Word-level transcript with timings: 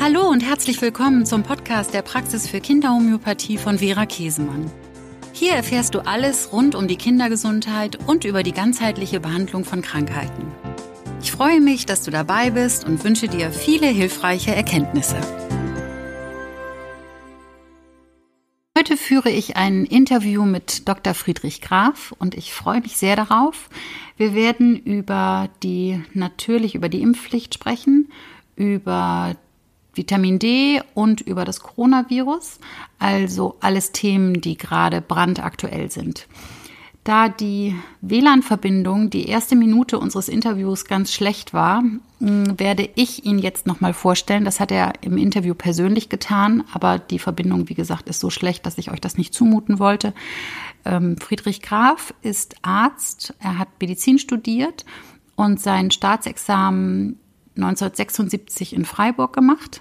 Hallo 0.00 0.28
und 0.28 0.42
herzlich 0.42 0.80
willkommen 0.80 1.26
zum 1.26 1.42
Podcast 1.42 1.92
der 1.92 2.02
Praxis 2.02 2.46
für 2.46 2.60
Kinderhomöopathie 2.60 3.58
von 3.58 3.78
Vera 3.78 4.06
Käsemann. 4.06 4.70
Hier 5.32 5.54
erfährst 5.54 5.92
du 5.92 6.06
alles 6.06 6.52
rund 6.52 6.76
um 6.76 6.86
die 6.86 6.96
Kindergesundheit 6.96 7.98
und 8.06 8.24
über 8.24 8.44
die 8.44 8.52
ganzheitliche 8.52 9.18
Behandlung 9.18 9.64
von 9.64 9.82
Krankheiten. 9.82 10.46
Ich 11.20 11.32
freue 11.32 11.60
mich, 11.60 11.84
dass 11.84 12.04
du 12.04 12.12
dabei 12.12 12.50
bist 12.50 12.86
und 12.86 13.02
wünsche 13.02 13.26
dir 13.26 13.50
viele 13.50 13.88
hilfreiche 13.88 14.54
Erkenntnisse. 14.54 15.16
Heute 18.78 18.96
führe 18.96 19.30
ich 19.30 19.56
ein 19.56 19.84
Interview 19.84 20.44
mit 20.44 20.88
Dr. 20.88 21.12
Friedrich 21.12 21.60
Graf 21.60 22.14
und 22.20 22.36
ich 22.36 22.54
freue 22.54 22.80
mich 22.80 22.96
sehr 22.96 23.16
darauf. 23.16 23.68
Wir 24.16 24.32
werden 24.32 24.76
über 24.76 25.50
die, 25.64 26.00
natürlich 26.14 26.76
über 26.76 26.88
die 26.88 27.02
Impfpflicht 27.02 27.52
sprechen, 27.52 28.12
über 28.54 29.34
Vitamin 29.98 30.38
D 30.38 30.80
und 30.94 31.20
über 31.20 31.44
das 31.44 31.60
Coronavirus, 31.60 32.58
also 32.98 33.56
alles 33.60 33.92
Themen, 33.92 34.40
die 34.40 34.56
gerade 34.56 35.02
brandaktuell 35.02 35.90
sind. 35.90 36.26
Da 37.08 37.30
die 37.30 37.74
WLAN-Verbindung 38.02 39.08
die 39.08 39.28
erste 39.28 39.56
Minute 39.56 39.98
unseres 39.98 40.28
Interviews 40.28 40.84
ganz 40.84 41.10
schlecht 41.10 41.54
war, 41.54 41.80
mm, 41.80 42.58
werde 42.58 42.90
ich 42.96 43.24
ihn 43.24 43.38
jetzt 43.38 43.66
nochmal 43.66 43.94
vorstellen. 43.94 44.44
Das 44.44 44.60
hat 44.60 44.70
er 44.70 44.92
im 45.00 45.16
Interview 45.16 45.54
persönlich 45.54 46.10
getan, 46.10 46.64
aber 46.70 46.98
die 46.98 47.18
Verbindung, 47.18 47.70
wie 47.70 47.74
gesagt, 47.74 48.10
ist 48.10 48.20
so 48.20 48.28
schlecht, 48.28 48.66
dass 48.66 48.76
ich 48.76 48.90
euch 48.90 49.00
das 49.00 49.16
nicht 49.16 49.32
zumuten 49.32 49.78
wollte. 49.78 50.12
Ähm, 50.84 51.16
Friedrich 51.16 51.62
Graf 51.62 52.12
ist 52.20 52.56
Arzt, 52.60 53.32
er 53.38 53.58
hat 53.58 53.68
Medizin 53.80 54.18
studiert 54.18 54.84
und 55.34 55.60
sein 55.60 55.90
Staatsexamen 55.90 57.18
1976 57.56 58.74
in 58.74 58.84
Freiburg 58.84 59.32
gemacht 59.32 59.80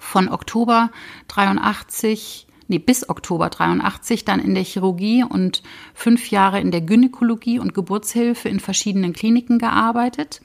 von 0.00 0.28
Oktober 0.28 0.90
83, 1.28 2.46
nee, 2.68 2.78
bis 2.78 3.08
Oktober 3.08 3.50
83 3.50 4.24
dann 4.24 4.40
in 4.40 4.54
der 4.54 4.64
Chirurgie 4.64 5.24
und 5.24 5.62
fünf 5.94 6.30
Jahre 6.30 6.60
in 6.60 6.70
der 6.70 6.80
Gynäkologie 6.80 7.58
und 7.58 7.74
Geburtshilfe 7.74 8.48
in 8.48 8.60
verschiedenen 8.60 9.12
Kliniken 9.12 9.58
gearbeitet. 9.58 10.40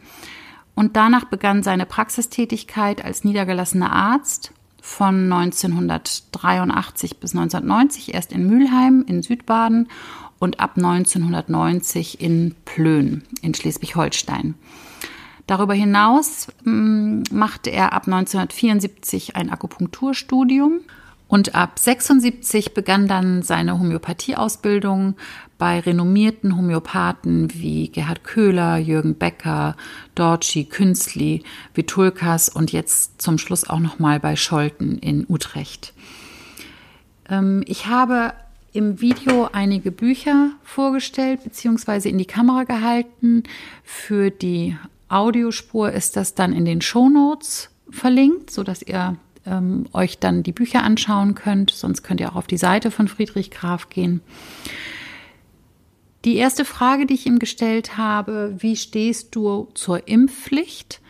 Und 0.75 0.95
danach 0.95 1.25
begann 1.25 1.63
seine 1.63 1.85
Praxistätigkeit 1.85 3.03
als 3.03 3.23
niedergelassener 3.23 3.91
Arzt 3.91 4.53
von 4.81 5.31
1983 5.31 7.17
bis 7.17 7.35
1990 7.35 8.13
erst 8.13 8.31
in 8.31 8.47
Mülheim 8.47 9.03
in 9.07 9.21
Südbaden 9.21 9.89
und 10.39 10.59
ab 10.59 10.73
1990 10.75 12.19
in 12.19 12.55
Plön 12.65 13.23
in 13.43 13.53
Schleswig-Holstein. 13.53 14.55
Darüber 15.51 15.73
hinaus 15.73 16.47
ähm, 16.65 17.23
machte 17.29 17.71
er 17.71 17.91
ab 17.91 18.03
1974 18.07 19.35
ein 19.35 19.49
Akupunkturstudium 19.49 20.79
und 21.27 21.55
ab 21.55 21.77
76 21.77 22.73
begann 22.73 23.09
dann 23.09 23.43
seine 23.43 23.77
Homöopathieausbildung 23.77 25.15
bei 25.57 25.81
renommierten 25.81 26.55
Homöopathen 26.55 27.53
wie 27.53 27.89
Gerhard 27.89 28.23
Köhler, 28.23 28.77
Jürgen 28.77 29.15
Becker, 29.15 29.75
Dorci, 30.15 30.63
Künstli, 30.63 31.43
Vitulkas 31.73 32.47
und 32.47 32.71
jetzt 32.71 33.21
zum 33.21 33.37
Schluss 33.37 33.69
auch 33.69 33.79
nochmal 33.79 34.21
bei 34.21 34.37
Scholten 34.37 34.99
in 34.99 35.25
Utrecht. 35.27 35.93
Ähm, 37.29 37.61
ich 37.67 37.87
habe 37.87 38.35
im 38.71 39.01
Video 39.01 39.49
einige 39.51 39.91
Bücher 39.91 40.51
vorgestellt 40.63 41.43
bzw. 41.43 42.07
in 42.07 42.17
die 42.17 42.23
Kamera 42.23 42.63
gehalten 42.63 43.43
für 43.83 44.31
die 44.31 44.77
Audiospur 45.11 45.91
ist 45.91 46.15
das 46.15 46.35
dann 46.35 46.53
in 46.53 46.65
den 46.65 46.81
Show 46.81 47.09
Notes 47.09 47.69
verlinkt, 47.89 48.49
sodass 48.51 48.81
ihr 48.81 49.17
ähm, 49.45 49.87
euch 49.93 50.19
dann 50.19 50.43
die 50.43 50.51
Bücher 50.51 50.83
anschauen 50.83 51.35
könnt. 51.35 51.71
Sonst 51.71 52.03
könnt 52.03 52.19
ihr 52.21 52.31
auch 52.31 52.35
auf 52.37 52.47
die 52.47 52.57
Seite 52.57 52.91
von 52.91 53.07
Friedrich 53.07 53.51
Graf 53.51 53.89
gehen. 53.89 54.21
Die 56.23 56.35
erste 56.35 56.65
Frage, 56.65 57.05
die 57.05 57.15
ich 57.15 57.25
ihm 57.25 57.39
gestellt 57.39 57.97
habe, 57.97 58.55
wie 58.59 58.75
stehst 58.75 59.35
du 59.35 59.69
zur 59.73 60.07
Impfpflicht? 60.07 61.01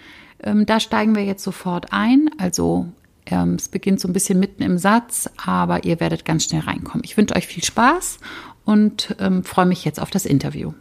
Ähm, 0.42 0.66
da 0.66 0.80
steigen 0.80 1.16
wir 1.16 1.24
jetzt 1.24 1.44
sofort 1.44 1.92
ein. 1.92 2.30
Also 2.38 2.88
ähm, 3.26 3.56
es 3.56 3.68
beginnt 3.68 4.00
so 4.00 4.08
ein 4.08 4.14
bisschen 4.14 4.40
mitten 4.40 4.64
im 4.64 4.78
Satz, 4.78 5.30
aber 5.46 5.84
ihr 5.84 6.00
werdet 6.00 6.26
ganz 6.26 6.46
schnell 6.46 6.62
reinkommen. 6.62 7.04
Ich 7.04 7.18
wünsche 7.18 7.36
euch 7.36 7.46
viel 7.46 7.64
Spaß 7.64 8.20
und 8.64 9.16
ähm, 9.20 9.44
freue 9.44 9.66
mich 9.66 9.84
jetzt 9.86 10.00
auf 10.00 10.10
das 10.10 10.26
Interview 10.26 10.74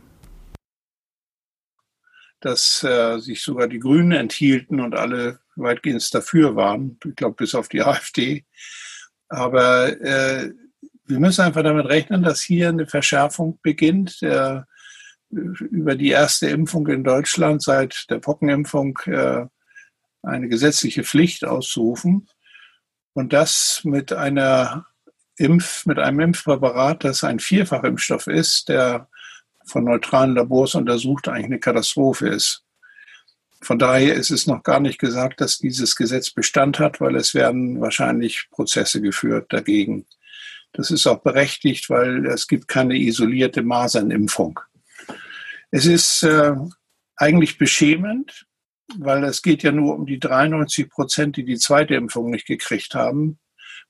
dass 2.40 2.82
äh, 2.82 3.18
sich 3.18 3.42
sogar 3.42 3.68
die 3.68 3.78
Grünen 3.78 4.12
enthielten 4.12 4.80
und 4.80 4.94
alle 4.94 5.40
weitgehend 5.56 6.12
dafür 6.14 6.56
waren. 6.56 6.98
Ich 7.06 7.16
glaube, 7.16 7.36
bis 7.36 7.54
auf 7.54 7.68
die 7.68 7.82
AfD. 7.82 8.44
Aber 9.28 9.88
äh, 10.00 10.50
wir 11.06 11.20
müssen 11.20 11.42
einfach 11.42 11.62
damit 11.62 11.86
rechnen, 11.86 12.22
dass 12.22 12.40
hier 12.40 12.68
eine 12.68 12.86
Verschärfung 12.86 13.58
beginnt. 13.62 14.22
Äh, 14.22 14.62
über 15.30 15.94
die 15.94 16.08
erste 16.08 16.48
Impfung 16.48 16.88
in 16.88 17.04
Deutschland 17.04 17.62
seit 17.62 18.10
der 18.10 18.18
Pockenimpfung 18.18 18.98
äh, 19.06 19.46
eine 20.22 20.48
gesetzliche 20.48 21.04
Pflicht 21.04 21.44
auszurufen. 21.44 22.28
Und 23.12 23.32
das 23.32 23.82
mit 23.84 24.12
einer 24.12 24.86
Impf, 25.36 25.86
mit 25.86 25.98
einem 25.98 26.20
Impfpräparat, 26.20 27.04
das 27.04 27.24
ein 27.24 27.38
Vierfachimpfstoff 27.38 28.26
ist, 28.26 28.68
der 28.68 29.08
von 29.70 29.84
neutralen 29.84 30.34
Labors 30.34 30.74
untersucht, 30.74 31.28
eigentlich 31.28 31.46
eine 31.46 31.60
Katastrophe 31.60 32.28
ist. 32.28 32.64
Von 33.62 33.78
daher 33.78 34.14
ist 34.14 34.30
es 34.30 34.46
noch 34.46 34.62
gar 34.62 34.80
nicht 34.80 34.98
gesagt, 34.98 35.40
dass 35.40 35.58
dieses 35.58 35.94
Gesetz 35.94 36.30
Bestand 36.30 36.78
hat, 36.78 37.00
weil 37.00 37.16
es 37.16 37.34
werden 37.34 37.80
wahrscheinlich 37.80 38.48
Prozesse 38.50 39.02
geführt 39.02 39.52
dagegen. 39.52 40.06
Das 40.72 40.90
ist 40.90 41.06
auch 41.06 41.20
berechtigt, 41.20 41.90
weil 41.90 42.26
es 42.26 42.46
gibt 42.46 42.68
keine 42.68 42.96
isolierte 42.96 43.62
Masernimpfung. 43.62 44.60
Es 45.70 45.84
ist 45.86 46.22
äh, 46.22 46.54
eigentlich 47.16 47.58
beschämend, 47.58 48.46
weil 48.96 49.24
es 49.24 49.42
geht 49.42 49.62
ja 49.62 49.72
nur 49.72 49.94
um 49.94 50.06
die 50.06 50.18
93 50.18 50.88
Prozent, 50.88 51.36
die 51.36 51.44
die 51.44 51.58
zweite 51.58 51.94
Impfung 51.94 52.30
nicht 52.30 52.46
gekriegt 52.46 52.94
haben, 52.94 53.38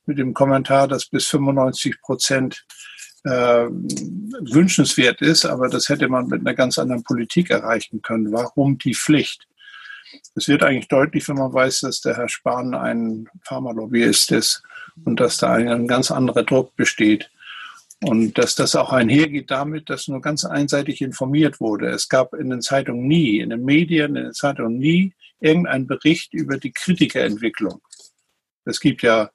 mit 0.05 0.17
dem 0.17 0.33
Kommentar, 0.33 0.87
dass 0.87 1.05
bis 1.05 1.27
95 1.27 2.01
Prozent 2.01 2.65
äh, 3.23 3.67
wünschenswert 3.69 5.21
ist, 5.21 5.45
aber 5.45 5.69
das 5.69 5.89
hätte 5.89 6.07
man 6.07 6.27
mit 6.27 6.41
einer 6.41 6.55
ganz 6.55 6.79
anderen 6.79 7.03
Politik 7.03 7.49
erreichen 7.49 8.01
können. 8.01 8.31
Warum 8.31 8.77
die 8.77 8.95
Pflicht? 8.95 9.47
Es 10.35 10.47
wird 10.47 10.63
eigentlich 10.63 10.87
deutlich, 10.87 11.27
wenn 11.29 11.37
man 11.37 11.53
weiß, 11.53 11.81
dass 11.81 12.01
der 12.01 12.17
Herr 12.17 12.29
Spahn 12.29 12.73
ein 12.73 13.29
Pharmalobbyist 13.43 14.31
ist 14.31 14.63
und 15.05 15.19
dass 15.19 15.37
da 15.37 15.53
ein 15.53 15.87
ganz 15.87 16.11
anderer 16.11 16.43
Druck 16.43 16.75
besteht. 16.75 17.29
Und 18.03 18.39
dass 18.39 18.55
das 18.55 18.75
auch 18.75 18.91
einhergeht 18.91 19.51
damit, 19.51 19.89
dass 19.91 20.07
nur 20.07 20.21
ganz 20.21 20.43
einseitig 20.43 21.01
informiert 21.01 21.59
wurde. 21.59 21.89
Es 21.89 22.09
gab 22.09 22.33
in 22.33 22.49
den 22.49 22.61
Zeitungen 22.61 23.07
nie, 23.07 23.39
in 23.39 23.51
den 23.51 23.63
Medien, 23.63 24.15
in 24.15 24.23
den 24.23 24.33
Zeitungen 24.33 24.79
nie 24.79 25.13
irgendeinen 25.39 25.85
Bericht 25.85 26.33
über 26.33 26.57
die 26.57 26.71
Kritikerentwicklung. 26.71 27.79
Es 28.65 28.79
gibt 28.79 29.03
ja 29.03 29.29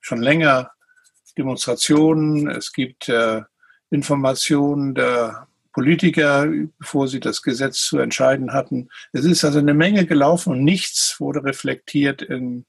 schon 0.00 0.22
länger 0.22 0.70
Demonstrationen, 1.38 2.48
es 2.48 2.72
gibt 2.72 3.08
äh, 3.08 3.42
Informationen 3.90 4.94
der 4.94 5.46
Politiker, 5.72 6.48
bevor 6.78 7.06
sie 7.06 7.20
das 7.20 7.42
Gesetz 7.42 7.82
zu 7.82 7.98
entscheiden 7.98 8.52
hatten. 8.52 8.88
Es 9.12 9.26
ist 9.26 9.44
also 9.44 9.58
eine 9.58 9.74
Menge 9.74 10.06
gelaufen 10.06 10.52
und 10.52 10.64
nichts 10.64 11.16
wurde 11.18 11.44
reflektiert 11.44 12.22
in 12.22 12.64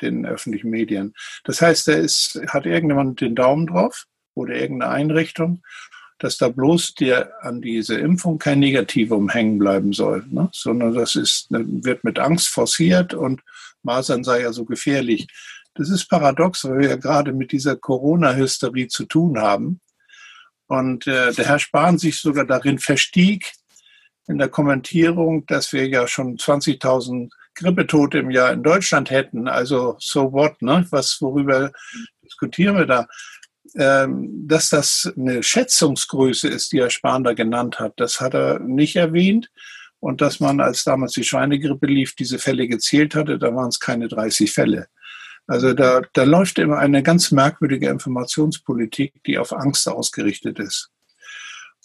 den 0.00 0.24
öffentlichen 0.24 0.70
Medien. 0.70 1.14
Das 1.44 1.60
heißt, 1.60 1.88
da 1.88 1.94
ist, 1.94 2.40
hat 2.48 2.66
irgendjemand 2.66 3.20
den 3.20 3.34
Daumen 3.34 3.66
drauf 3.66 4.06
oder 4.34 4.54
irgendeine 4.54 4.92
Einrichtung, 4.92 5.62
dass 6.18 6.36
da 6.36 6.48
bloß 6.48 6.94
dir 6.94 7.32
an 7.40 7.60
diese 7.60 7.96
Impfung 7.96 8.38
kein 8.38 8.58
Negativum 8.58 9.28
hängen 9.28 9.58
bleiben 9.58 9.92
soll, 9.92 10.24
ne? 10.28 10.48
sondern 10.52 10.94
das 10.94 11.14
ist, 11.14 11.46
wird 11.50 12.04
mit 12.04 12.18
Angst 12.18 12.48
forciert 12.48 13.14
und 13.14 13.42
Masern 13.82 14.24
sei 14.24 14.42
ja 14.42 14.52
so 14.52 14.64
gefährlich. 14.64 15.28
Das 15.78 15.90
ist 15.90 16.08
paradox, 16.08 16.64
weil 16.64 16.78
wir 16.78 16.88
ja 16.88 16.96
gerade 16.96 17.32
mit 17.32 17.52
dieser 17.52 17.76
Corona-Hysterie 17.76 18.88
zu 18.88 19.04
tun 19.04 19.38
haben. 19.38 19.80
Und 20.66 21.06
äh, 21.06 21.32
der 21.32 21.46
Herr 21.46 21.60
Spahn 21.60 21.98
sich 21.98 22.20
sogar 22.20 22.44
darin 22.44 22.78
verstieg, 22.78 23.52
in 24.26 24.38
der 24.38 24.48
Kommentierung, 24.48 25.46
dass 25.46 25.72
wir 25.72 25.88
ja 25.88 26.06
schon 26.06 26.36
20.000 26.36 27.30
Grippetote 27.54 28.18
im 28.18 28.30
Jahr 28.30 28.52
in 28.52 28.62
Deutschland 28.62 29.10
hätten. 29.10 29.48
Also 29.48 29.96
so 30.00 30.32
what, 30.32 30.60
ne? 30.60 30.86
Was, 30.90 31.22
worüber 31.22 31.72
diskutieren 32.22 32.76
wir 32.76 32.86
da? 32.86 33.06
Ähm, 33.76 34.46
dass 34.48 34.70
das 34.70 35.12
eine 35.16 35.42
Schätzungsgröße 35.42 36.48
ist, 36.48 36.72
die 36.72 36.80
Herr 36.80 36.90
Spahn 36.90 37.22
da 37.22 37.34
genannt 37.34 37.78
hat, 37.78 37.94
das 37.96 38.20
hat 38.20 38.34
er 38.34 38.58
nicht 38.58 38.96
erwähnt. 38.96 39.50
Und 40.00 40.20
dass 40.20 40.40
man, 40.40 40.60
als 40.60 40.84
damals 40.84 41.12
die 41.12 41.24
Schweinegrippe 41.24 41.86
lief, 41.86 42.14
diese 42.14 42.38
Fälle 42.38 42.68
gezählt 42.68 43.14
hatte, 43.14 43.38
da 43.38 43.54
waren 43.54 43.68
es 43.68 43.80
keine 43.80 44.08
30 44.08 44.52
Fälle. 44.52 44.88
Also 45.48 45.72
da, 45.72 46.02
da 46.12 46.24
läuft 46.24 46.58
immer 46.58 46.78
eine 46.78 47.02
ganz 47.02 47.32
merkwürdige 47.32 47.88
Informationspolitik, 47.88 49.24
die 49.24 49.38
auf 49.38 49.52
Angst 49.52 49.88
ausgerichtet 49.88 50.58
ist. 50.58 50.90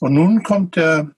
Und 0.01 0.13
nun 0.13 0.44
kommt 0.44 0.75
der 0.75 1.15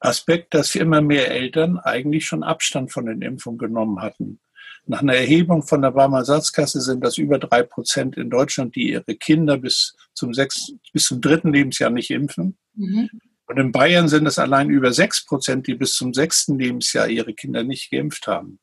Aspekt, 0.00 0.54
dass 0.54 0.74
immer 0.74 1.00
mehr 1.00 1.30
Eltern 1.30 1.78
eigentlich 1.78 2.26
schon 2.26 2.42
Abstand 2.42 2.90
von 2.90 3.06
den 3.06 3.22
Impfungen 3.22 3.58
genommen 3.58 4.02
hatten. 4.02 4.40
Nach 4.86 5.02
einer 5.02 5.14
Erhebung 5.14 5.62
von 5.62 5.82
der 5.82 5.92
Barmer 5.92 6.18
Ersatzkasse 6.18 6.80
sind 6.80 7.04
das 7.04 7.16
über 7.16 7.38
drei 7.38 7.62
Prozent 7.62 8.16
in 8.16 8.28
Deutschland, 8.28 8.74
die 8.74 8.90
ihre 8.90 9.14
Kinder 9.14 9.56
bis 9.56 9.94
zum, 10.14 10.34
sechs, 10.34 10.72
bis 10.92 11.04
zum 11.04 11.20
dritten 11.20 11.52
Lebensjahr 11.52 11.90
nicht 11.90 12.10
impfen. 12.10 12.58
Mhm. 12.74 13.08
Und 13.46 13.58
in 13.58 13.70
Bayern 13.70 14.08
sind 14.08 14.26
es 14.26 14.40
allein 14.40 14.68
über 14.68 14.92
sechs 14.92 15.24
Prozent, 15.24 15.68
die 15.68 15.74
bis 15.74 15.94
zum 15.94 16.12
sechsten 16.12 16.58
Lebensjahr 16.58 17.08
ihre 17.08 17.34
Kinder 17.34 17.62
nicht 17.62 17.92
geimpft 17.92 18.26
haben. 18.26 18.58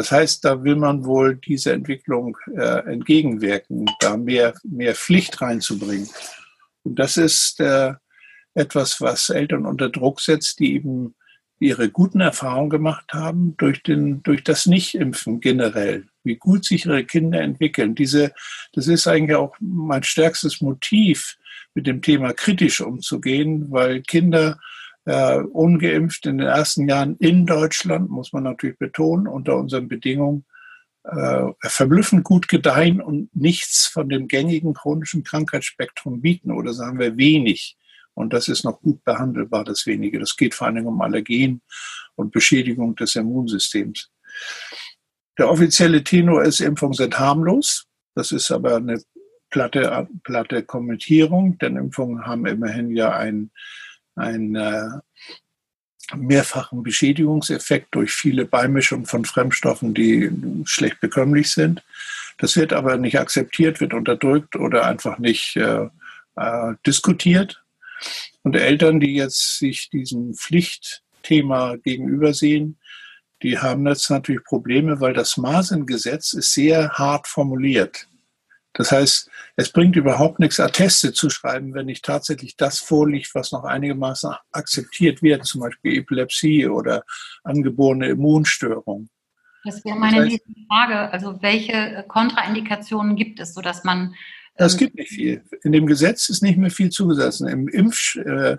Das 0.00 0.12
heißt, 0.12 0.46
da 0.46 0.64
will 0.64 0.76
man 0.76 1.04
wohl 1.04 1.36
diese 1.36 1.74
Entwicklung 1.74 2.34
äh, 2.56 2.90
entgegenwirken, 2.90 3.84
da 4.00 4.16
mehr, 4.16 4.54
mehr 4.62 4.94
Pflicht 4.94 5.42
reinzubringen. 5.42 6.08
Und 6.84 6.98
das 6.98 7.18
ist 7.18 7.60
äh, 7.60 7.92
etwas, 8.54 9.02
was 9.02 9.28
Eltern 9.28 9.66
unter 9.66 9.90
Druck 9.90 10.22
setzt, 10.22 10.58
die 10.58 10.72
eben 10.72 11.14
ihre 11.58 11.90
guten 11.90 12.20
Erfahrungen 12.20 12.70
gemacht 12.70 13.12
haben 13.12 13.58
durch, 13.58 13.82
den, 13.82 14.22
durch 14.22 14.42
das 14.42 14.64
Nichtimpfen 14.64 15.42
generell, 15.42 16.06
wie 16.24 16.36
gut 16.36 16.64
sich 16.64 16.86
ihre 16.86 17.04
Kinder 17.04 17.42
entwickeln. 17.42 17.94
Diese, 17.94 18.32
das 18.72 18.86
ist 18.86 19.06
eigentlich 19.06 19.36
auch 19.36 19.54
mein 19.60 20.02
stärkstes 20.02 20.62
Motiv, 20.62 21.36
mit 21.74 21.86
dem 21.86 22.00
Thema 22.00 22.32
kritisch 22.32 22.80
umzugehen, 22.80 23.70
weil 23.70 24.00
Kinder 24.00 24.58
äh, 25.04 25.38
ungeimpft 25.38 26.26
in 26.26 26.38
den 26.38 26.46
ersten 26.46 26.88
Jahren 26.88 27.16
in 27.16 27.46
Deutschland, 27.46 28.10
muss 28.10 28.32
man 28.32 28.44
natürlich 28.44 28.78
betonen, 28.78 29.26
unter 29.26 29.56
unseren 29.56 29.88
Bedingungen 29.88 30.44
äh, 31.04 31.52
verblüffend 31.62 32.24
gut 32.24 32.48
gedeihen 32.48 33.00
und 33.00 33.34
nichts 33.34 33.86
von 33.86 34.08
dem 34.08 34.28
gängigen 34.28 34.74
chronischen 34.74 35.24
Krankheitsspektrum 35.24 36.20
bieten 36.20 36.50
oder 36.50 36.74
sagen 36.74 36.98
wir 36.98 37.16
wenig. 37.16 37.76
Und 38.14 38.32
das 38.32 38.48
ist 38.48 38.64
noch 38.64 38.80
gut 38.82 39.02
behandelbar, 39.04 39.64
das 39.64 39.86
wenige. 39.86 40.18
Das 40.18 40.36
geht 40.36 40.54
vor 40.54 40.66
allem 40.66 40.86
um 40.86 41.00
Allergien 41.00 41.62
und 42.16 42.32
Beschädigung 42.32 42.96
des 42.96 43.14
Immunsystems. 43.14 44.10
Der 45.38 45.50
offizielle 45.50 46.04
Tenor 46.04 46.42
ist, 46.42 46.60
Impfungen 46.60 46.94
sind 46.94 47.18
harmlos. 47.18 47.86
Das 48.14 48.30
ist 48.32 48.50
aber 48.50 48.76
eine 48.76 49.00
platte, 49.48 50.08
platte 50.22 50.62
Kommentierung, 50.62 51.56
denn 51.58 51.76
Impfungen 51.76 52.26
haben 52.26 52.44
immerhin 52.46 52.94
ja 52.94 53.16
einen, 53.16 53.52
einen 54.16 54.56
äh, 54.56 54.88
mehrfachen 56.16 56.82
Beschädigungseffekt 56.82 57.94
durch 57.94 58.12
viele 58.12 58.44
Beimischungen 58.44 59.06
von 59.06 59.24
Fremdstoffen, 59.24 59.94
die 59.94 60.30
schlecht 60.64 61.00
bekömmlich 61.00 61.50
sind. 61.50 61.82
Das 62.38 62.56
wird 62.56 62.72
aber 62.72 62.96
nicht 62.96 63.18
akzeptiert, 63.18 63.80
wird 63.80 63.94
unterdrückt 63.94 64.56
oder 64.56 64.86
einfach 64.86 65.18
nicht 65.18 65.56
äh, 65.56 65.88
äh, 66.36 66.74
diskutiert. 66.86 67.62
Und 68.42 68.56
Eltern, 68.56 69.00
die 69.00 69.14
jetzt 69.14 69.58
sich 69.58 69.90
diesem 69.90 70.34
Pflichtthema 70.34 71.76
gegenübersehen, 71.76 72.78
die 73.42 73.58
haben 73.58 73.86
jetzt 73.86 74.10
natürlich 74.10 74.44
Probleme, 74.44 75.00
weil 75.00 75.12
das 75.12 75.36
Masengesetz 75.36 76.32
ist 76.32 76.52
sehr 76.52 76.90
hart 76.92 77.26
formuliert. 77.26 78.06
Das 78.72 78.92
heißt, 78.92 79.28
es 79.56 79.72
bringt 79.72 79.96
überhaupt 79.96 80.38
nichts, 80.38 80.60
Atteste 80.60 81.12
zu 81.12 81.28
schreiben, 81.28 81.74
wenn 81.74 81.86
nicht 81.86 82.04
tatsächlich 82.04 82.56
das 82.56 82.78
vorliegt, 82.78 83.34
was 83.34 83.50
noch 83.50 83.64
einigermaßen 83.64 84.32
akzeptiert 84.52 85.22
wird, 85.22 85.44
zum 85.44 85.62
Beispiel 85.62 85.98
Epilepsie 85.98 86.68
oder 86.68 87.02
angeborene 87.42 88.08
Immunstörung. 88.08 89.08
Das 89.64 89.84
wäre 89.84 89.96
meine 89.96 90.16
das 90.16 90.24
heißt, 90.24 90.32
nächste 90.32 90.52
Frage. 90.68 91.12
Also 91.12 91.42
welche 91.42 92.04
Kontraindikationen 92.08 93.16
gibt 93.16 93.40
es, 93.40 93.54
sodass 93.54 93.82
man 93.84 94.14
es 94.54 94.74
ähm, 94.74 94.78
gibt 94.78 94.94
nicht 94.96 95.10
viel. 95.10 95.42
In 95.62 95.72
dem 95.72 95.86
Gesetz 95.86 96.28
ist 96.28 96.42
nicht 96.42 96.58
mehr 96.58 96.70
viel 96.70 96.90
zugesetzt. 96.90 97.40
Im 97.40 97.66
Impf, 97.68 98.16
äh, 98.16 98.58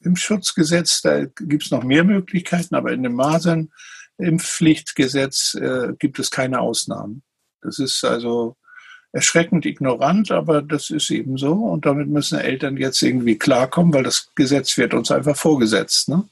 Impfschutzgesetz, 0.00 1.00
da 1.02 1.24
gibt 1.24 1.64
es 1.64 1.70
noch 1.70 1.84
mehr 1.84 2.04
Möglichkeiten, 2.04 2.74
aber 2.74 2.92
in 2.92 3.02
dem 3.02 3.14
Masernimpfpflichtgesetz 3.14 5.54
äh, 5.54 5.94
gibt 5.98 6.18
es 6.18 6.30
keine 6.30 6.60
Ausnahmen. 6.60 7.22
Das 7.60 7.78
ist 7.78 8.04
also 8.04 8.56
erschreckend 9.12 9.66
ignorant, 9.66 10.30
aber 10.30 10.62
das 10.62 10.90
ist 10.90 11.10
eben 11.10 11.36
so 11.36 11.52
und 11.52 11.84
damit 11.86 12.08
müssen 12.08 12.38
Eltern 12.38 12.76
jetzt 12.78 13.02
irgendwie 13.02 13.38
klarkommen, 13.38 13.92
weil 13.92 14.04
das 14.04 14.30
Gesetz 14.34 14.76
wird 14.78 14.94
uns 14.94 15.10
einfach 15.10 15.36
vorgesetzt. 15.36 16.08
Ne? 16.08 16.24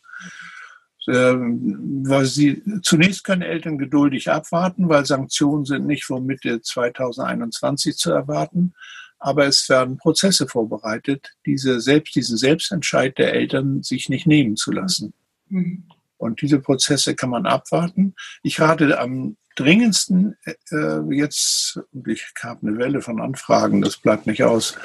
Ähm, 1.08 2.04
weil 2.06 2.24
sie 2.26 2.62
zunächst 2.82 3.24
können 3.24 3.42
Eltern 3.42 3.78
geduldig 3.78 4.30
abwarten, 4.30 4.88
weil 4.88 5.04
Sanktionen 5.04 5.64
sind 5.64 5.86
nicht 5.86 6.04
vor 6.04 6.20
Mitte 6.20 6.62
2021 6.62 7.96
zu 7.96 8.12
erwarten, 8.12 8.74
aber 9.18 9.46
es 9.46 9.68
werden 9.68 9.98
Prozesse 9.98 10.46
vorbereitet, 10.46 11.32
diese 11.44 11.80
selbst, 11.80 12.14
diesen 12.14 12.38
Selbstentscheid 12.38 13.16
der 13.18 13.34
Eltern 13.34 13.82
sich 13.82 14.08
nicht 14.08 14.26
nehmen 14.26 14.56
zu 14.56 14.72
lassen. 14.72 15.12
Mhm. 15.48 15.84
Und 16.16 16.42
diese 16.42 16.60
Prozesse 16.60 17.14
kann 17.14 17.30
man 17.30 17.46
abwarten. 17.46 18.14
Ich 18.42 18.60
rate 18.60 18.98
am 18.98 19.36
dringendsten 19.60 20.36
äh, 20.44 21.14
jetzt, 21.14 21.78
ich 22.06 22.26
habe 22.42 22.66
eine 22.66 22.78
Welle 22.78 23.02
von 23.02 23.20
Anfragen, 23.20 23.82
das 23.82 23.98
bleibt 23.98 24.26
nicht 24.26 24.42
aus, 24.42 24.76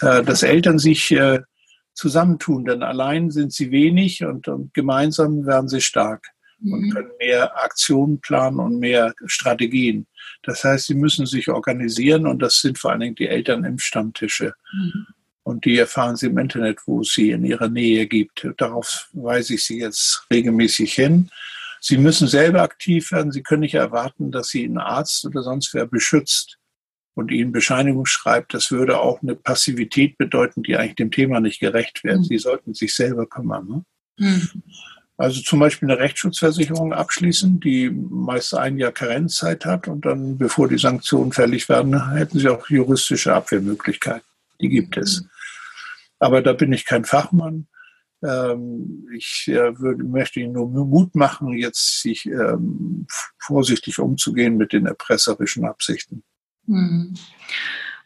äh, 0.00 0.22
dass 0.24 0.42
Eltern 0.42 0.78
sich 0.78 1.10
äh, 1.12 1.40
zusammentun, 1.94 2.64
denn 2.64 2.82
allein 2.82 3.30
sind 3.30 3.52
sie 3.52 3.70
wenig 3.70 4.24
und, 4.24 4.48
und 4.48 4.74
gemeinsam 4.74 5.46
werden 5.46 5.68
sie 5.68 5.80
stark 5.80 6.26
mhm. 6.60 6.72
und 6.72 6.94
können 6.94 7.10
mehr 7.18 7.62
Aktionen 7.62 8.20
planen 8.20 8.58
und 8.58 8.78
mehr 8.78 9.14
Strategien. 9.26 10.06
Das 10.42 10.64
heißt, 10.64 10.86
sie 10.86 10.94
müssen 10.94 11.26
sich 11.26 11.48
organisieren 11.48 12.26
und 12.26 12.40
das 12.40 12.60
sind 12.60 12.78
vor 12.78 12.90
allen 12.90 13.00
Dingen 13.00 13.14
die 13.14 13.28
Eltern 13.28 13.64
im 13.64 13.78
Stammtische. 13.78 14.54
Mhm. 14.72 15.06
Und 15.44 15.64
die 15.64 15.78
erfahren 15.78 16.16
sie 16.16 16.26
im 16.26 16.38
Internet, 16.38 16.80
wo 16.86 17.00
es 17.00 17.14
sie 17.14 17.30
in 17.30 17.44
ihrer 17.44 17.68
Nähe 17.68 18.06
gibt. 18.06 18.46
Darauf 18.58 19.08
weise 19.12 19.54
ich 19.54 19.64
sie 19.64 19.78
jetzt 19.78 20.26
regelmäßig 20.30 20.92
hin. 20.92 21.30
Sie 21.80 21.98
müssen 21.98 22.28
selber 22.28 22.62
aktiv 22.62 23.12
werden. 23.12 23.32
Sie 23.32 23.42
können 23.42 23.60
nicht 23.60 23.74
erwarten, 23.74 24.30
dass 24.30 24.48
sie 24.48 24.64
einen 24.64 24.78
Arzt 24.78 25.24
oder 25.24 25.42
sonst 25.42 25.74
wer 25.74 25.86
beschützt 25.86 26.58
und 27.18 27.32
ihnen 27.32 27.50
Bescheinigung 27.50 28.06
schreibt, 28.06 28.54
das 28.54 28.70
würde 28.70 29.00
auch 29.00 29.22
eine 29.22 29.34
Passivität 29.34 30.16
bedeuten, 30.18 30.62
die 30.62 30.76
eigentlich 30.76 30.94
dem 30.94 31.10
Thema 31.10 31.40
nicht 31.40 31.58
gerecht 31.58 32.04
wird. 32.04 32.18
Mhm. 32.18 32.24
Sie 32.24 32.38
sollten 32.38 32.74
sich 32.74 32.94
selber 32.94 33.26
kümmern. 33.26 33.66
Ne? 33.66 33.84
Mhm. 34.18 34.62
Also 35.16 35.42
zum 35.42 35.58
Beispiel 35.58 35.90
eine 35.90 35.98
Rechtsschutzversicherung 35.98 36.92
abschließen, 36.92 37.58
die 37.58 37.90
meist 37.90 38.54
ein 38.54 38.78
Jahr 38.78 38.92
Karenzzeit 38.92 39.64
hat 39.64 39.88
und 39.88 40.06
dann, 40.06 40.38
bevor 40.38 40.68
die 40.68 40.78
Sanktionen 40.78 41.32
fällig 41.32 41.68
werden, 41.68 42.14
hätten 42.14 42.38
sie 42.38 42.48
auch 42.48 42.70
juristische 42.70 43.34
Abwehrmöglichkeiten. 43.34 44.22
Die 44.60 44.68
gibt 44.68 44.96
es. 44.96 45.22
Mhm. 45.22 45.30
Aber 46.20 46.40
da 46.40 46.52
bin 46.52 46.72
ich 46.72 46.84
kein 46.84 47.04
Fachmann. 47.04 47.66
Ähm, 48.22 49.06
ich 49.14 49.46
äh, 49.48 49.78
würde, 49.78 50.02
möchte 50.04 50.40
Ihnen 50.40 50.52
nur 50.52 50.86
Mut 50.86 51.14
machen, 51.14 51.52
jetzt 51.52 52.02
sich 52.02 52.26
ähm, 52.26 53.06
vorsichtig 53.38 53.98
umzugehen 53.98 54.56
mit 54.56 54.72
den 54.72 54.86
erpresserischen 54.86 55.64
Absichten. 55.64 56.24
Hm. 56.66 57.14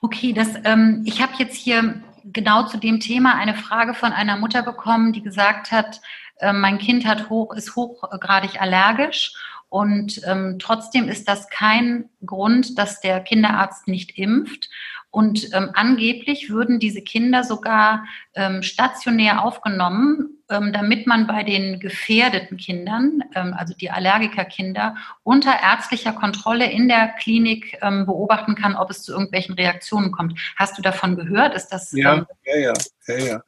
Okay, 0.01 0.33
das, 0.33 0.49
ähm, 0.65 1.03
ich 1.07 1.23
habe 1.23 1.33
jetzt 1.39 1.57
hier 1.57 2.03
genau 2.25 2.67
zu 2.67 2.77
dem 2.79 3.01
Thema 3.01 3.37
eine 3.37 3.55
Frage 3.55 3.95
von 3.95 4.13
einer 4.13 4.37
Mutter 4.37 4.63
bekommen, 4.63 5.13
die 5.13 5.23
gesagt 5.23 5.73
hat, 5.73 6.01
äh, 6.41 6.53
mein 6.53 6.79
Kind 6.79 7.07
hat 7.07 7.31
hoch, 7.31 7.55
ist 7.55 7.77
hochgradig 7.77 8.61
allergisch 8.61 9.33
und 9.69 10.21
ähm, 10.27 10.59
trotzdem 10.59 11.09
ist 11.09 11.29
das 11.29 11.49
kein 11.49 12.11
Grund, 12.27 12.79
dass 12.79 13.01
der 13.01 13.21
Kinderarzt 13.21 13.89
nicht 13.89 14.19
impft. 14.19 14.69
Und 15.13 15.53
ähm, 15.53 15.71
angeblich 15.75 16.49
würden 16.49 16.81
diese 16.81 17.03
Kinder 17.03 17.45
sogar 17.45 18.07
ähm, 18.35 18.63
stationär 18.63 19.45
aufgenommen, 19.45 20.43
ähm, 20.49 20.73
damit 20.73 21.07
man 21.07 21.27
bei 21.27 21.43
den 21.45 21.81
gefährdeten 21.81 22.57
Kindern, 22.57 23.23
ähm, 23.35 23.53
also 23.55 23.75
die 23.75 23.91
Allergikerkinder, 23.91 24.97
unter 25.23 25.53
ärztlicher 25.63 26.15
Kontrolle 26.15 26.73
in 26.73 26.89
der 26.89 27.09
Klinik 27.09 27.77
ähm, 27.83 28.07
beobachten 28.07 28.55
kann, 28.55 28.75
ob 28.75 28.89
es 28.91 29.03
zu 29.03 29.13
irgendwelchen 29.13 29.55
Reaktionen 29.55 30.13
kommt. 30.13 30.41
Hast 30.57 30.79
du 30.79 30.83
davon 30.83 31.15
gehört? 31.15 31.55
Ist 31.55 31.69
das? 31.69 31.93
Ja, 31.93 32.15
ähm, 32.15 32.27
ja, 32.47 32.57
ja, 32.57 32.73
ja, 33.09 33.19
ja. 33.19 33.43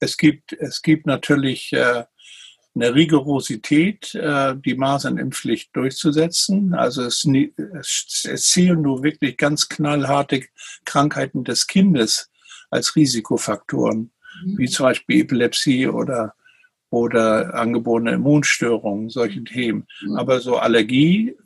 Es 0.00 0.16
gibt, 0.16 0.54
es 0.54 0.80
gibt 0.80 1.04
natürlich 1.04 1.70
äh, 1.74 2.04
eine 2.74 2.94
Rigorosität, 2.94 4.14
äh, 4.14 4.54
die 4.56 4.74
Masernimpfpflicht 4.74 5.74
durchzusetzen. 5.74 6.74
Also 6.74 7.02
es, 7.02 7.26
es 8.24 8.48
zählen 8.48 8.80
nur 8.80 9.02
wirklich 9.02 9.36
ganz 9.36 9.68
knallharte 9.68 10.42
Krankheiten 10.84 11.44
des 11.44 11.66
Kindes 11.66 12.30
als 12.70 12.94
Risikofaktoren, 12.94 14.12
mhm. 14.44 14.58
wie 14.58 14.68
zum 14.68 14.84
Beispiel 14.84 15.22
Epilepsie 15.22 15.88
oder 15.88 16.34
oder 16.92 17.54
angeborene 17.54 18.12
Immunstörungen, 18.12 19.10
solche 19.10 19.44
Themen. 19.44 19.86
Mhm. 20.02 20.16
Aber 20.16 20.40
so 20.40 20.56
Allergie, 20.56 21.36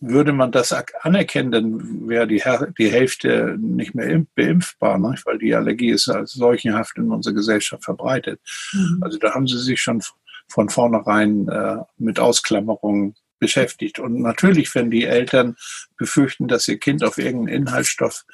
würde 0.00 0.32
man 0.32 0.52
das 0.52 0.74
anerkennen, 1.00 1.50
dann 1.50 2.08
wäre 2.08 2.26
die, 2.26 2.42
die 2.78 2.90
Hälfte 2.90 3.56
nicht 3.58 3.94
mehr 3.94 4.24
beimpfbar, 4.34 4.98
ne? 4.98 5.14
weil 5.24 5.38
die 5.38 5.54
Allergie 5.54 5.90
ist 5.90 6.08
als 6.08 6.32
seuchenhaft 6.32 6.96
in 6.98 7.10
unserer 7.10 7.34
Gesellschaft 7.34 7.84
verbreitet. 7.84 8.40
Mhm. 8.72 8.98
Also 9.02 9.18
da 9.18 9.34
haben 9.34 9.46
sie 9.46 9.58
sich 9.58 9.80
schon 9.80 10.00
von 10.48 10.68
vornherein 10.68 11.48
äh, 11.48 11.76
mit 11.98 12.18
Ausklammerungen 12.18 13.14
beschäftigt. 13.38 13.98
Und 13.98 14.20
natürlich, 14.20 14.74
wenn 14.74 14.90
die 14.90 15.04
Eltern 15.04 15.56
befürchten, 15.96 16.48
dass 16.48 16.68
ihr 16.68 16.78
Kind 16.78 17.04
auf 17.04 17.18
irgendeinen 17.18 17.62
Inhaltsstoff 17.62 18.24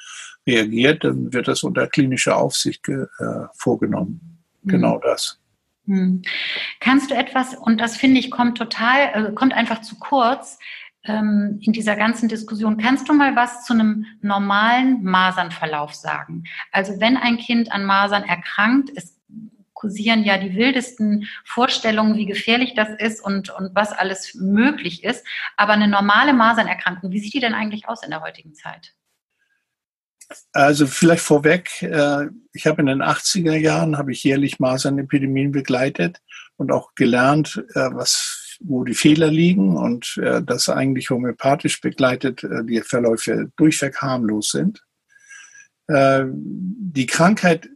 reagiert, 0.47 1.03
dann 1.03 1.33
wird 1.33 1.47
das 1.47 1.63
unter 1.63 1.87
klinischer 1.87 2.37
Aufsicht 2.37 2.87
äh, 2.89 3.05
vorgenommen. 3.55 4.39
Mhm. 4.63 4.69
Genau 4.69 4.99
das. 4.99 5.39
Mhm. 5.85 6.23
Kannst 6.79 7.11
du 7.11 7.15
etwas, 7.15 7.55
und 7.55 7.79
das 7.79 7.97
finde 7.97 8.19
ich 8.19 8.31
kommt 8.31 8.57
total, 8.57 9.29
äh, 9.29 9.33
kommt 9.33 9.53
einfach 9.53 9.81
zu 9.81 9.95
kurz, 9.97 10.57
ähm, 11.03 11.59
in 11.61 11.73
dieser 11.73 11.95
ganzen 11.95 12.27
Diskussion. 12.27 12.77
Kannst 12.77 13.07
du 13.07 13.13
mal 13.13 13.35
was 13.35 13.63
zu 13.63 13.73
einem 13.73 14.05
normalen 14.21 15.03
Masernverlauf 15.03 15.93
sagen? 15.93 16.45
Also 16.71 16.99
wenn 16.99 17.17
ein 17.17 17.37
Kind 17.37 17.71
an 17.71 17.85
Masern 17.85 18.23
erkrankt, 18.23 18.91
es 18.95 19.14
kursieren 19.85 20.23
ja 20.23 20.39
die 20.39 20.55
wildesten 20.55 21.27
Vorstellungen, 21.43 22.17
wie 22.17 22.25
gefährlich 22.25 22.73
das 22.73 22.89
ist 22.97 23.23
und, 23.23 23.51
und 23.51 23.75
was 23.75 23.91
alles 23.91 24.33
möglich 24.33 25.03
ist. 25.03 25.23
Aber 25.57 25.73
eine 25.73 25.87
normale 25.87 26.33
Masernerkrankung, 26.33 27.11
wie 27.11 27.19
sieht 27.19 27.35
die 27.35 27.39
denn 27.39 27.53
eigentlich 27.53 27.87
aus 27.87 28.01
in 28.01 28.09
der 28.09 28.23
heutigen 28.23 28.55
Zeit? 28.55 28.95
Also 30.53 30.87
vielleicht 30.87 31.21
vorweg, 31.21 31.83
äh, 31.83 32.29
ich 32.51 32.65
habe 32.65 32.81
in 32.81 32.87
den 32.87 33.03
80er 33.03 33.55
Jahren, 33.55 33.99
habe 33.99 34.11
ich 34.11 34.23
jährlich 34.23 34.57
Masernepidemien 34.57 35.51
begleitet 35.51 36.19
und 36.57 36.71
auch 36.71 36.95
gelernt, 36.95 37.63
äh, 37.75 37.89
was 37.93 38.57
wo 38.61 38.85
die 38.85 38.95
Fehler 38.95 39.27
liegen 39.27 39.77
und 39.77 40.17
äh, 40.17 40.41
dass 40.41 40.67
eigentlich 40.67 41.11
homöopathisch 41.11 41.79
begleitet 41.79 42.41
die 42.63 42.81
Verläufe 42.81 43.51
durchweg 43.57 43.97
harmlos 43.97 44.49
sind. 44.49 44.81
Die 45.87 47.05
Krankheit 47.05 47.69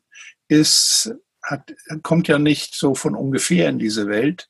ist, 0.47 1.13
hat, 1.49 1.73
kommt 2.03 2.27
ja 2.27 2.39
nicht 2.39 2.75
so 2.75 2.95
von 2.95 3.15
ungefähr 3.15 3.69
in 3.69 3.79
diese 3.79 4.07
Welt, 4.07 4.49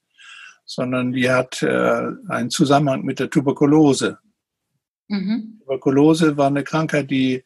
sondern 0.65 1.13
die 1.13 1.29
hat 1.29 1.63
äh, 1.63 2.11
einen 2.27 2.49
Zusammenhang 2.49 3.03
mit 3.03 3.19
der 3.19 3.29
Tuberkulose. 3.29 4.19
Mhm. 5.07 5.59
Tuberkulose 5.61 6.37
war 6.37 6.47
eine 6.47 6.63
Krankheit, 6.63 7.09
die 7.09 7.43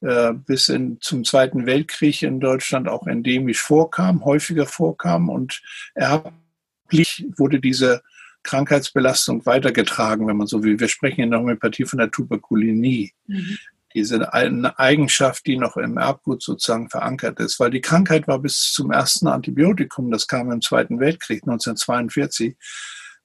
äh, 0.00 0.32
bis 0.32 0.68
in, 0.68 0.98
zum 1.00 1.24
Zweiten 1.24 1.66
Weltkrieg 1.66 2.22
in 2.22 2.40
Deutschland 2.40 2.88
auch 2.88 3.06
endemisch 3.06 3.62
vorkam, 3.62 4.24
häufiger 4.24 4.66
vorkam 4.66 5.28
und 5.28 5.62
erblich 5.94 7.26
wurde 7.36 7.60
diese 7.60 8.02
Krankheitsbelastung 8.42 9.46
weitergetragen, 9.46 10.26
wenn 10.26 10.36
man 10.36 10.46
so 10.46 10.62
will. 10.62 10.78
Wir 10.78 10.88
sprechen 10.88 11.22
in 11.22 11.30
der 11.30 11.40
Homöopathie 11.40 11.84
von 11.84 11.98
der 11.98 12.10
Tuberkulinie. 12.10 13.10
Mhm. 13.26 13.58
Diese 13.94 14.32
Eigenschaft, 14.32 15.46
die 15.46 15.56
noch 15.56 15.76
im 15.76 15.98
Erbgut 15.98 16.42
sozusagen 16.42 16.90
verankert 16.90 17.38
ist, 17.38 17.60
weil 17.60 17.70
die 17.70 17.80
Krankheit 17.80 18.26
war 18.26 18.40
bis 18.40 18.72
zum 18.72 18.90
ersten 18.90 19.28
Antibiotikum, 19.28 20.10
das 20.10 20.26
kam 20.26 20.50
im 20.50 20.60
Zweiten 20.60 20.98
Weltkrieg 20.98 21.42
1942, 21.42 22.56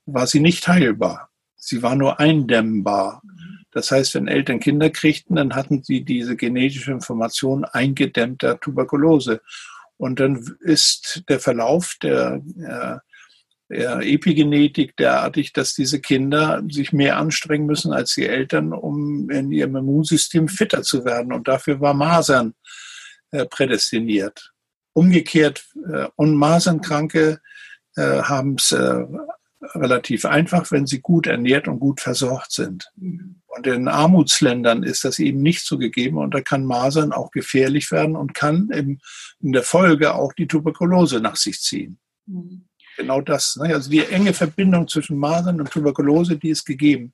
war 0.06 0.28
sie 0.28 0.40
nicht 0.40 0.68
heilbar. 0.68 1.30
Sie 1.56 1.82
war 1.82 1.96
nur 1.96 2.20
eindämmbar. 2.20 3.22
Das 3.72 3.92
heißt, 3.92 4.16
wenn 4.16 4.28
Eltern 4.28 4.60
Kinder 4.60 4.90
kriegten, 4.90 5.36
dann 5.36 5.56
hatten 5.56 5.84
sie 5.84 6.04
diese 6.04 6.36
genetische 6.36 6.92
Information 6.92 7.66
eingedämmter 7.66 8.60
Tuberkulose. 8.60 9.42
Und 9.98 10.20
dann 10.20 10.58
ist 10.62 11.24
der 11.30 11.40
Verlauf 11.40 11.96
der 12.02 12.42
äh, 12.58 13.09
Epigenetik 13.70 14.98
derartig, 14.98 15.54
dass 15.54 15.76
diese 15.76 16.02
Kinder 16.02 16.64
sich 16.70 16.92
mehr 16.92 17.18
anstrengen 17.18 17.68
müssen 17.68 17.94
als 17.94 18.16
die 18.16 18.26
Eltern, 18.26 18.74
um 18.74 19.30
in 19.30 19.52
ihrem 19.52 19.76
Immunsystem 19.76 20.48
fitter 20.48 20.82
zu 20.82 21.06
werden. 21.06 21.32
Und 21.32 21.48
dafür 21.48 21.80
war 21.80 21.94
Masern 21.94 22.56
äh, 23.32 23.46
prädestiniert. 23.46 24.54
Umgekehrt, 24.94 25.66
äh, 25.88 26.08
und 26.16 26.36
Masernkranke 26.36 27.42
äh, 27.96 28.22
haben 28.24 28.56
es 28.56 28.76
relativ 29.76 30.24
einfach, 30.24 30.72
wenn 30.72 30.88
sie 30.88 31.02
gut 31.02 31.28
ernährt 31.28 31.68
und 31.68 31.80
gut 31.80 32.00
versorgt 32.00 32.54
sind. 32.54 32.90
Und 32.96 33.68
in 33.68 33.90
Armutsländern 33.90 34.84
ist 34.84 35.04
das 35.04 35.20
eben 35.20 35.42
nicht 35.42 35.66
so 35.66 35.78
gegeben 35.78 36.18
und 36.18 36.34
da 36.34 36.40
kann 36.40 36.64
Masern 36.64 37.12
auch 37.12 37.30
gefährlich 37.32 37.92
werden 37.92 38.16
und 38.16 38.34
kann 38.34 38.70
im, 38.70 39.00
in 39.42 39.52
der 39.52 39.64
Folge 39.64 40.16
auch 40.16 40.32
die 40.32 40.48
Tuberkulose 40.48 41.20
nach 41.20 41.36
sich 41.36 41.60
ziehen. 41.60 42.00
Mhm 42.26 42.69
genau 43.00 43.22
das. 43.22 43.56
Ne? 43.56 43.74
Also 43.74 43.90
die 43.90 44.06
enge 44.06 44.34
Verbindung 44.34 44.88
zwischen 44.88 45.18
Masern 45.18 45.60
und 45.60 45.72
Tuberkulose, 45.72 46.38
die 46.38 46.50
ist 46.50 46.66
gegeben. 46.66 47.14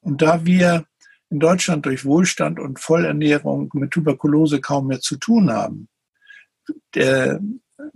Und 0.00 0.22
da 0.22 0.44
wir 0.46 0.86
in 1.28 1.40
Deutschland 1.40 1.84
durch 1.84 2.04
Wohlstand 2.04 2.58
und 2.58 2.80
Vollernährung 2.80 3.70
mit 3.74 3.90
Tuberkulose 3.90 4.60
kaum 4.60 4.86
mehr 4.86 5.00
zu 5.00 5.16
tun 5.16 5.50
haben, 5.50 5.88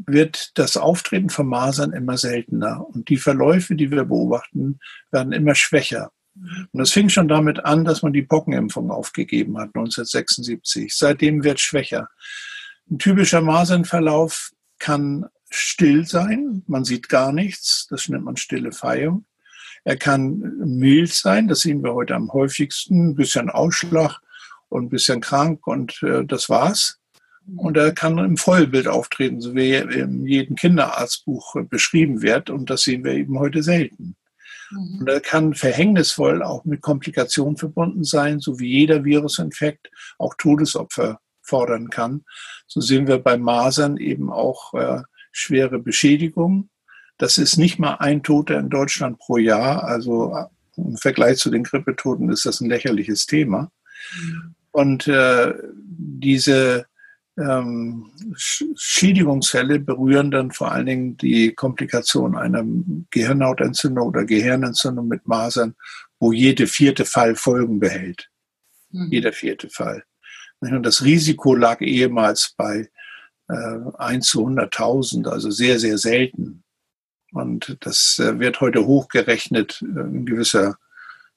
wird 0.07 0.59
das 0.59 0.77
Auftreten 0.77 1.31
von 1.31 1.47
Masern 1.47 1.93
immer 1.93 2.17
seltener. 2.17 2.87
Und 2.87 3.09
die 3.09 3.17
Verläufe, 3.17 3.75
die 3.75 3.91
wir 3.91 4.05
beobachten, 4.05 4.79
werden 5.11 5.33
immer 5.33 5.55
schwächer. 5.55 6.11
Und 6.37 6.81
das 6.81 6.91
fing 6.91 7.09
schon 7.09 7.29
damit 7.29 7.65
an, 7.65 7.85
dass 7.85 8.03
man 8.03 8.13
die 8.13 8.23
Pockenimpfung 8.23 8.91
aufgegeben 8.91 9.57
hat, 9.57 9.69
1976. 9.69 10.95
Seitdem 10.95 11.45
wird 11.45 11.59
es 11.59 11.63
schwächer. 11.63 12.09
Ein 12.91 12.99
typischer 12.99 13.41
Masernverlauf 13.41 14.51
kann 14.79 15.27
still 15.55 16.07
sein, 16.07 16.63
man 16.67 16.85
sieht 16.85 17.09
gar 17.09 17.33
nichts, 17.33 17.87
das 17.91 18.09
nennt 18.09 18.25
man 18.25 18.37
stille 18.37 18.73
Feierung. 18.73 19.25
Er 19.85 19.97
kann 19.97 20.39
mild 20.65 21.13
sein, 21.13 21.49
das 21.49 21.61
sehen 21.61 21.83
wir 21.83 21.95
heute 21.95 22.15
am 22.15 22.33
häufigsten, 22.33 23.11
ein 23.11 23.15
bisschen 23.15 23.51
Ausschlag 23.51 24.21
und 24.69 24.85
ein 24.87 24.89
bisschen 24.89 25.21
krank 25.21 25.67
und 25.67 26.03
äh, 26.03 26.25
das 26.25 26.49
war's. 26.49 26.99
Und 27.57 27.77
er 27.77 27.93
kann 27.93 28.17
im 28.19 28.39
Vollbild 28.39 28.89
auftreten, 28.89 29.41
so 29.41 29.55
wie 29.55 29.75
in 29.75 30.27
jedem 30.27 30.57
Kinderarztbuch 30.57 31.57
beschrieben 31.69 32.23
wird. 32.23 32.49
Und 32.49 32.71
das 32.71 32.83
sehen 32.83 33.05
wir 33.05 33.13
eben 33.13 33.39
heute 33.39 33.63
selten. 33.63 34.17
Mhm. 34.71 35.01
Und 35.01 35.09
er 35.09 35.21
kann 35.21 35.53
verhängnisvoll 35.53 36.43
auch 36.43 36.65
mit 36.65 36.81
Komplikationen 36.81 37.59
verbunden 37.59 38.05
sein, 38.05 38.41
so 38.41 38.59
wie 38.59 38.69
jeder 38.69 39.05
Virusinfekt 39.05 39.91
auch 40.19 40.35
Todesopfer 40.39 41.21
fordern 41.43 41.91
kann. 41.91 42.25
So 42.67 42.81
sehen 42.81 43.07
wir 43.07 43.19
bei 43.19 43.37
Masern 43.37 43.99
eben 43.99 44.33
auch 44.33 44.73
äh, 44.73 45.03
schwere 45.35 45.79
Beschädigung. 45.79 46.71
Das 47.19 47.39
ist 47.39 47.59
nicht 47.59 47.79
mal 47.79 47.97
ein 47.97 48.23
Toter 48.23 48.59
in 48.59 48.71
Deutschland 48.71 49.19
pro 49.19 49.37
Jahr. 49.37 49.85
Also 49.85 50.35
im 50.77 50.97
Vergleich 50.97 51.39
zu 51.39 51.51
den 51.51 51.65
Grippetoten 51.65 52.31
ist 52.31 52.47
das 52.47 52.61
ein 52.61 52.69
lächerliches 52.69 53.27
Thema. 53.27 53.71
Und 54.71 55.07
äh, 55.07 55.55
diese 55.77 56.87
ähm, 57.37 58.11
Schädigungsfälle 58.37 59.81
berühren 59.81 60.31
dann 60.31 60.51
vor 60.53 60.73
allen 60.73 60.87
Dingen 60.87 61.17
die 61.17 61.53
Komplikation 61.53 62.37
einer 62.37 62.65
Gehirnhautentzündung 63.11 64.09
oder 64.09 64.25
Gehirnentzündung 64.25 65.09
mit 65.09 65.27
Masern, 65.27 65.75
wo 66.19 66.33
jede 66.33 66.67
vierte 66.67 67.05
Fall 67.05 67.35
Folgen 67.35 67.81
behält. 67.81 68.31
Mhm. 68.91 69.09
Jeder 69.11 69.33
vierte 69.33 69.69
Fall. 69.69 70.05
Und 70.61 70.85
das 70.85 71.05
Risiko 71.05 71.55
lag 71.55 71.81
ehemals 71.81 72.55
bei 72.57 72.89
äh, 73.49 73.79
1 73.99 74.27
zu 74.27 74.47
100.000, 74.47 75.29
also 75.29 75.51
sehr, 75.51 75.79
sehr 75.79 75.99
selten. 75.99 76.63
Und 77.33 77.77
das 77.81 78.19
äh, 78.19 78.39
wird 78.39 78.61
heute 78.61 78.87
hochgerechnet 78.87 79.83
äh, 79.83 80.01
in 80.01 80.27
gewisser 80.27 80.79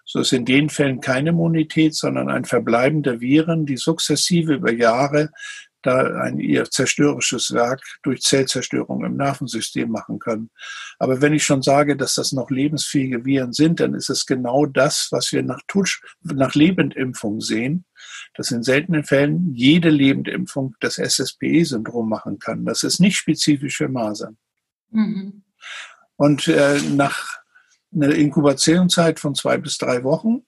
So 0.04 0.18
ist 0.18 0.32
in 0.32 0.44
den 0.44 0.68
Fällen 0.68 1.00
keine 1.00 1.30
Immunität, 1.30 1.94
sondern 1.94 2.28
ein 2.28 2.44
Verbleiben 2.44 3.04
der 3.04 3.20
Viren, 3.20 3.66
die 3.66 3.76
sukzessive 3.76 4.54
über 4.54 4.72
Jahre 4.72 5.30
da 5.84 6.20
ein 6.20 6.38
ihr 6.38 6.64
zerstörerisches 6.64 7.52
Werk 7.52 7.82
durch 8.02 8.22
Zellzerstörung 8.22 9.04
im 9.04 9.16
Nervensystem 9.16 9.90
machen 9.90 10.18
können. 10.18 10.50
Aber 10.98 11.20
wenn 11.20 11.32
ich 11.32 11.44
schon 11.44 11.62
sage, 11.62 11.96
dass 11.96 12.14
das 12.14 12.32
noch 12.32 12.50
lebensfähige 12.50 13.24
Viren 13.24 13.52
sind, 13.52 13.80
dann 13.80 13.94
ist 13.94 14.10
es 14.10 14.26
genau 14.26 14.66
das, 14.66 15.08
was 15.10 15.32
wir 15.32 15.42
nach, 15.42 15.60
Tusch, 15.68 16.02
nach 16.22 16.54
Lebendimpfung 16.54 17.40
sehen, 17.40 17.84
dass 18.34 18.50
in 18.50 18.62
seltenen 18.62 19.04
Fällen 19.04 19.54
jede 19.54 19.90
Lebendimpfung 19.90 20.74
das 20.80 20.98
SSPE-Syndrom 20.98 22.08
machen 22.08 22.38
kann. 22.38 22.64
Das 22.64 22.82
ist 22.82 23.00
nicht 23.00 23.16
spezifisch 23.16 23.76
für 23.76 23.88
Masern. 23.88 24.36
Mhm. 24.90 25.42
Und 26.16 26.48
äh, 26.48 26.80
nach 26.94 27.28
einer 27.94 28.14
Inkubationszeit 28.14 29.20
von 29.20 29.34
zwei 29.34 29.58
bis 29.58 29.78
drei 29.78 30.02
Wochen 30.04 30.44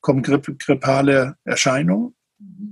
kommen 0.00 0.22
grippale 0.22 1.36
Erscheinungen. 1.44 2.14
Mhm. 2.38 2.71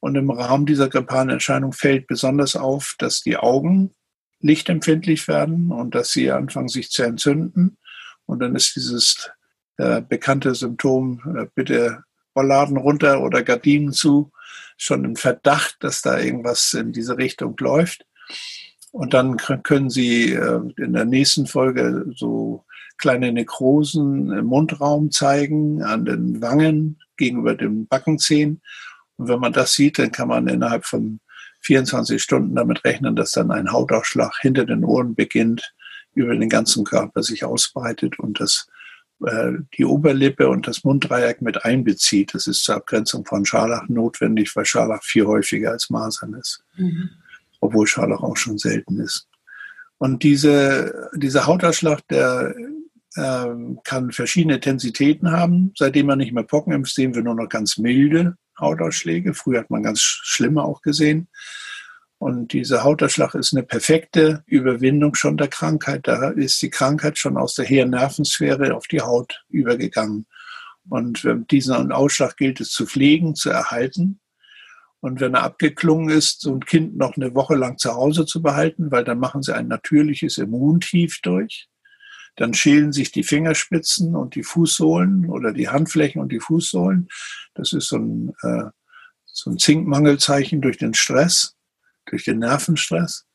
Und 0.00 0.14
im 0.14 0.30
Rahmen 0.30 0.66
dieser 0.66 0.88
grippalen 0.88 1.30
Erscheinung 1.30 1.72
fällt 1.72 2.06
besonders 2.06 2.56
auf, 2.56 2.94
dass 2.98 3.22
die 3.22 3.36
Augen 3.36 3.94
lichtempfindlich 4.40 5.26
werden 5.26 5.72
und 5.72 5.94
dass 5.94 6.12
sie 6.12 6.30
anfangen 6.30 6.68
sich 6.68 6.90
zu 6.90 7.02
entzünden. 7.02 7.78
Und 8.26 8.40
dann 8.40 8.54
ist 8.54 8.76
dieses 8.76 9.30
äh, 9.78 10.00
bekannte 10.02 10.54
Symptom, 10.54 11.20
äh, 11.36 11.46
bitte 11.54 12.04
Rollladen 12.36 12.76
runter 12.76 13.22
oder 13.22 13.42
Gardinen 13.42 13.92
zu, 13.92 14.30
schon 14.76 15.04
ein 15.04 15.16
Verdacht, 15.16 15.76
dass 15.80 16.02
da 16.02 16.18
irgendwas 16.20 16.72
in 16.74 16.92
diese 16.92 17.18
Richtung 17.18 17.56
läuft. 17.58 18.06
Und 18.92 19.14
dann 19.14 19.36
können 19.36 19.90
Sie 19.90 20.32
äh, 20.32 20.60
in 20.76 20.92
der 20.92 21.04
nächsten 21.04 21.46
Folge 21.46 22.06
so 22.14 22.64
kleine 22.96 23.32
Nekrosen 23.32 24.32
im 24.32 24.46
Mundraum 24.46 25.10
zeigen, 25.10 25.82
an 25.82 26.04
den 26.04 26.40
Wangen 26.40 26.98
gegenüber 27.16 27.54
dem 27.54 27.86
Backenzehen. 27.86 28.60
Und 29.18 29.28
wenn 29.28 29.40
man 29.40 29.52
das 29.52 29.74
sieht, 29.74 29.98
dann 29.98 30.12
kann 30.12 30.28
man 30.28 30.48
innerhalb 30.48 30.86
von 30.86 31.20
24 31.60 32.22
Stunden 32.22 32.54
damit 32.54 32.84
rechnen, 32.84 33.16
dass 33.16 33.32
dann 33.32 33.50
ein 33.50 33.72
Hautausschlag 33.72 34.32
hinter 34.40 34.64
den 34.64 34.84
Ohren 34.84 35.14
beginnt, 35.14 35.74
über 36.14 36.34
den 36.34 36.48
ganzen 36.48 36.84
Körper 36.84 37.22
sich 37.22 37.44
ausbreitet 37.44 38.18
und 38.18 38.40
das 38.40 38.66
äh, 39.24 39.52
die 39.76 39.84
Oberlippe 39.84 40.48
und 40.48 40.66
das 40.66 40.84
Munddreieck 40.84 41.42
mit 41.42 41.64
einbezieht. 41.64 42.34
Das 42.34 42.46
ist 42.46 42.62
zur 42.62 42.76
Abgrenzung 42.76 43.24
von 43.24 43.44
Scharlach 43.44 43.88
notwendig, 43.88 44.54
weil 44.54 44.64
Scharlach 44.64 45.02
viel 45.02 45.26
häufiger 45.26 45.72
als 45.72 45.90
Masern 45.90 46.34
ist, 46.34 46.62
mhm. 46.76 47.10
obwohl 47.60 47.86
Scharlach 47.86 48.22
auch 48.22 48.36
schon 48.36 48.58
selten 48.58 49.00
ist. 49.00 49.26
Und 49.98 50.22
diese, 50.22 51.10
dieser 51.14 51.46
Hautausschlag, 51.46 52.06
der 52.08 52.54
ähm, 53.16 53.80
kann 53.82 54.12
verschiedene 54.12 54.54
Intensitäten 54.56 55.32
haben. 55.32 55.72
Seitdem 55.76 56.06
man 56.06 56.18
nicht 56.18 56.32
mehr 56.32 56.44
Pocken 56.44 56.72
impft, 56.72 56.94
sehen 56.94 57.16
wir 57.16 57.22
nur 57.22 57.34
noch 57.34 57.48
ganz 57.48 57.78
milde 57.78 58.36
Hautausschläge. 58.58 59.34
Früher 59.34 59.60
hat 59.60 59.70
man 59.70 59.82
ganz 59.82 60.00
schlimme 60.00 60.62
auch 60.62 60.82
gesehen. 60.82 61.28
Und 62.18 62.52
dieser 62.52 62.82
Hautausschlag 62.82 63.34
ist 63.36 63.54
eine 63.54 63.62
perfekte 63.62 64.42
Überwindung 64.46 65.14
schon 65.14 65.36
der 65.36 65.48
Krankheit. 65.48 66.08
Da 66.08 66.30
ist 66.30 66.60
die 66.60 66.70
Krankheit 66.70 67.16
schon 67.16 67.36
aus 67.36 67.54
der 67.54 67.64
Hirnnervensphäre 67.64 68.74
auf 68.74 68.88
die 68.88 69.00
Haut 69.00 69.44
übergegangen. 69.48 70.26
Und 70.88 71.28
diesen 71.50 71.92
Ausschlag 71.92 72.36
gilt 72.36 72.60
es 72.60 72.70
zu 72.70 72.86
pflegen, 72.86 73.34
zu 73.34 73.50
erhalten. 73.50 74.20
Und 75.00 75.20
wenn 75.20 75.34
er 75.34 75.44
abgeklungen 75.44 76.08
ist, 76.08 76.40
so 76.40 76.52
ein 76.52 76.64
Kind 76.64 76.96
noch 76.96 77.16
eine 77.16 77.34
Woche 77.34 77.54
lang 77.54 77.78
zu 77.78 77.94
Hause 77.94 78.26
zu 78.26 78.42
behalten, 78.42 78.90
weil 78.90 79.04
dann 79.04 79.20
machen 79.20 79.42
sie 79.42 79.54
ein 79.54 79.68
natürliches 79.68 80.38
Immuntief 80.38 81.20
durch. 81.22 81.68
Dann 82.38 82.54
schälen 82.54 82.92
sich 82.92 83.10
die 83.10 83.24
Fingerspitzen 83.24 84.14
und 84.14 84.36
die 84.36 84.44
Fußsohlen 84.44 85.28
oder 85.28 85.52
die 85.52 85.68
Handflächen 85.68 86.22
und 86.22 86.30
die 86.30 86.38
Fußsohlen. 86.38 87.08
Das 87.54 87.72
ist 87.72 87.88
so 87.88 87.96
ein, 87.96 88.32
äh, 88.42 88.70
so 89.26 89.50
ein 89.50 89.58
Zinkmangelzeichen 89.58 90.60
durch 90.60 90.78
den 90.78 90.94
Stress, 90.94 91.56
durch 92.06 92.24
den 92.24 92.38
Nervenstress. 92.38 93.26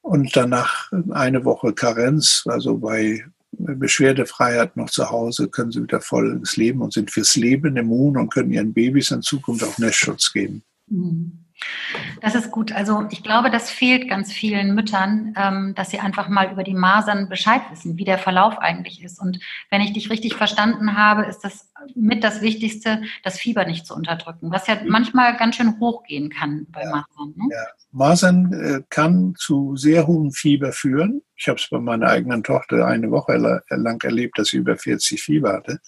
Und 0.00 0.34
danach 0.34 0.90
eine 1.10 1.44
Woche 1.44 1.72
Karenz, 1.72 2.42
also 2.46 2.78
bei 2.78 3.24
Beschwerdefreiheit 3.52 4.76
noch 4.76 4.90
zu 4.90 5.08
Hause, 5.08 5.48
können 5.48 5.70
sie 5.70 5.82
wieder 5.84 6.00
voll 6.00 6.32
ins 6.32 6.56
Leben 6.56 6.82
und 6.82 6.92
sind 6.92 7.12
fürs 7.12 7.36
Leben 7.36 7.76
immun 7.76 8.16
und 8.16 8.32
können 8.32 8.50
ihren 8.50 8.72
Babys 8.72 9.12
in 9.12 9.22
Zukunft 9.22 9.62
auch 9.62 9.78
Nestschutz 9.78 10.32
geben. 10.32 10.64
Mhm. 10.88 11.44
Das 12.20 12.34
ist 12.34 12.50
gut. 12.50 12.72
Also 12.72 13.06
ich 13.10 13.22
glaube, 13.22 13.50
das 13.50 13.70
fehlt 13.70 14.08
ganz 14.08 14.32
vielen 14.32 14.74
Müttern, 14.74 15.34
ähm, 15.36 15.74
dass 15.74 15.90
sie 15.90 15.98
einfach 15.98 16.28
mal 16.28 16.50
über 16.52 16.62
die 16.62 16.74
Masern 16.74 17.28
Bescheid 17.28 17.62
wissen, 17.70 17.96
wie 17.98 18.04
der 18.04 18.18
Verlauf 18.18 18.58
eigentlich 18.58 19.02
ist. 19.02 19.20
Und 19.20 19.40
wenn 19.70 19.80
ich 19.80 19.92
dich 19.92 20.10
richtig 20.10 20.34
verstanden 20.34 20.96
habe, 20.96 21.24
ist 21.24 21.40
das 21.40 21.70
mit 21.94 22.22
das 22.22 22.40
Wichtigste, 22.40 23.02
das 23.24 23.38
Fieber 23.38 23.64
nicht 23.64 23.86
zu 23.86 23.94
unterdrücken, 23.94 24.50
was 24.50 24.66
ja 24.66 24.78
manchmal 24.86 25.36
ganz 25.36 25.56
schön 25.56 25.80
hochgehen 25.80 26.30
kann 26.30 26.66
bei 26.70 26.82
ja, 26.82 26.90
Masern. 26.90 27.34
Ne? 27.36 27.48
Ja. 27.50 27.66
Masern 27.90 28.52
äh, 28.52 28.82
kann 28.88 29.34
zu 29.36 29.76
sehr 29.76 30.06
hohem 30.06 30.30
Fieber 30.30 30.72
führen. 30.72 31.22
Ich 31.36 31.48
habe 31.48 31.58
es 31.58 31.68
bei 31.68 31.78
meiner 31.78 32.08
eigenen 32.08 32.42
Tochter 32.42 32.86
eine 32.86 33.10
Woche 33.10 33.36
lang 33.68 34.02
erlebt, 34.02 34.38
dass 34.38 34.48
sie 34.48 34.58
über 34.58 34.76
40 34.76 35.22
Fieber 35.22 35.52
hatte. 35.52 35.80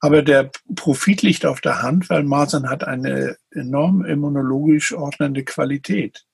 Aber 0.00 0.22
der 0.22 0.50
Profit 0.74 1.22
liegt 1.22 1.46
auf 1.46 1.60
der 1.60 1.82
Hand, 1.82 2.10
weil 2.10 2.22
Masern 2.22 2.68
hat 2.68 2.84
eine 2.84 3.36
enorm 3.50 4.04
immunologisch 4.04 4.92
ordnende 4.92 5.42
Qualität. 5.42 6.26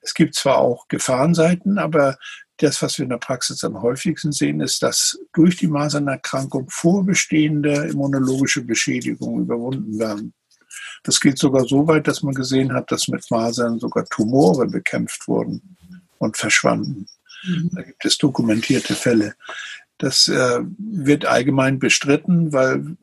Es 0.00 0.14
gibt 0.14 0.34
zwar 0.34 0.58
auch 0.58 0.88
Gefahrenseiten, 0.88 1.78
aber 1.78 2.18
das, 2.58 2.82
was 2.82 2.98
wir 2.98 3.04
in 3.04 3.10
der 3.10 3.18
Praxis 3.18 3.64
am 3.64 3.80
häufigsten 3.80 4.32
sehen, 4.32 4.60
ist, 4.60 4.82
dass 4.82 5.18
durch 5.32 5.56
die 5.56 5.66
Masernerkrankung 5.66 6.68
vorbestehende 6.68 7.88
immunologische 7.88 8.62
Beschädigungen 8.62 9.44
überwunden 9.44 9.98
werden. 9.98 10.34
Das 11.02 11.20
geht 11.20 11.38
sogar 11.38 11.66
so 11.66 11.86
weit, 11.86 12.06
dass 12.06 12.22
man 12.22 12.34
gesehen 12.34 12.72
hat, 12.72 12.92
dass 12.92 13.08
mit 13.08 13.28
Masern 13.30 13.78
sogar 13.78 14.04
Tumore 14.06 14.66
bekämpft 14.66 15.26
wurden 15.26 15.76
und 16.18 16.36
verschwanden. 16.36 17.06
Mhm. 17.44 17.70
Da 17.74 17.82
gibt 17.82 18.04
es 18.04 18.18
dokumentierte 18.18 18.94
Fälle. 18.94 19.34
Das 20.00 20.28
äh, 20.28 20.60
wird 20.78 21.26
allgemein 21.26 21.78
bestritten, 21.78 22.54
weil 22.54 22.96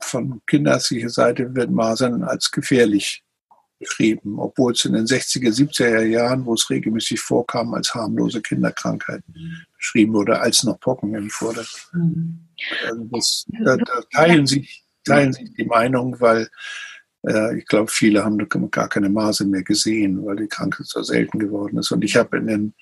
von 0.00 0.40
kinderärztlicher 0.46 1.08
Seite 1.08 1.52
wird 1.56 1.72
Masern 1.72 2.22
als 2.22 2.52
gefährlich 2.52 3.24
beschrieben, 3.80 4.38
obwohl 4.38 4.70
es 4.70 4.84
in 4.84 4.92
den 4.92 5.04
60er, 5.04 5.50
70er 5.50 6.02
Jahren, 6.02 6.46
wo 6.46 6.54
es 6.54 6.70
regelmäßig 6.70 7.20
vorkam, 7.20 7.74
als 7.74 7.92
harmlose 7.92 8.40
Kinderkrankheit 8.40 9.24
beschrieben 9.76 10.12
wurde, 10.12 10.38
als 10.38 10.62
noch 10.62 10.78
Pockenimpf 10.78 11.42
wurde. 11.42 11.64
Mhm. 11.92 12.46
Also 12.88 13.04
das, 13.10 13.46
da, 13.64 13.76
da, 13.76 14.02
teilen, 14.12 14.46
sich, 14.46 14.84
teilen 15.04 15.32
sich 15.32 15.52
die 15.54 15.64
Meinung, 15.64 16.20
weil 16.20 16.48
äh, 17.26 17.58
ich 17.58 17.66
glaube, 17.66 17.90
viele 17.90 18.24
haben 18.24 18.38
gar 18.70 18.88
keine 18.88 19.08
Masern 19.08 19.50
mehr 19.50 19.64
gesehen, 19.64 20.24
weil 20.24 20.36
die 20.36 20.46
Krankheit 20.46 20.86
so 20.86 21.02
selten 21.02 21.40
geworden 21.40 21.78
ist. 21.78 21.90
Und 21.90 22.04
ich 22.04 22.14
habe 22.14 22.36
in 22.36 22.46
den 22.46 22.74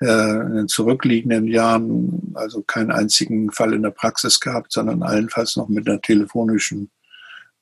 in 0.00 0.54
den 0.54 0.68
zurückliegenden 0.68 1.48
Jahren 1.48 2.32
also 2.34 2.62
keinen 2.62 2.92
einzigen 2.92 3.50
Fall 3.50 3.72
in 3.72 3.82
der 3.82 3.90
Praxis 3.90 4.38
gehabt, 4.38 4.72
sondern 4.72 5.02
allenfalls 5.02 5.56
noch 5.56 5.68
mit 5.68 5.88
einer 5.88 6.00
telefonischen 6.00 6.90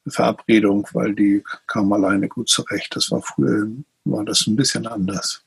Verabredung, 0.07 0.87
weil 0.93 1.15
die 1.15 1.43
kam 1.67 1.93
alleine 1.93 2.29
gut 2.29 2.49
zurecht. 2.49 2.95
Das 2.95 3.11
war 3.11 3.23
früher, 3.23 3.69
war 4.05 4.25
das 4.25 4.47
ein 4.47 4.57
bisschen 4.57 4.87
anders. 4.87 5.43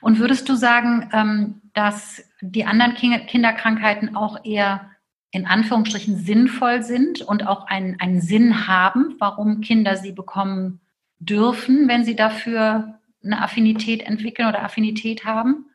Und 0.00 0.18
würdest 0.18 0.48
du 0.48 0.56
sagen, 0.56 1.08
ähm, 1.12 1.60
dass 1.74 2.22
die 2.40 2.64
anderen 2.64 2.94
Kinderkrankheiten 2.94 4.16
auch 4.16 4.44
eher 4.44 4.90
in 5.30 5.46
Anführungsstrichen 5.46 6.16
sinnvoll 6.16 6.82
sind 6.82 7.22
und 7.22 7.46
auch 7.46 7.66
einen, 7.66 8.00
einen 8.00 8.20
Sinn 8.20 8.66
haben, 8.66 9.14
warum 9.20 9.60
Kinder 9.60 9.96
sie 9.96 10.12
bekommen 10.12 10.80
dürfen, 11.20 11.86
wenn 11.86 12.04
sie 12.04 12.16
dafür 12.16 12.98
eine 13.22 13.42
Affinität 13.42 14.02
entwickeln 14.02 14.48
oder 14.48 14.64
Affinität 14.64 15.24
haben? 15.24 15.69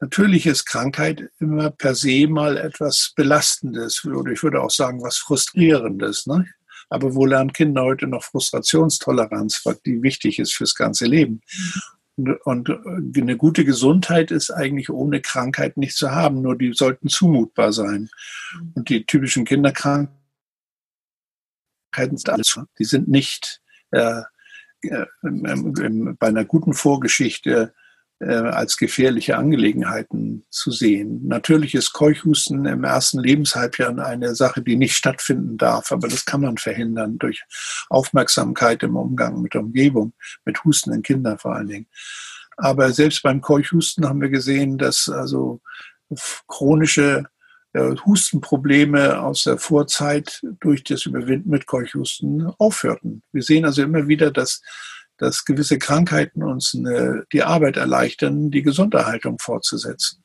Natürlich 0.00 0.46
ist 0.46 0.64
Krankheit 0.64 1.30
immer 1.40 1.70
per 1.70 1.94
se 1.94 2.28
mal 2.28 2.56
etwas 2.56 3.12
Belastendes 3.16 4.04
oder 4.04 4.30
ich 4.30 4.42
würde 4.42 4.62
auch 4.62 4.70
sagen 4.70 5.02
was 5.02 5.16
Frustrierendes. 5.18 6.26
Ne? 6.26 6.46
Aber 6.88 7.14
wo 7.14 7.26
lernen 7.26 7.52
Kinder 7.52 7.82
heute 7.82 8.06
noch 8.06 8.22
Frustrationstoleranz, 8.22 9.64
die 9.84 10.02
wichtig 10.02 10.38
ist 10.38 10.54
fürs 10.54 10.74
ganze 10.74 11.06
Leben? 11.06 11.42
Und, 12.16 12.30
und 12.44 13.16
eine 13.16 13.36
gute 13.36 13.64
Gesundheit 13.64 14.30
ist 14.30 14.50
eigentlich 14.50 14.90
ohne 14.90 15.20
Krankheit 15.20 15.76
nicht 15.76 15.96
zu 15.96 16.10
haben, 16.10 16.42
nur 16.42 16.56
die 16.56 16.72
sollten 16.72 17.08
zumutbar 17.08 17.72
sein. 17.72 18.08
Und 18.74 18.88
die 18.88 19.04
typischen 19.04 19.44
Kinderkrankheiten 19.44 20.16
sind 21.92 22.28
alles, 22.28 22.58
die 22.78 22.84
sind 22.84 23.08
nicht 23.08 23.60
äh, 23.90 24.22
äh, 24.82 25.06
bei 25.22 26.26
einer 26.26 26.44
guten 26.44 26.72
Vorgeschichte 26.72 27.74
äh, 28.20 28.32
als 28.32 28.76
gefährliche 28.76 29.36
Angelegenheiten 29.36 30.44
zu 30.50 30.70
sehen. 30.70 31.26
Natürlich 31.26 31.74
ist 31.74 31.92
Keuchhusten 31.92 32.66
im 32.66 32.84
ersten 32.84 33.20
Lebenshalbjahr 33.20 33.96
eine 33.98 34.34
Sache, 34.34 34.62
die 34.62 34.76
nicht 34.76 34.96
stattfinden 34.96 35.56
darf, 35.56 35.92
aber 35.92 36.08
das 36.08 36.24
kann 36.24 36.40
man 36.40 36.58
verhindern 36.58 37.18
durch 37.18 37.44
Aufmerksamkeit 37.88 38.82
im 38.82 38.96
Umgang 38.96 39.40
mit 39.40 39.54
der 39.54 39.60
Umgebung, 39.60 40.14
mit 40.44 40.64
hustenden 40.64 41.02
Kindern 41.02 41.38
vor 41.38 41.54
allen 41.54 41.68
Dingen. 41.68 41.86
Aber 42.56 42.92
selbst 42.92 43.22
beim 43.22 43.40
Keuchhusten 43.40 44.08
haben 44.08 44.20
wir 44.20 44.30
gesehen, 44.30 44.78
dass 44.78 45.08
also 45.08 45.60
chronische 46.48 47.24
äh, 47.72 47.94
Hustenprobleme 48.04 49.20
aus 49.20 49.44
der 49.44 49.58
Vorzeit 49.58 50.42
durch 50.60 50.82
das 50.82 51.06
Überwinden 51.06 51.50
mit 51.50 51.66
Keuchhusten 51.66 52.46
aufhörten. 52.58 53.22
Wir 53.30 53.42
sehen 53.42 53.64
also 53.64 53.82
immer 53.82 54.08
wieder, 54.08 54.30
dass 54.30 54.62
dass 55.18 55.44
gewisse 55.44 55.78
Krankheiten 55.78 56.42
uns 56.42 56.74
eine, 56.74 57.24
die 57.32 57.42
Arbeit 57.42 57.76
erleichtern, 57.76 58.50
die 58.50 58.62
Gesunderhaltung 58.62 59.38
fortzusetzen. 59.38 60.22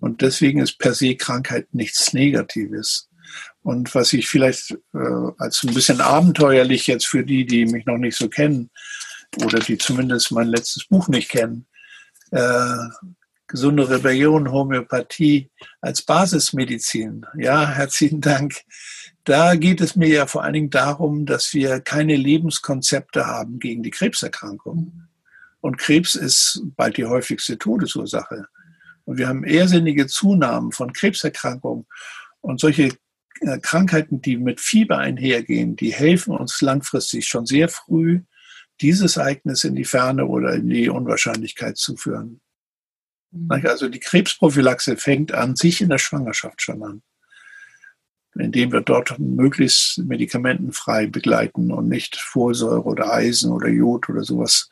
Und 0.00 0.22
deswegen 0.22 0.60
ist 0.60 0.78
per 0.78 0.94
se 0.94 1.16
Krankheit 1.16 1.74
nichts 1.74 2.12
Negatives. 2.12 3.08
Und 3.62 3.94
was 3.94 4.12
ich 4.12 4.28
vielleicht 4.28 4.72
äh, 4.94 5.30
als 5.38 5.62
ein 5.62 5.74
bisschen 5.74 6.00
abenteuerlich 6.00 6.86
jetzt 6.86 7.06
für 7.06 7.24
die, 7.24 7.46
die 7.46 7.66
mich 7.66 7.86
noch 7.86 7.98
nicht 7.98 8.16
so 8.16 8.28
kennen 8.28 8.70
oder 9.44 9.58
die 9.58 9.78
zumindest 9.78 10.32
mein 10.32 10.48
letztes 10.48 10.86
Buch 10.86 11.08
nicht 11.08 11.30
kennen, 11.30 11.66
äh, 12.30 12.76
gesunde 13.46 13.88
Rebellion, 13.88 14.50
Homöopathie 14.50 15.50
als 15.80 16.02
Basismedizin. 16.02 17.26
Ja, 17.36 17.68
herzlichen 17.68 18.20
Dank. 18.20 18.62
Da 19.24 19.54
geht 19.54 19.80
es 19.80 19.94
mir 19.94 20.08
ja 20.08 20.26
vor 20.26 20.42
allen 20.42 20.54
Dingen 20.54 20.70
darum, 20.70 21.26
dass 21.26 21.54
wir 21.54 21.80
keine 21.80 22.16
Lebenskonzepte 22.16 23.26
haben 23.26 23.58
gegen 23.60 23.82
die 23.82 23.90
Krebserkrankung. 23.90 25.08
Und 25.60 25.78
Krebs 25.78 26.16
ist 26.16 26.60
bald 26.76 26.96
die 26.96 27.06
häufigste 27.06 27.56
Todesursache. 27.56 28.46
Und 29.04 29.18
wir 29.18 29.28
haben 29.28 29.44
irrsinnige 29.44 30.08
Zunahmen 30.08 30.72
von 30.72 30.92
Krebserkrankungen. 30.92 31.86
Und 32.40 32.58
solche 32.58 32.96
äh, 33.40 33.58
Krankheiten, 33.60 34.20
die 34.20 34.36
mit 34.36 34.60
Fieber 34.60 34.98
einhergehen, 34.98 35.76
die 35.76 35.92
helfen 35.92 36.34
uns 36.34 36.60
langfristig 36.60 37.26
schon 37.28 37.46
sehr 37.46 37.68
früh, 37.68 38.22
dieses 38.80 39.16
Ereignis 39.16 39.64
in 39.64 39.76
die 39.76 39.84
Ferne 39.84 40.26
oder 40.26 40.54
in 40.54 40.68
die 40.68 40.88
Unwahrscheinlichkeit 40.88 41.76
zu 41.76 41.96
führen. 41.96 42.40
Mhm. 43.30 43.50
Also 43.50 43.88
die 43.88 44.00
Krebsprophylaxe 44.00 44.96
fängt 44.96 45.32
an 45.32 45.56
sich 45.56 45.80
in 45.80 45.88
der 45.88 45.98
Schwangerschaft 45.98 46.62
schon 46.62 46.82
an, 46.82 47.02
indem 48.34 48.72
wir 48.72 48.80
dort 48.80 49.18
möglichst 49.18 49.98
medikamentenfrei 49.98 51.06
begleiten 51.06 51.70
und 51.70 51.88
nicht 51.88 52.16
Folsäure 52.16 52.84
oder 52.84 53.12
Eisen 53.12 53.52
oder 53.52 53.68
Jod 53.68 54.08
oder 54.08 54.24
sowas 54.24 54.70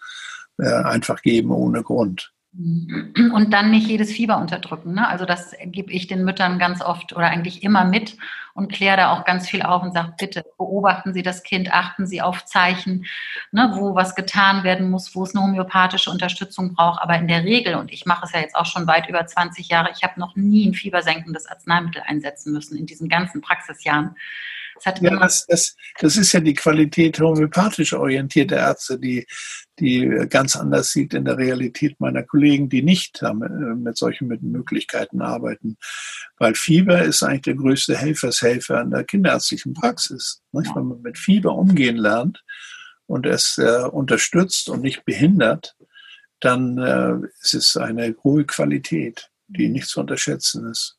äh, 0.58 0.68
einfach 0.68 1.22
geben 1.22 1.50
ohne 1.50 1.82
Grund. 1.82 2.32
Und 2.52 3.50
dann 3.52 3.70
nicht 3.70 3.86
jedes 3.86 4.10
Fieber 4.10 4.38
unterdrücken. 4.38 4.94
Ne? 4.94 5.06
Also 5.06 5.24
das 5.24 5.54
gebe 5.66 5.92
ich 5.92 6.08
den 6.08 6.24
Müttern 6.24 6.58
ganz 6.58 6.82
oft 6.82 7.12
oder 7.12 7.28
eigentlich 7.28 7.62
immer 7.62 7.84
mit 7.84 8.16
und 8.54 8.72
kläre 8.72 8.96
da 8.96 9.12
auch 9.12 9.24
ganz 9.24 9.48
viel 9.48 9.62
auf 9.62 9.84
und 9.84 9.94
sage, 9.94 10.14
bitte 10.18 10.44
beobachten 10.58 11.14
Sie 11.14 11.22
das 11.22 11.44
Kind, 11.44 11.72
achten 11.72 12.08
Sie 12.08 12.20
auf 12.20 12.44
Zeichen, 12.44 13.06
ne, 13.52 13.70
wo 13.76 13.94
was 13.94 14.16
getan 14.16 14.64
werden 14.64 14.90
muss, 14.90 15.14
wo 15.14 15.22
es 15.22 15.34
eine 15.34 15.44
homöopathische 15.44 16.10
Unterstützung 16.10 16.74
braucht. 16.74 17.00
Aber 17.00 17.16
in 17.16 17.28
der 17.28 17.44
Regel, 17.44 17.76
und 17.76 17.92
ich 17.92 18.04
mache 18.04 18.24
es 18.24 18.32
ja 18.32 18.40
jetzt 18.40 18.56
auch 18.56 18.66
schon 18.66 18.88
weit 18.88 19.08
über 19.08 19.24
20 19.24 19.68
Jahre, 19.68 19.90
ich 19.94 20.02
habe 20.02 20.18
noch 20.18 20.34
nie 20.34 20.68
ein 20.68 20.74
fiebersenkendes 20.74 21.46
Arzneimittel 21.46 22.02
einsetzen 22.04 22.52
müssen 22.52 22.76
in 22.76 22.86
diesen 22.86 23.08
ganzen 23.08 23.40
Praxisjahren. 23.42 24.16
Das, 24.84 25.00
ja, 25.00 25.16
das, 25.18 25.46
das, 25.46 25.76
das, 25.98 26.16
ist 26.16 26.32
ja 26.32 26.40
die 26.40 26.54
Qualität 26.54 27.20
homöopathisch 27.20 27.92
orientierter 27.92 28.56
Ärzte, 28.56 28.98
die, 28.98 29.26
die 29.78 30.06
ganz 30.28 30.56
anders 30.56 30.92
sieht 30.92 31.14
in 31.14 31.24
der 31.24 31.38
Realität 31.38 31.98
meiner 32.00 32.22
Kollegen, 32.22 32.68
die 32.68 32.82
nicht 32.82 33.18
damit, 33.20 33.50
äh, 33.50 33.74
mit 33.74 33.96
solchen 33.96 34.28
Möglichkeiten 34.28 35.22
arbeiten. 35.22 35.76
Weil 36.38 36.54
Fieber 36.54 37.02
ist 37.02 37.22
eigentlich 37.22 37.42
der 37.42 37.54
größte 37.54 37.96
Helfershelfer 37.96 38.80
in 38.82 38.90
der 38.90 39.04
kinderärztlichen 39.04 39.74
Praxis. 39.74 40.42
Nicht? 40.52 40.74
Wenn 40.74 40.86
man 40.86 41.02
mit 41.02 41.18
Fieber 41.18 41.54
umgehen 41.54 41.96
lernt 41.96 42.42
und 43.06 43.26
es 43.26 43.58
äh, 43.58 43.84
unterstützt 43.90 44.68
und 44.68 44.82
nicht 44.82 45.04
behindert, 45.04 45.76
dann 46.40 46.78
äh, 46.78 47.26
ist 47.42 47.54
es 47.54 47.76
eine 47.76 48.14
hohe 48.24 48.44
Qualität 48.44 49.29
die 49.56 49.68
nicht 49.68 49.86
zu 49.86 50.00
unterschätzen 50.00 50.66
ist. 50.70 50.98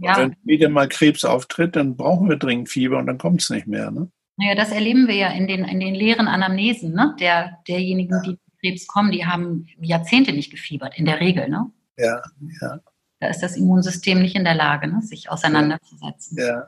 Ja. 0.00 0.16
wenn 0.18 0.36
wieder 0.44 0.68
mal 0.68 0.88
Krebs 0.88 1.24
auftritt, 1.24 1.76
dann 1.76 1.96
brauchen 1.96 2.28
wir 2.28 2.36
dringend 2.36 2.68
Fieber 2.68 2.98
und 2.98 3.06
dann 3.06 3.18
kommt 3.18 3.42
es 3.42 3.50
nicht 3.50 3.66
mehr. 3.66 3.90
Ne? 3.90 4.10
Naja, 4.36 4.54
das 4.54 4.70
erleben 4.70 5.06
wir 5.06 5.14
ja 5.14 5.28
in 5.30 5.46
den, 5.46 5.64
in 5.64 5.80
den 5.80 5.94
leeren 5.94 6.28
Anamnesen 6.28 6.92
ne? 6.92 7.14
Der, 7.20 7.58
derjenigen, 7.68 8.14
ja. 8.14 8.22
die 8.22 8.38
Krebs 8.60 8.86
kommen, 8.86 9.12
die 9.12 9.26
haben 9.26 9.66
Jahrzehnte 9.80 10.32
nicht 10.32 10.50
gefiebert, 10.50 10.98
in 10.98 11.04
der 11.04 11.20
Regel. 11.20 11.48
Ne? 11.48 11.70
Ja, 11.96 12.22
ja. 12.60 12.80
Da 13.20 13.28
ist 13.28 13.40
das 13.40 13.56
Immunsystem 13.56 14.22
nicht 14.22 14.34
in 14.34 14.44
der 14.44 14.54
Lage, 14.54 14.88
ne? 14.88 15.02
sich 15.02 15.30
auseinanderzusetzen. 15.30 16.38
Ja. 16.38 16.66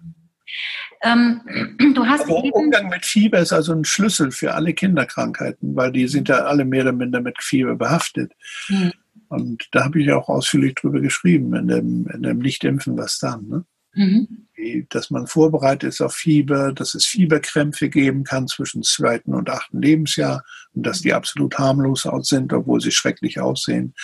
Ähm, 1.02 1.40
du 1.94 2.06
hast 2.06 2.28
Aber 2.28 2.44
eben 2.44 2.52
Umgang 2.52 2.88
mit 2.88 3.04
Fieber 3.04 3.38
ist 3.38 3.52
also 3.52 3.72
ein 3.72 3.84
Schlüssel 3.84 4.30
für 4.32 4.54
alle 4.54 4.74
Kinderkrankheiten, 4.74 5.74
weil 5.74 5.92
die 5.92 6.08
sind 6.08 6.28
ja 6.28 6.44
alle 6.44 6.64
mehr 6.64 6.82
oder 6.82 6.92
minder 6.92 7.20
mit 7.20 7.42
Fieber 7.42 7.74
behaftet. 7.74 8.32
Mhm. 8.68 8.92
Und 9.32 9.68
da 9.72 9.84
habe 9.84 10.00
ich 10.00 10.12
auch 10.12 10.28
ausführlich 10.28 10.74
drüber 10.74 11.00
geschrieben, 11.00 11.54
in 11.54 11.68
dem, 11.68 12.06
in 12.12 12.22
dem 12.22 12.38
Nichtimpfen, 12.38 12.98
was 12.98 13.18
dann. 13.18 13.48
Ne? 13.48 13.64
Mhm. 13.94 14.46
Wie, 14.54 14.86
dass 14.90 15.10
man 15.10 15.26
vorbereitet 15.26 15.88
ist 15.88 16.00
auf 16.02 16.14
Fieber, 16.14 16.72
dass 16.72 16.94
es 16.94 17.06
Fieberkrämpfe 17.06 17.88
geben 17.88 18.24
kann 18.24 18.46
zwischen 18.46 18.82
zweiten 18.82 19.34
und 19.34 19.48
achten 19.48 19.80
Lebensjahr 19.80 20.44
und 20.74 20.86
dass 20.86 21.00
die 21.00 21.14
absolut 21.14 21.58
harmlos 21.58 22.06
sind, 22.20 22.52
obwohl 22.52 22.80
sie 22.80 22.90
schrecklich 22.90 23.40
aussehen 23.40 23.94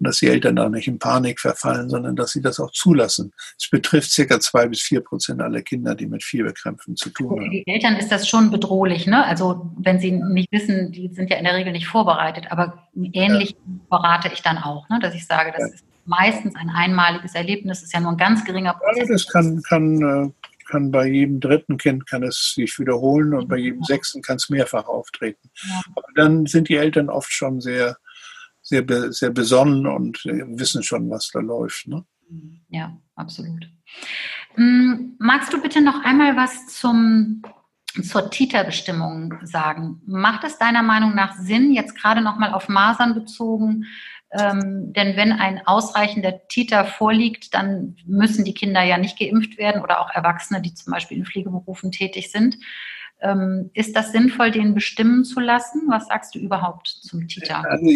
und 0.00 0.06
dass 0.06 0.18
die 0.18 0.28
Eltern 0.28 0.56
da 0.56 0.68
nicht 0.68 0.88
in 0.88 0.98
Panik 0.98 1.38
verfallen, 1.40 1.90
sondern 1.90 2.16
dass 2.16 2.32
sie 2.32 2.40
das 2.40 2.58
auch 2.58 2.70
zulassen. 2.72 3.32
Es 3.58 3.68
betrifft 3.68 4.10
circa 4.10 4.40
zwei 4.40 4.66
bis 4.66 4.80
vier 4.80 5.02
Prozent 5.02 5.42
aller 5.42 5.60
Kinder, 5.60 5.94
die 5.94 6.06
mit 6.06 6.24
Fieberkrämpfen 6.24 6.96
zu 6.96 7.10
tun 7.10 7.30
haben. 7.30 7.44
Für 7.44 7.50
die 7.50 7.66
Eltern 7.66 7.96
ist 7.96 8.10
das 8.10 8.26
schon 8.26 8.50
bedrohlich, 8.50 9.06
ne? 9.06 9.24
Also 9.26 9.70
wenn 9.76 10.00
sie 10.00 10.12
nicht 10.12 10.50
wissen, 10.50 10.90
die 10.90 11.08
sind 11.08 11.28
ja 11.30 11.36
in 11.36 11.44
der 11.44 11.54
Regel 11.54 11.72
nicht 11.72 11.86
vorbereitet, 11.86 12.46
aber 12.50 12.88
ähnlich 13.12 13.50
ja. 13.50 13.56
berate 13.90 14.30
ich 14.32 14.40
dann 14.40 14.56
auch, 14.56 14.88
ne? 14.88 14.98
dass 15.02 15.14
ich 15.14 15.26
sage, 15.26 15.52
das 15.52 15.68
ja. 15.68 15.74
ist 15.74 15.84
meistens 16.06 16.54
ein 16.56 16.70
einmaliges 16.70 17.34
Erlebnis, 17.34 17.82
ist 17.82 17.92
ja 17.92 18.00
nur 18.00 18.12
ein 18.12 18.16
ganz 18.16 18.44
geringer 18.44 18.72
Prozess. 18.74 19.06
Ja, 19.06 19.12
das 19.12 19.26
kann, 19.26 19.62
kann, 19.62 20.02
äh, 20.02 20.48
kann 20.66 20.90
bei 20.90 21.06
jedem 21.08 21.40
dritten 21.40 21.76
Kind 21.76 22.06
kann 22.06 22.22
es 22.22 22.54
sich 22.54 22.78
wiederholen 22.78 23.34
und 23.34 23.48
bei 23.48 23.58
jedem 23.58 23.82
sechsten 23.84 24.22
kann 24.22 24.36
es 24.36 24.48
mehrfach 24.48 24.86
auftreten. 24.86 25.50
Ja. 25.62 25.82
Aber 25.94 26.06
dann 26.14 26.46
sind 26.46 26.70
die 26.70 26.76
Eltern 26.76 27.10
oft 27.10 27.30
schon 27.30 27.60
sehr 27.60 27.98
sehr, 28.70 29.12
sehr 29.12 29.30
besonnen 29.30 29.86
und 29.86 30.24
äh, 30.26 30.44
wissen 30.46 30.82
schon, 30.82 31.10
was 31.10 31.30
da 31.32 31.40
läuft. 31.40 31.88
Ne? 31.88 32.04
Ja, 32.68 32.96
absolut. 33.16 33.68
Mm, 34.56 35.16
magst 35.18 35.52
du 35.52 35.60
bitte 35.60 35.82
noch 35.82 36.04
einmal 36.04 36.36
was 36.36 36.68
zum, 36.68 37.42
zur 38.02 38.30
Titerbestimmung 38.30 39.34
sagen? 39.42 40.00
Macht 40.06 40.44
es 40.44 40.58
deiner 40.58 40.82
Meinung 40.82 41.14
nach 41.14 41.36
Sinn, 41.36 41.72
jetzt 41.72 41.96
gerade 41.96 42.22
nochmal 42.22 42.54
auf 42.54 42.68
Masern 42.68 43.14
bezogen, 43.14 43.86
ähm, 44.32 44.92
denn 44.92 45.16
wenn 45.16 45.32
ein 45.32 45.66
ausreichender 45.66 46.46
Titer 46.46 46.84
vorliegt, 46.84 47.52
dann 47.52 47.96
müssen 48.06 48.44
die 48.44 48.54
Kinder 48.54 48.82
ja 48.84 48.96
nicht 48.96 49.18
geimpft 49.18 49.58
werden 49.58 49.82
oder 49.82 50.00
auch 50.00 50.10
Erwachsene, 50.10 50.62
die 50.62 50.72
zum 50.72 50.92
Beispiel 50.92 51.18
in 51.18 51.26
Pflegeberufen 51.26 51.90
tätig 51.90 52.30
sind. 52.30 52.56
Ähm, 53.20 53.70
ist 53.74 53.96
das 53.96 54.12
sinnvoll, 54.12 54.50
den 54.50 54.74
bestimmen 54.74 55.24
zu 55.24 55.40
lassen? 55.40 55.82
Was 55.88 56.06
sagst 56.06 56.34
du 56.34 56.38
überhaupt 56.38 56.88
zum 56.88 57.28
Titer? 57.28 57.64
Also, 57.68 57.86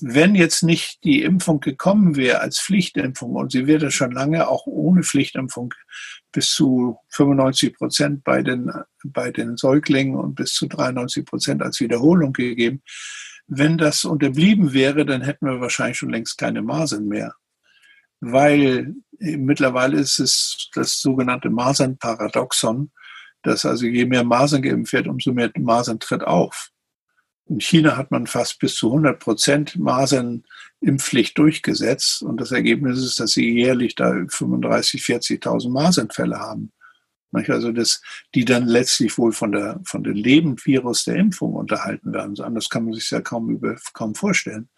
wenn 0.00 0.34
jetzt 0.34 0.62
nicht 0.62 1.04
die 1.04 1.22
Impfung 1.22 1.60
gekommen 1.60 2.16
wäre 2.16 2.40
als 2.40 2.60
Pflichtimpfung, 2.60 3.34
und 3.34 3.52
sie 3.52 3.66
wäre 3.66 3.90
schon 3.90 4.12
lange 4.12 4.48
auch 4.48 4.66
ohne 4.66 5.02
Pflichtimpfung 5.02 5.72
bis 6.32 6.50
zu 6.50 6.98
95 7.10 7.74
Prozent 7.74 8.24
bei 8.24 8.42
den, 8.42 8.70
bei 9.04 9.30
den 9.30 9.56
Säuglingen 9.56 10.16
und 10.16 10.34
bis 10.34 10.52
zu 10.54 10.66
93 10.66 11.24
Prozent 11.24 11.62
als 11.62 11.80
Wiederholung 11.80 12.32
gegeben, 12.32 12.82
wenn 13.46 13.78
das 13.78 14.04
unterblieben 14.04 14.72
wäre, 14.72 15.04
dann 15.04 15.22
hätten 15.22 15.46
wir 15.46 15.60
wahrscheinlich 15.60 15.98
schon 15.98 16.10
längst 16.10 16.38
keine 16.38 16.62
Masern 16.62 17.06
mehr. 17.06 17.34
Weil 18.20 18.94
mittlerweile 19.18 19.98
ist 19.98 20.18
es 20.18 20.70
das 20.74 21.00
sogenannte 21.00 21.50
Masernparadoxon, 21.50 22.90
dass 23.44 23.64
also 23.64 23.86
je 23.86 24.06
mehr 24.06 24.24
Masern 24.24 24.62
geimpft 24.62 24.92
wird, 24.92 25.06
umso 25.06 25.32
mehr 25.32 25.50
Masern 25.56 26.00
tritt 26.00 26.24
auf. 26.24 26.70
In 27.46 27.60
China 27.60 27.96
hat 27.96 28.10
man 28.10 28.26
fast 28.26 28.58
bis 28.58 28.74
zu 28.74 28.88
100 28.88 29.20
Prozent 29.20 29.76
Masernimpfpflicht 29.76 31.36
durchgesetzt 31.36 32.22
und 32.22 32.40
das 32.40 32.52
Ergebnis 32.52 32.98
ist, 32.98 33.20
dass 33.20 33.32
sie 33.32 33.52
jährlich 33.52 33.94
da 33.94 34.12
35, 34.28 35.02
40.000 35.02 35.70
Masernfälle 35.70 36.38
haben. 36.38 36.72
Also 37.32 37.72
das, 37.72 38.00
die 38.34 38.44
dann 38.44 38.66
letztlich 38.66 39.18
wohl 39.18 39.32
von 39.32 39.50
der 39.52 39.80
von 39.84 40.04
dem 40.04 40.14
Lebendvirus 40.14 41.04
der 41.04 41.16
Impfung 41.16 41.54
unterhalten 41.54 42.12
werden. 42.12 42.40
Anders 42.40 42.70
kann 42.70 42.84
man 42.84 42.94
sich 42.94 43.10
ja 43.10 43.20
kaum 43.20 43.50
über, 43.50 43.76
kaum 43.92 44.14
vorstellen. 44.14 44.68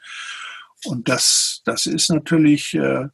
Und 0.86 1.08
das 1.08 1.60
das 1.66 1.84
ist 1.84 2.08
natürlich 2.08 2.72
äh, 2.74 3.08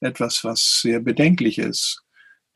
etwas, 0.00 0.44
was 0.44 0.80
sehr 0.80 1.00
bedenklich 1.00 1.58
ist. 1.58 2.05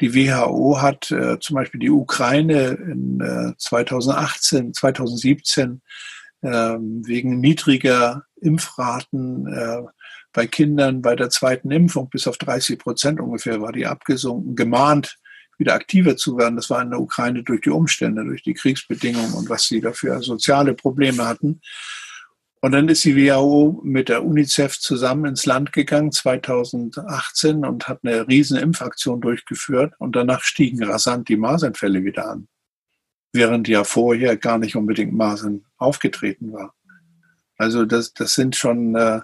Die 0.01 0.15
WHO 0.15 0.81
hat 0.81 1.11
äh, 1.11 1.39
zum 1.41 1.57
Beispiel 1.57 1.81
die 1.81 1.91
Ukraine 1.91 2.69
in 2.69 3.21
äh, 3.21 3.53
2018, 3.59 4.73
2017 4.73 5.83
äh, 6.43 6.49
wegen 6.49 7.41
niedriger 7.41 8.25
Impfraten 8.41 9.47
äh, 9.47 9.83
bei 10.33 10.47
Kindern 10.47 11.03
bei 11.03 11.17
der 11.17 11.29
zweiten 11.29 11.71
Impfung 11.71 12.09
bis 12.09 12.27
auf 12.27 12.39
30 12.39 12.79
Prozent 12.79 13.21
ungefähr 13.21 13.61
war 13.61 13.73
die 13.73 13.87
abgesunken, 13.87 14.55
gemahnt, 14.55 15.17
wieder 15.59 15.75
aktiver 15.75 16.17
zu 16.17 16.39
werden. 16.39 16.57
Das 16.57 16.71
war 16.71 16.81
in 16.81 16.91
der 16.91 17.01
Ukraine 17.01 17.43
durch 17.43 17.61
die 17.63 17.71
Umstände, 17.71 18.25
durch 18.25 18.43
die 18.43 18.55
Kriegsbedingungen 18.55 19.35
und 19.35 19.51
was 19.51 19.65
sie 19.65 19.81
dafür 19.81 20.23
soziale 20.23 20.75
Probleme 20.75 21.27
hatten. 21.27 21.61
Und 22.62 22.73
dann 22.73 22.88
ist 22.88 23.05
die 23.05 23.16
WHO 23.16 23.81
mit 23.83 24.11
der 24.11 24.23
UNICEF 24.23 24.79
zusammen 24.79 25.25
ins 25.25 25.46
Land 25.46 25.73
gegangen 25.73 26.12
2018 26.12 27.64
und 27.64 27.88
hat 27.88 28.01
eine 28.03 28.29
riesen 28.29 28.59
Impfaktion 28.59 29.23
durchgeführt 29.23 29.94
und 29.99 30.14
danach 30.14 30.42
stiegen 30.42 30.85
rasant 30.85 31.29
die 31.31 31.38
Masernfälle 31.38 32.05
wieder 32.05 32.31
an, 32.31 32.49
während 33.33 33.66
ja 33.66 33.85
vorher 33.85 34.37
gar 34.37 34.59
nicht 34.59 34.77
unbedingt 34.77 35.14
Masern 35.14 35.64
aufgetreten 35.79 36.53
war. 36.53 36.75
Also 37.57 37.87
das, 37.87 38.12
das 38.12 38.35
sind 38.35 38.57
schon 38.57 38.94
äh, 38.94 39.20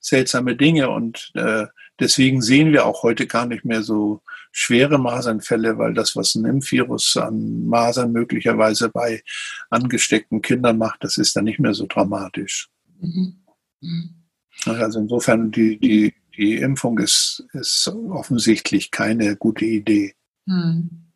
seltsame 0.00 0.56
Dinge 0.56 0.90
und 0.90 1.30
äh, 1.34 1.66
deswegen 2.00 2.42
sehen 2.42 2.72
wir 2.72 2.86
auch 2.86 3.04
heute 3.04 3.28
gar 3.28 3.46
nicht 3.46 3.64
mehr 3.64 3.82
so 3.82 4.20
schwere 4.50 4.98
Masernfälle, 4.98 5.78
weil 5.78 5.94
das, 5.94 6.16
was 6.16 6.34
ein 6.34 6.44
Impfvirus 6.44 7.16
an 7.16 7.66
Masern 7.66 8.10
möglicherweise 8.10 8.88
bei 8.88 9.22
angesteckten 9.68 10.42
Kindern 10.42 10.78
macht, 10.78 11.04
das 11.04 11.18
ist 11.18 11.36
dann 11.36 11.44
nicht 11.44 11.60
mehr 11.60 11.74
so 11.74 11.86
dramatisch. 11.86 12.68
Mhm. 13.00 14.24
Also 14.66 15.00
insofern, 15.00 15.50
die, 15.50 15.78
die, 15.78 16.14
die 16.36 16.56
Impfung 16.56 16.98
ist, 16.98 17.44
ist 17.52 17.88
offensichtlich 17.88 18.90
keine 18.90 19.36
gute 19.36 19.64
Idee. 19.64 20.14
Mhm. 20.46 21.12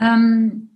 Ähm, 0.00 0.70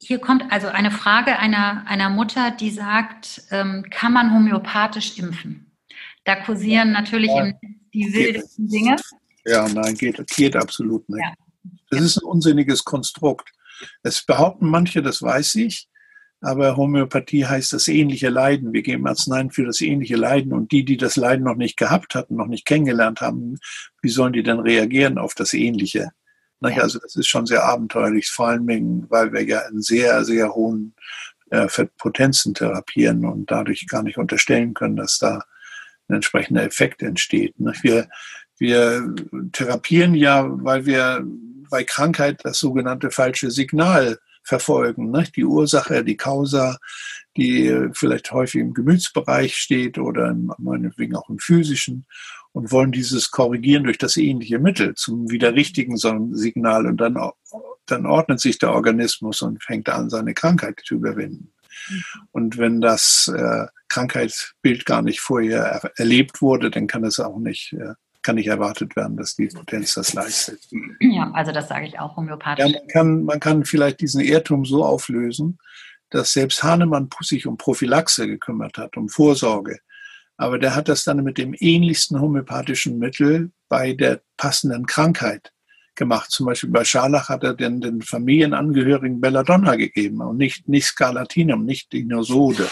hier 0.00 0.18
kommt 0.18 0.50
also 0.50 0.68
eine 0.68 0.90
Frage 0.90 1.38
einer, 1.38 1.86
einer 1.86 2.10
Mutter, 2.10 2.50
die 2.50 2.70
sagt, 2.70 3.42
ähm, 3.50 3.86
kann 3.90 4.12
man 4.12 4.34
homöopathisch 4.34 5.18
impfen? 5.18 5.72
Da 6.24 6.36
kursieren 6.36 6.92
natürlich 6.92 7.30
ja, 7.30 7.52
die 7.94 8.12
wildesten 8.12 8.68
Dinge. 8.68 8.96
Ja, 9.44 9.68
nein, 9.68 9.94
geht, 9.96 10.24
geht 10.28 10.56
absolut 10.56 11.08
nicht. 11.08 11.20
Ja. 11.20 11.32
Das 11.90 12.00
ist 12.00 12.18
ein 12.18 12.24
unsinniges 12.24 12.84
Konstrukt. 12.84 13.50
Es 14.02 14.24
behaupten 14.24 14.68
manche, 14.68 15.02
das 15.02 15.22
weiß 15.22 15.56
ich, 15.56 15.88
aber 16.42 16.76
Homöopathie 16.76 17.46
heißt 17.46 17.72
das 17.72 17.86
ähnliche 17.86 18.28
Leiden. 18.28 18.72
Wir 18.72 18.82
geben 18.82 19.06
Arzneien 19.06 19.50
für 19.50 19.64
das 19.64 19.80
ähnliche 19.80 20.16
Leiden 20.16 20.52
und 20.52 20.72
die, 20.72 20.84
die 20.84 20.96
das 20.96 21.14
Leiden 21.14 21.44
noch 21.44 21.54
nicht 21.54 21.76
gehabt 21.76 22.16
hatten, 22.16 22.34
noch 22.34 22.48
nicht 22.48 22.66
kennengelernt 22.66 23.20
haben, 23.20 23.58
wie 24.02 24.08
sollen 24.08 24.32
die 24.32 24.42
denn 24.42 24.58
reagieren 24.58 25.18
auf 25.18 25.34
das 25.34 25.54
Ähnliche? 25.54 26.10
Ja. 26.60 26.82
Also 26.82 26.98
das 26.98 27.16
ist 27.16 27.28
schon 27.28 27.46
sehr 27.46 27.64
abenteuerlich, 27.64 28.28
vor 28.28 28.48
allem, 28.48 29.06
weil 29.08 29.32
wir 29.32 29.44
ja 29.44 29.60
in 29.68 29.82
sehr, 29.82 30.24
sehr 30.24 30.54
hohen 30.54 30.94
äh, 31.50 31.68
Potenzen 31.98 32.54
therapieren 32.54 33.24
und 33.24 33.50
dadurch 33.50 33.86
gar 33.86 34.02
nicht 34.02 34.18
unterstellen 34.18 34.74
können, 34.74 34.96
dass 34.96 35.18
da 35.18 35.44
ein 36.08 36.16
entsprechender 36.16 36.64
Effekt 36.64 37.02
entsteht. 37.02 37.54
Wir, 37.82 38.08
wir 38.58 39.14
therapieren 39.52 40.14
ja, 40.14 40.44
weil 40.48 40.86
wir 40.86 41.24
bei 41.70 41.84
Krankheit 41.84 42.40
das 42.44 42.58
sogenannte 42.58 43.10
falsche 43.10 43.50
Signal 43.50 44.18
verfolgen. 44.42 45.10
Ne? 45.10 45.24
Die 45.34 45.44
Ursache, 45.44 46.04
die 46.04 46.16
Causa, 46.16 46.78
die 47.36 47.88
vielleicht 47.92 48.32
häufig 48.32 48.60
im 48.60 48.74
Gemütsbereich 48.74 49.56
steht 49.56 49.98
oder 49.98 50.36
meinetwegen 50.58 51.16
auch 51.16 51.28
im 51.30 51.38
physischen 51.38 52.06
und 52.52 52.70
wollen 52.70 52.92
dieses 52.92 53.30
korrigieren 53.30 53.84
durch 53.84 53.98
das 53.98 54.16
ähnliche 54.16 54.58
Mittel 54.58 54.94
zum 54.94 55.30
wieder 55.30 55.54
richtigen 55.54 55.96
Signal 55.96 56.86
und 56.86 56.98
dann, 56.98 57.16
dann 57.86 58.06
ordnet 58.06 58.40
sich 58.40 58.58
der 58.58 58.72
Organismus 58.72 59.42
und 59.42 59.62
fängt 59.62 59.88
an, 59.88 60.10
seine 60.10 60.34
Krankheit 60.34 60.80
zu 60.84 60.96
überwinden. 60.96 61.52
Und 62.30 62.58
wenn 62.58 62.80
das 62.80 63.32
äh, 63.34 63.66
Krankheitsbild 63.88 64.84
gar 64.84 65.02
nicht 65.02 65.20
vorher 65.20 65.62
er 65.62 65.90
erlebt 65.96 66.42
wurde, 66.42 66.70
dann 66.70 66.86
kann 66.86 67.04
es 67.04 67.18
auch 67.18 67.38
nicht 67.38 67.72
äh, 67.72 67.94
kann 68.22 68.36
nicht 68.36 68.46
erwartet 68.46 68.96
werden, 68.96 69.16
dass 69.16 69.36
die 69.36 69.48
Potenz 69.48 69.94
das 69.94 70.12
leistet. 70.12 70.60
Ja, 71.00 71.30
also 71.32 71.52
das 71.52 71.68
sage 71.68 71.86
ich 71.86 71.98
auch 71.98 72.16
homöopathisch. 72.16 72.64
Ja, 72.64 72.78
man, 72.78 72.88
kann, 72.88 73.24
man 73.24 73.40
kann 73.40 73.64
vielleicht 73.64 74.00
diesen 74.00 74.20
Irrtum 74.20 74.64
so 74.64 74.84
auflösen, 74.84 75.58
dass 76.10 76.32
selbst 76.32 76.62
Hahnemann 76.62 77.08
sich 77.20 77.46
um 77.46 77.56
Prophylaxe 77.56 78.26
gekümmert 78.26 78.78
hat, 78.78 78.96
um 78.96 79.08
Vorsorge. 79.08 79.80
Aber 80.36 80.58
der 80.58 80.74
hat 80.74 80.88
das 80.88 81.04
dann 81.04 81.22
mit 81.22 81.38
dem 81.38 81.54
ähnlichsten 81.58 82.20
homöopathischen 82.20 82.98
Mittel 82.98 83.50
bei 83.68 83.92
der 83.92 84.22
passenden 84.36 84.86
Krankheit 84.86 85.52
gemacht. 85.94 86.30
Zum 86.30 86.46
Beispiel 86.46 86.70
bei 86.70 86.84
Scharlach 86.84 87.28
hat 87.28 87.44
er 87.44 87.54
den, 87.54 87.80
den 87.80 88.02
Familienangehörigen 88.02 89.20
Belladonna 89.20 89.76
gegeben 89.76 90.20
und 90.20 90.38
nicht, 90.38 90.68
nicht 90.68 90.86
Scalatinum, 90.86 91.64
nicht 91.64 91.92
Dinosode. 91.92 92.68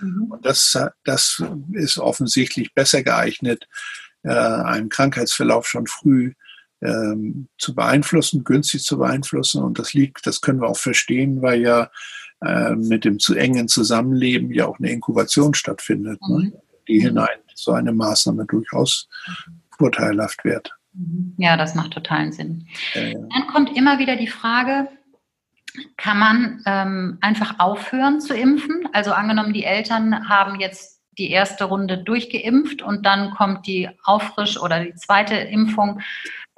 Mhm. 0.00 0.24
Und 0.30 0.46
das, 0.46 0.78
das 1.04 1.42
ist 1.72 1.98
offensichtlich 1.98 2.74
besser 2.74 3.02
geeignet, 3.02 3.68
äh, 4.22 4.30
einen 4.30 4.88
Krankheitsverlauf 4.88 5.66
schon 5.66 5.86
früh 5.86 6.34
ähm, 6.80 7.48
zu 7.58 7.74
beeinflussen, 7.74 8.44
günstig 8.44 8.82
zu 8.82 8.98
beeinflussen. 8.98 9.62
Und 9.62 9.78
das 9.78 9.94
liegt, 9.94 10.26
das 10.26 10.40
können 10.40 10.60
wir 10.60 10.68
auch 10.68 10.76
verstehen, 10.76 11.42
weil 11.42 11.60
ja 11.60 11.90
äh, 12.44 12.74
mit 12.74 13.04
dem 13.04 13.18
zu 13.18 13.34
engen 13.34 13.68
Zusammenleben 13.68 14.52
ja 14.52 14.66
auch 14.66 14.78
eine 14.78 14.90
Inkubation 14.90 15.54
stattfindet, 15.54 16.20
ne, 16.28 16.36
mhm. 16.36 16.44
ne, 16.44 16.62
die 16.88 17.00
hinein 17.00 17.38
so 17.54 17.72
eine 17.72 17.92
Maßnahme 17.92 18.46
durchaus 18.46 19.08
vorteilhaft 19.78 20.44
wird. 20.44 20.74
Mhm. 20.94 21.34
Ja, 21.38 21.56
das 21.56 21.74
macht 21.74 21.92
totalen 21.92 22.32
Sinn. 22.32 22.66
Äh, 22.94 23.14
Dann 23.14 23.46
kommt 23.52 23.76
immer 23.76 23.98
wieder 23.98 24.16
die 24.16 24.26
Frage, 24.26 24.88
kann 25.96 26.18
man 26.18 26.62
ähm, 26.66 27.18
einfach 27.20 27.58
aufhören 27.58 28.20
zu 28.20 28.34
impfen? 28.34 28.88
Also 28.92 29.12
angenommen, 29.12 29.52
die 29.52 29.64
Eltern 29.64 30.28
haben 30.28 30.60
jetzt 30.60 30.91
die 31.18 31.30
erste 31.30 31.64
Runde 31.64 31.98
durchgeimpft 31.98 32.82
und 32.82 33.04
dann 33.04 33.32
kommt 33.32 33.66
die 33.66 33.88
Auffrisch- 34.04 34.58
oder 34.58 34.84
die 34.84 34.94
zweite 34.94 35.34
Impfung. 35.34 36.00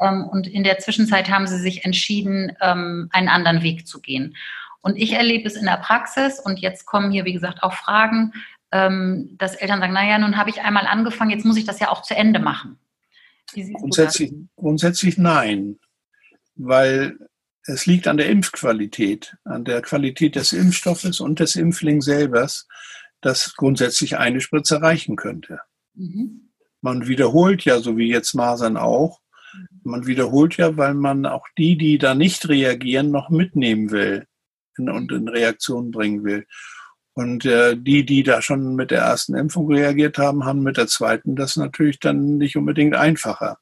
Ähm, 0.01 0.27
und 0.31 0.47
in 0.47 0.65
der 0.65 0.79
Zwischenzeit 0.79 1.31
haben 1.31 1.47
sie 1.47 1.59
sich 1.59 1.85
entschieden, 1.85 2.53
ähm, 2.61 3.09
einen 3.13 3.29
anderen 3.29 3.63
Weg 3.63 3.87
zu 3.87 4.01
gehen. 4.01 4.37
Und 4.81 4.97
ich 4.97 5.13
erlebe 5.13 5.49
es 5.49 5.57
in 5.57 5.65
der 5.65 5.79
Praxis 5.79 6.39
und 6.39 6.61
jetzt 6.61 6.85
kommen 6.85 7.11
hier, 7.11 7.25
wie 7.25 7.33
gesagt, 7.33 7.63
auch 7.63 7.73
Fragen, 7.73 8.33
ähm, 8.71 9.35
dass 9.39 9.55
Eltern 9.55 9.81
sagen, 9.81 9.93
naja, 9.93 10.19
nun 10.19 10.37
habe 10.37 10.51
ich 10.51 10.61
einmal 10.61 10.87
angefangen, 10.87 11.31
jetzt 11.31 11.45
muss 11.45 11.57
ich 11.57 11.65
das 11.65 11.81
ja 11.81 11.91
auch 11.91 12.03
zu 12.03 12.15
Ende 12.15 12.39
machen. 12.39 12.79
Grundsätzlich, 13.53 14.33
grundsätzlich 14.57 15.17
nein, 15.17 15.79
weil 16.57 17.17
es 17.67 17.87
liegt 17.87 18.09
an 18.09 18.17
der 18.17 18.29
Impfqualität, 18.29 19.37
an 19.45 19.65
der 19.65 19.81
Qualität 19.81 20.37
des 20.37 20.53
Impfstoffes 20.53 21.21
und 21.21 21.41
des 21.41 21.57
Impflings 21.57 22.05
selbst 22.05 22.69
das 23.25 23.55
grundsätzlich 23.57 24.17
eine 24.19 24.41
Spritze 24.41 24.83
reichen 24.83 25.17
könnte. 25.17 25.61
Mhm. 25.95 26.51
Man 26.81 27.07
wiederholt 27.07 27.65
ja, 27.65 27.81
so 27.81 27.97
wie 27.97 28.11
jetzt 28.11 28.35
Masern 28.35 28.77
auch, 28.77 29.21
man 29.83 30.07
wiederholt 30.07 30.57
ja, 30.57 30.77
weil 30.77 30.95
man 30.95 31.27
auch 31.27 31.47
die, 31.57 31.77
die 31.77 31.99
da 31.99 32.15
nicht 32.15 32.49
reagieren, 32.49 33.11
noch 33.11 33.31
mitnehmen 33.31 33.91
will 33.91 34.27
und 34.77 35.13
in 35.13 35.29
Reaktion 35.29 35.91
bringen 35.91 36.25
will. 36.25 36.47
Und 37.15 37.45
äh, 37.45 37.77
die, 37.77 38.05
die 38.05 38.25
da 38.25 38.43
schon 38.43 38.75
mit 38.75 38.91
der 38.91 39.03
ersten 39.03 39.37
Impfung 39.37 39.73
reagiert 39.73 40.19
haben, 40.19 40.45
haben 40.45 40.63
mit 40.63 40.77
der 40.77 40.89
zweiten 40.89 41.37
das 41.37 41.57
natürlich 41.57 42.01
dann 42.01 42.39
nicht 42.39 42.57
unbedingt 42.57 42.97
einfacher, 42.97 43.59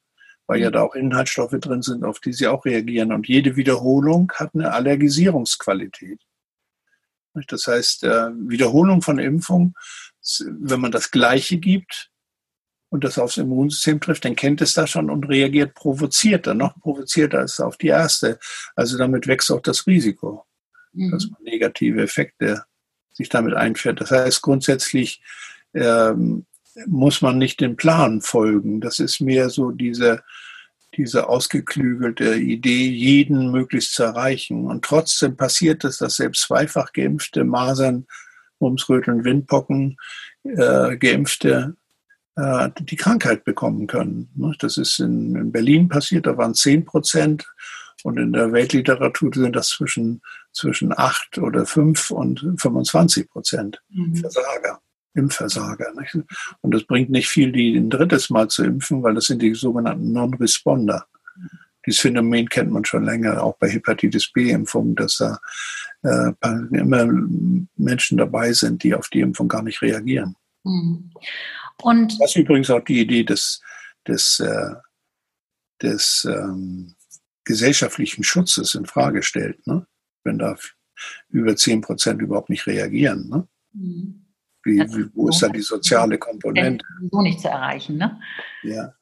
weil 0.47 0.59
ja 0.59 0.69
mhm. 0.69 0.73
da 0.73 0.81
auch 0.81 0.95
Inhaltsstoffe 0.95 1.55
drin 1.59 1.83
sind, 1.83 2.03
auf 2.03 2.19
die 2.19 2.33
sie 2.33 2.47
auch 2.47 2.65
reagieren. 2.65 3.13
Und 3.13 3.27
jede 3.27 3.55
Wiederholung 3.55 4.31
hat 4.35 4.55
eine 4.55 4.73
Allergisierungsqualität. 4.73 6.19
Das 7.47 7.67
heißt, 7.67 8.03
äh, 8.03 8.29
Wiederholung 8.35 9.01
von 9.01 9.19
Impfung, 9.19 9.75
wenn 10.47 10.79
man 10.79 10.91
das 10.91 11.11
Gleiche 11.11 11.57
gibt 11.57 12.11
und 12.89 13.03
das 13.03 13.17
aufs 13.17 13.37
Immunsystem 13.37 13.99
trifft, 13.99 14.25
dann 14.25 14.35
kennt 14.35 14.61
es 14.61 14.73
das 14.73 14.91
schon 14.91 15.09
und 15.09 15.27
reagiert 15.27 15.73
provozierter, 15.73 16.53
noch 16.53 16.79
provozierter 16.79 17.39
als 17.39 17.59
auf 17.59 17.77
die 17.77 17.87
erste. 17.87 18.39
Also 18.75 18.97
damit 18.97 19.27
wächst 19.27 19.51
auch 19.51 19.61
das 19.61 19.87
Risiko, 19.87 20.45
mhm. 20.93 21.11
dass 21.11 21.27
man 21.29 21.41
negative 21.43 22.01
Effekte 22.03 22.63
sich 23.11 23.29
damit 23.29 23.53
einfährt. 23.53 24.01
Das 24.01 24.11
heißt, 24.11 24.41
grundsätzlich 24.41 25.21
ähm, 25.73 26.45
muss 26.87 27.21
man 27.21 27.37
nicht 27.37 27.61
dem 27.61 27.75
Plan 27.75 28.21
folgen. 28.21 28.81
Das 28.81 28.99
ist 28.99 29.19
mehr 29.19 29.49
so 29.49 29.71
diese 29.71 30.23
diese 30.95 31.27
ausgeklügelte 31.27 32.35
Idee, 32.35 32.87
jeden 32.89 33.51
möglichst 33.51 33.93
zu 33.93 34.03
erreichen. 34.03 34.67
Und 34.67 34.85
trotzdem 34.85 35.35
passiert 35.35 35.83
es, 35.83 35.97
dass 35.97 36.15
selbst 36.15 36.43
zweifach 36.43 36.93
geimpfte 36.93 37.43
Masern, 37.43 38.05
Mumsröteln, 38.59 39.23
Windpocken, 39.23 39.97
äh, 40.43 40.97
geimpfte 40.97 41.75
äh, 42.35 42.69
die 42.79 42.95
Krankheit 42.95 43.43
bekommen 43.43 43.87
können. 43.87 44.29
Ne? 44.35 44.55
Das 44.59 44.77
ist 44.77 44.99
in, 44.99 45.35
in 45.35 45.51
Berlin 45.51 45.89
passiert, 45.89 46.25
da 46.25 46.37
waren 46.37 46.53
10 46.53 46.85
Prozent. 46.85 47.45
Und 48.03 48.17
in 48.17 48.33
der 48.33 48.51
Weltliteratur 48.51 49.31
sind 49.33 49.55
das 49.55 49.69
zwischen, 49.69 50.21
zwischen 50.51 50.97
8 50.97 51.37
oder 51.37 51.65
5 51.65 52.11
und 52.11 52.39
25 52.57 53.29
Prozent 53.29 53.81
mhm. 53.89 54.17
Versager. 54.17 54.81
Impfversager. 55.13 55.93
Nicht? 55.99 56.17
Und 56.61 56.75
es 56.75 56.85
bringt 56.85 57.09
nicht 57.09 57.27
viel, 57.27 57.51
die 57.51 57.75
ein 57.75 57.89
drittes 57.89 58.29
Mal 58.29 58.47
zu 58.47 58.63
impfen, 58.63 59.03
weil 59.03 59.15
das 59.15 59.25
sind 59.25 59.41
die 59.41 59.53
sogenannten 59.53 60.11
Non-Responder. 60.11 61.05
Dieses 61.85 61.99
Phänomen 61.99 62.47
kennt 62.47 62.71
man 62.71 62.85
schon 62.85 63.03
länger, 63.03 63.43
auch 63.43 63.57
bei 63.57 63.69
Hepatitis 63.69 64.31
B-Impfungen, 64.31 64.95
dass 64.95 65.17
da 65.17 65.39
äh, 66.03 66.31
immer 66.71 67.07
Menschen 67.75 68.17
dabei 68.17 68.53
sind, 68.53 68.83
die 68.83 68.95
auf 68.95 69.09
die 69.09 69.19
Impfung 69.19 69.47
gar 69.47 69.63
nicht 69.63 69.81
reagieren. 69.81 70.35
Mhm. 70.63 71.11
Und 71.81 72.21
das 72.21 72.31
ist 72.31 72.37
übrigens 72.37 72.69
auch 72.69 72.83
die 72.83 73.01
Idee 73.01 73.23
des, 73.23 73.61
des, 74.07 74.39
äh, 74.39 74.75
des 75.81 76.25
ähm, 76.29 76.95
gesellschaftlichen 77.43 78.23
Schutzes 78.23 78.75
in 78.75 78.85
Frage 78.85 79.21
stellt, 79.21 79.65
ne? 79.67 79.85
wenn 80.23 80.39
da 80.39 80.55
über 81.29 81.55
10 81.55 81.81
Prozent 81.81 82.21
überhaupt 82.21 82.49
nicht 82.49 82.65
reagieren. 82.67 83.27
Ne? 83.27 83.47
Mhm. 83.73 84.22
Wie, 84.63 84.79
wie, 84.79 85.09
wo 85.13 85.29
ist 85.29 85.41
da 85.41 85.49
die 85.49 85.61
soziale 85.61 86.17
Komponente? 86.17 86.85
So 87.11 87.21
nicht 87.21 87.41
zu 87.41 87.49
erreichen, 87.49 87.97
ne? 87.97 88.19
Ja. 88.63 88.93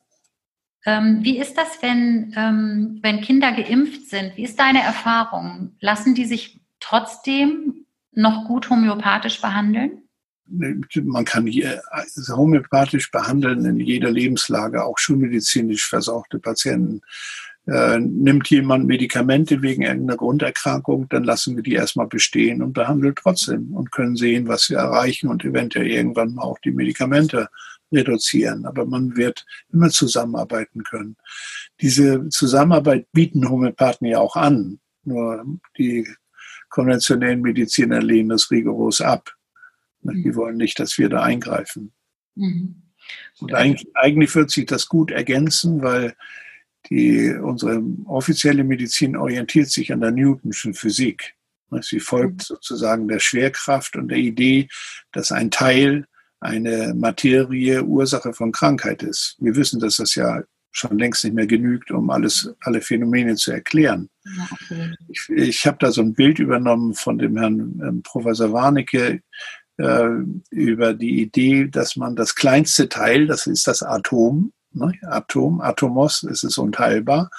Ähm, 0.86 1.20
wie 1.22 1.38
ist 1.38 1.56
das, 1.56 1.82
wenn, 1.82 2.34
ähm, 2.36 3.00
wenn 3.04 3.22
Kinder 3.22 3.52
geimpft 3.52 4.10
sind? 4.10 4.36
Wie 4.36 4.44
ist 4.44 4.60
deine 4.60 4.82
Erfahrung? 4.82 5.76
Lassen 5.80 6.16
die 6.16 6.26
sich 6.26 6.60
trotzdem 6.80 7.86
noch 8.14 8.48
gut 8.48 8.70
homöopathisch 8.70 9.40
behandeln? 9.42 10.04
Man 10.48 11.24
kann 11.24 11.46
hier 11.48 11.82
also 11.92 12.36
homöopathisch 12.36 13.12
behandeln 13.12 13.64
in 13.64 13.80
jeder 13.80 14.12
Lebenslage, 14.12 14.84
auch 14.84 14.98
schulmedizinisch 14.98 15.88
versorgte 15.88 16.40
Patienten. 16.40 17.02
Äh, 17.68 18.00
nimmt 18.00 18.50
jemand 18.50 18.88
Medikamente 18.88 19.62
wegen 19.62 19.84
irgendeiner 19.84 20.18
Grunderkrankung, 20.18 21.08
dann 21.10 21.24
lassen 21.24 21.56
wir 21.56 21.64
die 21.64 21.74
erstmal 21.74 22.08
bestehen 22.08 22.64
und 22.64 22.74
behandeln 22.74 23.14
trotzdem 23.16 23.74
und 23.74 23.92
können 23.92 24.16
sehen, 24.16 24.48
was 24.48 24.70
wir 24.72 24.78
erreichen 24.78 25.30
und 25.30 25.46
eventuell 25.46 25.86
irgendwann 25.86 26.34
mal 26.34 26.44
auch 26.44 26.58
die 26.60 26.72
Medikamente 26.72 27.50
reduzieren. 27.92 28.66
Aber 28.66 28.86
man 28.86 29.16
wird 29.16 29.46
immer 29.72 29.90
zusammenarbeiten 29.90 30.84
können. 30.84 31.18
Diese 31.82 32.30
Zusammenarbeit 32.30 33.12
bieten 33.12 33.48
Homöopathen 33.48 34.08
ja 34.08 34.20
auch 34.20 34.36
an. 34.36 34.80
Nur 35.04 35.46
die 35.78 36.08
konventionellen 36.70 37.42
Mediziner 37.42 38.02
lehnen 38.02 38.30
das 38.30 38.50
rigoros 38.50 39.02
ab. 39.02 39.36
Die 40.02 40.30
mhm. 40.30 40.36
wollen 40.36 40.58
nicht, 40.58 40.80
dass 40.80 40.98
wir 40.98 41.10
da 41.10 41.22
eingreifen. 41.22 41.92
Mhm. 42.34 42.82
Und 43.40 43.54
eigentlich, 43.54 43.88
eigentlich 43.96 44.34
wird 44.34 44.50
sich 44.50 44.66
das 44.66 44.88
gut 44.88 45.12
ergänzen, 45.12 45.84
weil 45.84 46.16
die, 46.90 47.34
unsere 47.34 47.82
offizielle 48.06 48.64
Medizin 48.64 49.16
orientiert 49.16 49.70
sich 49.70 49.94
an 49.94 50.02
der 50.02 50.12
Newtonschen 50.12 50.74
Physik. 50.74 51.36
Sie 51.82 52.00
folgt 52.00 52.42
mhm. 52.42 52.44
sozusagen 52.44 53.08
der 53.08 53.20
Schwerkraft 53.20 53.96
und 53.96 54.10
der 54.10 54.18
Idee, 54.18 54.68
dass 55.12 55.32
ein 55.32 55.52
Teil 55.52 56.06
eine 56.42 56.94
Materie 56.96 57.84
Ursache 57.84 58.34
von 58.34 58.52
Krankheit 58.52 59.04
ist. 59.04 59.36
Wir 59.40 59.56
wissen, 59.56 59.80
dass 59.80 59.98
das 59.98 60.16
ja 60.16 60.44
schon 60.72 60.98
längst 60.98 61.24
nicht 61.24 61.34
mehr 61.34 61.48
genügt, 61.48 61.92
um 61.92 62.10
alles, 62.10 62.54
alle 62.62 62.82
Phänomene 62.82 63.36
zu 63.36 63.52
erklären. 63.52 64.10
okay. 64.52 64.96
Ich, 65.08 65.30
ich 65.30 65.68
habe 65.68 65.78
da 65.80 65.92
so 65.92 66.02
ein 66.02 66.14
Bild 66.14 66.40
übernommen 66.40 66.94
von 66.94 67.18
dem 67.18 67.38
Herrn 67.38 67.82
ähm, 67.86 68.02
Professor 68.04 68.52
Warnecke 68.54 69.22
äh, 69.78 70.10
über 70.50 70.94
die 70.94 71.22
Idee, 71.22 71.68
dass 71.68 71.96
man 71.96 72.16
das 72.16 72.36
kleinste 72.36 72.90
Teil, 72.90 73.28
das 73.28 73.48
ist 73.48 73.68
das 73.68 73.84
Atom, 73.84 74.54
ne? 74.74 74.94
Atom, 75.04 75.62
Atomos, 75.62 76.24
es 76.24 76.44
ist 76.44 76.58
unteilbar, 76.58 77.30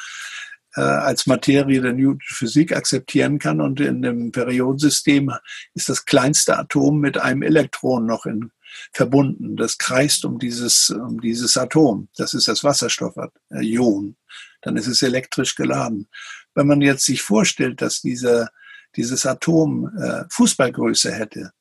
äh, 0.74 0.80
als 0.80 1.26
Materie 1.26 1.80
der 1.80 1.92
Newton'schen 1.92 2.34
Physik 2.34 2.74
akzeptieren 2.74 3.38
kann. 3.38 3.60
Und 3.60 3.80
in 3.80 4.02
dem 4.02 4.32
Periodensystem 4.32 5.32
ist 5.74 5.88
das 5.88 6.04
kleinste 6.04 6.58
Atom 6.58 7.00
mit 7.00 7.18
einem 7.18 7.42
Elektron 7.42 8.06
noch 8.06 8.26
in, 8.26 8.50
verbunden. 8.92 9.56
Das 9.56 9.78
kreist 9.78 10.24
um 10.24 10.38
dieses, 10.38 10.90
um 10.90 11.20
dieses 11.20 11.56
Atom. 11.56 12.08
Das 12.16 12.34
ist 12.34 12.48
das 12.48 12.64
Wasserstoffion. 12.64 14.16
Dann 14.62 14.76
ist 14.76 14.86
es 14.86 15.02
elektrisch 15.02 15.54
geladen. 15.56 16.08
Wenn 16.54 16.66
man 16.66 16.80
jetzt 16.80 17.04
sich 17.04 17.22
vorstellt, 17.22 17.82
dass 17.82 18.00
dieser, 18.00 18.50
dieses 18.96 19.26
Atom 19.26 19.90
äh, 19.98 20.24
Fußballgröße 20.30 21.12
hätte, 21.12 21.52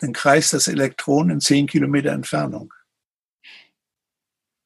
dann 0.00 0.12
kreist 0.12 0.52
das 0.52 0.68
Elektron 0.68 1.30
in 1.30 1.40
zehn 1.40 1.66
Kilometer 1.66 2.12
Entfernung. 2.12 2.72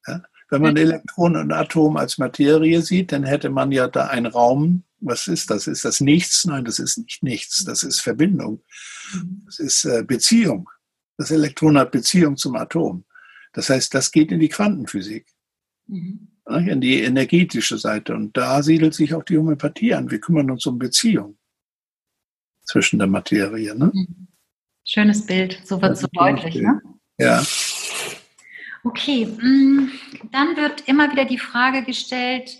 Ja? 0.07 0.23
Wenn 0.49 0.61
man 0.61 0.77
Elektron 0.77 1.35
und 1.35 1.51
Atom 1.51 1.97
als 1.97 2.19
Materie 2.19 2.81
sieht, 2.81 3.11
dann 3.11 3.23
hätte 3.23 3.49
man 3.49 3.71
ja 3.71 3.87
da 3.87 4.07
einen 4.07 4.27
Raum. 4.27 4.83
Was 4.99 5.27
ist 5.27 5.49
das? 5.49 5.65
Ist 5.65 5.83
das 5.83 5.99
nichts? 5.99 6.45
Nein, 6.45 6.63
das 6.63 6.77
ist 6.77 6.97
nicht 6.97 7.23
nichts. 7.23 7.65
Das 7.65 7.81
ist 7.81 8.01
Verbindung. 8.01 8.61
Mhm. 9.13 9.41
Das 9.45 9.59
ist 9.59 9.85
äh, 9.85 10.03
Beziehung. 10.03 10.69
Das 11.17 11.31
Elektron 11.31 11.77
hat 11.77 11.91
Beziehung 11.91 12.37
zum 12.37 12.55
Atom. 12.55 13.03
Das 13.53 13.69
heißt, 13.69 13.93
das 13.93 14.11
geht 14.11 14.31
in 14.31 14.39
die 14.39 14.49
Quantenphysik. 14.49 15.25
Mhm. 15.87 16.27
In 16.45 16.81
die 16.81 17.01
energetische 17.01 17.77
Seite. 17.77 18.13
Und 18.13 18.37
da 18.37 18.61
siedelt 18.61 18.93
sich 18.93 19.13
auch 19.13 19.23
die 19.23 19.37
Homöopathie 19.37 19.93
an. 19.93 20.11
Wir 20.11 20.19
kümmern 20.19 20.51
uns 20.51 20.65
um 20.65 20.77
Beziehung 20.77 21.37
zwischen 22.65 22.99
der 22.99 23.07
Materie. 23.07 23.75
Ne? 23.75 23.91
Mhm. 23.93 24.27
Schönes 24.85 25.25
Bild, 25.25 25.61
so 25.63 25.81
wird 25.81 25.93
es 25.93 26.01
so 26.01 26.07
deutlich. 26.11 26.55
Ne? 26.55 26.81
Ja. 27.17 27.43
Okay, 28.83 29.25
mm, 29.25 29.91
dann 30.31 30.57
wird 30.57 30.87
immer 30.87 31.09
wieder 31.11 31.25
die 31.25 31.37
Frage 31.37 31.83
gestellt, 31.83 32.59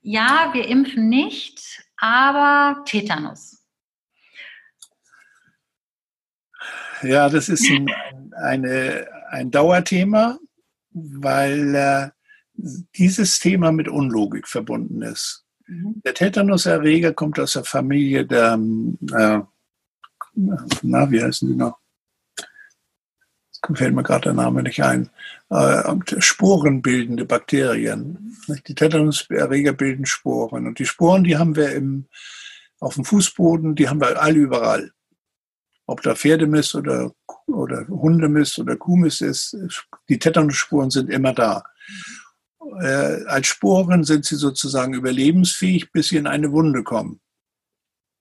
ja, 0.00 0.50
wir 0.52 0.66
impfen 0.66 1.08
nicht, 1.08 1.82
aber 1.98 2.82
Tetanus. 2.84 3.58
Ja, 7.02 7.28
das 7.28 7.48
ist 7.48 7.70
ein, 7.70 7.88
eine, 8.42 9.06
ein 9.30 9.50
Dauerthema, 9.50 10.38
weil 10.90 11.74
äh, 11.74 12.08
dieses 12.96 13.38
Thema 13.38 13.70
mit 13.70 13.88
Unlogik 13.88 14.48
verbunden 14.48 15.02
ist. 15.02 15.44
Mhm. 15.66 16.00
Der 16.04 16.14
Tetanuserreger 16.14 17.12
kommt 17.12 17.38
aus 17.38 17.52
der 17.52 17.64
Familie 17.64 18.26
der, 18.26 18.54
äh, 18.54 19.40
na, 20.34 21.10
wie 21.10 21.22
heißen 21.22 21.48
die 21.48 21.54
noch? 21.54 21.78
Fällt 23.74 23.94
mir 23.94 24.02
gerade 24.02 24.24
der 24.24 24.34
Name 24.34 24.62
nicht 24.62 24.82
ein, 24.82 25.10
äh, 25.50 25.94
sporenbildende 26.18 27.24
Bakterien. 27.24 28.36
Die 28.66 28.74
Tetanuserreger 28.74 29.72
bilden 29.72 30.06
Sporen. 30.06 30.66
Und 30.66 30.78
die 30.78 30.86
Sporen, 30.86 31.24
die 31.24 31.36
haben 31.36 31.56
wir 31.56 31.72
im, 31.72 32.06
auf 32.80 32.94
dem 32.94 33.04
Fußboden, 33.04 33.74
die 33.74 33.88
haben 33.88 34.00
wir 34.00 34.20
alle 34.20 34.38
überall. 34.38 34.92
Ob 35.86 36.02
da 36.02 36.14
Pferdemist 36.14 36.74
oder, 36.74 37.12
oder 37.46 37.86
Hundemist 37.88 38.58
oder 38.58 38.76
Kuhmist 38.76 39.22
ist, 39.22 39.56
die 40.08 40.18
Tetanusspuren 40.18 40.90
sind 40.90 41.10
immer 41.10 41.32
da. 41.32 41.64
Äh, 42.80 43.24
als 43.24 43.46
Sporen 43.46 44.04
sind 44.04 44.26
sie 44.26 44.36
sozusagen 44.36 44.92
überlebensfähig, 44.92 45.90
bis 45.90 46.08
sie 46.08 46.18
in 46.18 46.26
eine 46.26 46.52
Wunde 46.52 46.82
kommen. 46.84 47.20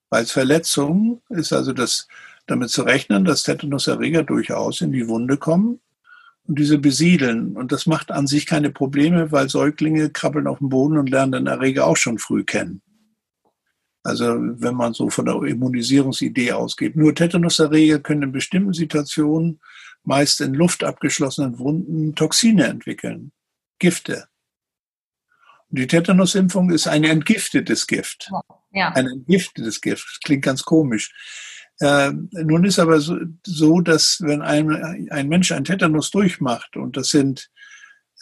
Als 0.09 0.31
Verletzung 0.31 1.21
ist 1.29 1.51
also 1.51 1.73
das 1.73 2.07
damit 2.47 2.69
zu 2.69 2.81
rechnen, 2.83 3.25
dass 3.25 3.43
Tetanuserreger 3.43 4.23
durchaus 4.23 4.81
in 4.81 4.91
die 4.91 5.07
Wunde 5.07 5.37
kommen 5.37 5.79
und 6.47 6.57
diese 6.57 6.77
besiedeln. 6.77 7.55
Und 7.55 7.71
das 7.71 7.85
macht 7.85 8.11
an 8.11 8.25
sich 8.25 8.45
keine 8.45 8.71
Probleme, 8.71 9.31
weil 9.31 9.49
Säuglinge 9.49 10.09
krabbeln 10.09 10.47
auf 10.47 10.59
dem 10.59 10.69
Boden 10.69 10.97
und 10.97 11.09
lernen 11.09 11.33
den 11.33 11.47
Erreger 11.47 11.85
auch 11.85 11.97
schon 11.97 12.17
früh 12.17 12.43
kennen. 12.43 12.81
Also 14.03 14.25
wenn 14.39 14.75
man 14.75 14.93
so 14.93 15.09
von 15.09 15.25
der 15.25 15.35
Immunisierungsidee 15.35 16.53
ausgeht. 16.53 16.95
Nur 16.95 17.13
Tetanuserreger 17.13 17.99
können 17.99 18.23
in 18.23 18.31
bestimmten 18.31 18.71
Situationen, 18.71 19.59
meist 20.03 20.39
in 20.39 20.53
Luft 20.53 20.85
abgeschlossenen 20.85 21.59
Wunden, 21.59 22.15
Toxine 22.15 22.67
entwickeln, 22.67 23.33
Gifte. 23.79 24.29
Und 25.69 25.79
die 25.79 25.87
Tetanusimpfung 25.87 26.71
ist 26.71 26.87
ein 26.87 27.03
entgiftetes 27.03 27.87
Gift. 27.87 28.31
Ja. 28.71 28.93
Ein 28.93 29.07
entgiftetes 29.07 29.81
Gift. 29.81 30.07
Das 30.09 30.19
klingt 30.21 30.45
ganz 30.45 30.63
komisch. 30.63 31.13
Äh, 31.79 32.11
nun 32.31 32.65
ist 32.65 32.79
aber 32.79 32.99
so, 32.99 33.17
so, 33.45 33.81
dass 33.81 34.19
wenn 34.21 34.41
ein, 34.41 35.09
ein 35.11 35.27
Mensch 35.29 35.51
ein 35.51 35.63
Tetanus 35.63 36.11
durchmacht, 36.11 36.75
und 36.75 36.97
das 36.97 37.09
sind 37.09 37.49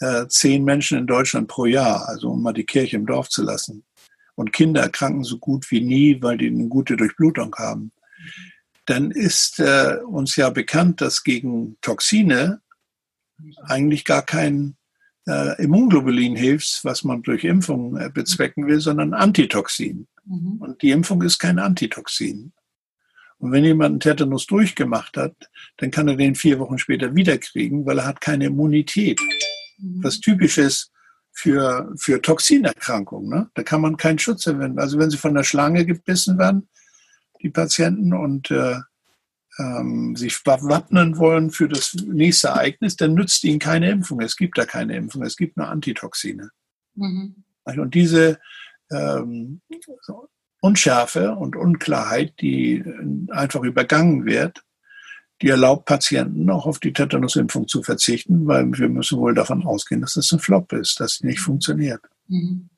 äh, 0.00 0.26
zehn 0.28 0.64
Menschen 0.64 0.98
in 0.98 1.06
Deutschland 1.06 1.48
pro 1.48 1.64
Jahr, 1.64 2.08
also 2.08 2.30
um 2.30 2.42
mal 2.42 2.52
die 2.52 2.66
Kirche 2.66 2.96
im 2.96 3.06
Dorf 3.06 3.28
zu 3.28 3.42
lassen, 3.42 3.84
und 4.34 4.52
Kinder 4.52 4.82
erkranken 4.82 5.24
so 5.24 5.38
gut 5.38 5.70
wie 5.70 5.80
nie, 5.80 6.22
weil 6.22 6.36
die 6.36 6.48
eine 6.48 6.68
gute 6.68 6.96
Durchblutung 6.96 7.54
haben, 7.56 7.92
dann 8.84 9.10
ist 9.10 9.58
äh, 9.58 9.96
uns 10.06 10.36
ja 10.36 10.50
bekannt, 10.50 11.00
dass 11.00 11.24
gegen 11.24 11.76
Toxine 11.80 12.60
eigentlich 13.64 14.04
gar 14.04 14.22
kein 14.22 14.76
äh, 15.26 15.60
Immunglobulin 15.62 16.36
hilft, 16.36 16.84
was 16.84 17.02
man 17.02 17.22
durch 17.22 17.44
Impfung 17.44 17.96
äh, 17.96 18.10
bezwecken 18.10 18.66
will, 18.66 18.80
sondern 18.80 19.14
Antitoxin. 19.14 20.06
Mhm. 20.24 20.58
Und 20.60 20.82
die 20.82 20.90
Impfung 20.90 21.22
ist 21.22 21.38
kein 21.38 21.58
Antitoxin. 21.58 22.52
Und 23.38 23.52
wenn 23.52 23.64
jemand 23.64 23.90
einen 23.90 24.00
Tetanus 24.00 24.46
durchgemacht 24.46 25.16
hat, 25.16 25.34
dann 25.76 25.90
kann 25.90 26.08
er 26.08 26.16
den 26.16 26.34
vier 26.34 26.58
Wochen 26.58 26.78
später 26.78 27.14
wiederkriegen, 27.14 27.84
weil 27.84 27.98
er 27.98 28.06
hat 28.06 28.20
keine 28.20 28.46
Immunität. 28.46 29.20
Mhm. 29.78 30.02
Was 30.02 30.20
typisch 30.20 30.58
ist 30.58 30.90
für, 31.32 31.92
für 31.96 32.22
Toxinerkrankungen. 32.22 33.28
Ne? 33.28 33.50
Da 33.54 33.62
kann 33.62 33.82
man 33.82 33.98
keinen 33.98 34.18
Schutz 34.18 34.44
verwenden. 34.44 34.78
Also 34.78 34.98
wenn 34.98 35.10
sie 35.10 35.18
von 35.18 35.34
der 35.34 35.44
Schlange 35.44 35.84
gebissen 35.84 36.38
werden, 36.38 36.68
die 37.42 37.50
Patienten, 37.50 38.14
und 38.14 38.50
äh, 38.50 38.76
ähm, 39.58 40.16
sich 40.16 40.44
wappnen 40.44 41.18
wollen 41.18 41.50
für 41.50 41.68
das 41.68 41.94
nächste 41.94 42.48
Ereignis, 42.48 42.96
dann 42.96 43.14
nützt 43.14 43.44
ihnen 43.44 43.58
keine 43.58 43.90
Impfung. 43.90 44.20
Es 44.20 44.36
gibt 44.36 44.58
da 44.58 44.64
keine 44.64 44.96
Impfung, 44.96 45.22
es 45.22 45.36
gibt 45.36 45.56
nur 45.56 45.68
Antitoxine. 45.68 46.50
Mhm. 46.94 47.44
Und 47.64 47.94
diese 47.94 48.38
ähm, 48.90 49.60
Unschärfe 50.60 51.32
und 51.32 51.56
Unklarheit, 51.56 52.34
die 52.40 52.84
einfach 53.30 53.62
übergangen 53.62 54.24
wird, 54.24 54.62
die 55.42 55.48
erlaubt 55.48 55.84
Patienten 55.84 56.48
auch 56.50 56.66
auf 56.66 56.78
die 56.78 56.92
Tetanusimpfung 56.92 57.68
zu 57.68 57.82
verzichten, 57.82 58.46
weil 58.46 58.66
wir 58.72 58.88
müssen 58.88 59.18
wohl 59.18 59.34
davon 59.34 59.66
ausgehen, 59.66 60.00
dass 60.00 60.14
das 60.14 60.32
ein 60.32 60.38
Flop 60.38 60.72
ist, 60.72 60.98
dass 60.98 61.16
sie 61.16 61.26
nicht 61.26 61.40
funktioniert. 61.40 62.00
Mhm. 62.28 62.70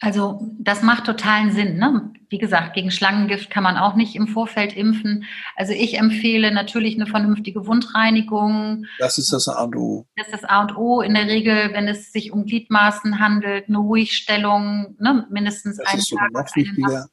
Also 0.00 0.40
das 0.58 0.82
macht 0.82 1.06
totalen 1.06 1.50
Sinn. 1.50 1.76
Ne? 1.76 2.12
Wie 2.28 2.38
gesagt, 2.38 2.74
gegen 2.74 2.90
Schlangengift 2.92 3.50
kann 3.50 3.64
man 3.64 3.76
auch 3.76 3.96
nicht 3.96 4.14
im 4.14 4.28
Vorfeld 4.28 4.76
impfen. 4.76 5.24
Also 5.56 5.72
ich 5.72 5.98
empfehle 5.98 6.52
natürlich 6.52 6.94
eine 6.94 7.06
vernünftige 7.06 7.66
Wundreinigung. 7.66 8.86
Das 9.00 9.18
ist 9.18 9.32
das 9.32 9.48
A 9.48 9.64
und 9.64 9.74
O. 9.74 10.06
Das 10.16 10.28
ist 10.28 10.34
das 10.34 10.44
A 10.44 10.60
und 10.62 10.76
O. 10.76 11.00
In 11.00 11.14
der 11.14 11.26
Regel, 11.26 11.72
wenn 11.72 11.88
es 11.88 12.12
sich 12.12 12.32
um 12.32 12.46
Gliedmaßen 12.46 13.18
handelt, 13.18 13.68
eine 13.68 13.78
Ruhigstellung, 13.78 14.94
ne? 15.00 15.26
mindestens 15.30 15.78
das 15.78 15.94
ist 15.94 16.10
Tag. 16.10 16.32
Noch 16.32 16.54
wichtiger. 16.54 17.08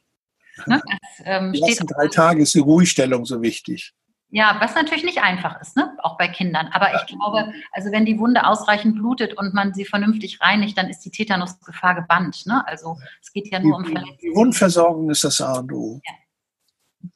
Ne? 0.68 0.82
Das, 0.86 1.26
ähm, 1.26 1.54
die 1.54 1.62
ersten 1.62 1.88
drei 1.88 2.08
Tage 2.08 2.44
ist 2.44 2.54
die 2.54 2.60
Ruhigstellung 2.60 3.26
so 3.26 3.42
wichtig. 3.42 3.94
Ja, 4.30 4.58
was 4.60 4.76
natürlich 4.76 5.04
nicht 5.04 5.22
einfach 5.22 5.62
ist, 5.62 5.78
ne? 5.78 5.96
auch 6.00 6.18
bei 6.18 6.28
Kindern. 6.28 6.68
Aber 6.74 6.94
ich 6.96 7.06
glaube, 7.06 7.54
also 7.72 7.92
wenn 7.92 8.06
die 8.06 8.20
Wunde 8.20 8.46
ausreichend 8.46 8.96
blutet 8.96 9.38
und 9.38 9.54
man 9.54 9.74
sie 9.74 9.86
vernünftig 9.86 10.42
reinigt, 10.42 10.78
dann 10.78 10.90
ist 10.90 11.02
die 11.02 11.12
Tetanusgefahr 11.12 11.96
gebannt. 11.96 12.46
Ne? 12.46 12.68
Also 12.68 12.98
es 13.22 13.32
geht 13.32 13.52
ja 13.52 13.60
nur 13.60 13.78
die, 13.84 13.88
um 13.88 13.92
Verletzungen. 13.94 14.18
Die 14.22 14.36
Wundversorgung 14.36 15.10
ist 15.10 15.24
das 15.24 15.40
A 15.40 15.60
und 15.60 15.72
O. 15.72 16.02
Ja. 16.04 16.14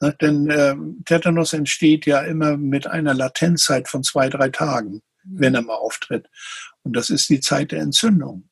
Ne, 0.01 0.15
denn 0.21 0.49
äh, 0.49 0.75
Tetanus 1.05 1.53
entsteht 1.53 2.05
ja 2.05 2.21
immer 2.21 2.57
mit 2.57 2.87
einer 2.87 3.13
Latenzzeit 3.13 3.87
von 3.87 4.03
zwei, 4.03 4.29
drei 4.29 4.49
Tagen, 4.49 5.01
mhm. 5.23 5.39
wenn 5.39 5.55
er 5.55 5.61
mal 5.61 5.75
auftritt. 5.75 6.29
Und 6.83 6.95
das 6.95 7.09
ist 7.09 7.29
die 7.29 7.39
Zeit 7.39 7.71
der 7.71 7.81
Entzündung. 7.81 8.49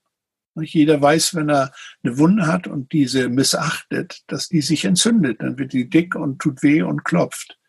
Jeder 0.56 1.00
weiß, 1.00 1.36
wenn 1.36 1.50
er 1.50 1.72
eine 2.04 2.18
Wunde 2.18 2.48
hat 2.48 2.68
und 2.68 2.92
diese 2.92 3.30
missachtet, 3.30 4.24
dass 4.28 4.48
die 4.48 4.62
sich 4.62 4.86
entzündet. 4.86 5.42
Dann 5.42 5.60
wird 5.60 5.72
die 5.72 5.88
dick 5.88 6.16
und 6.16 6.40
tut 6.40 6.64
weh 6.64 6.82
und 6.82 7.06
klopft. 7.06 7.60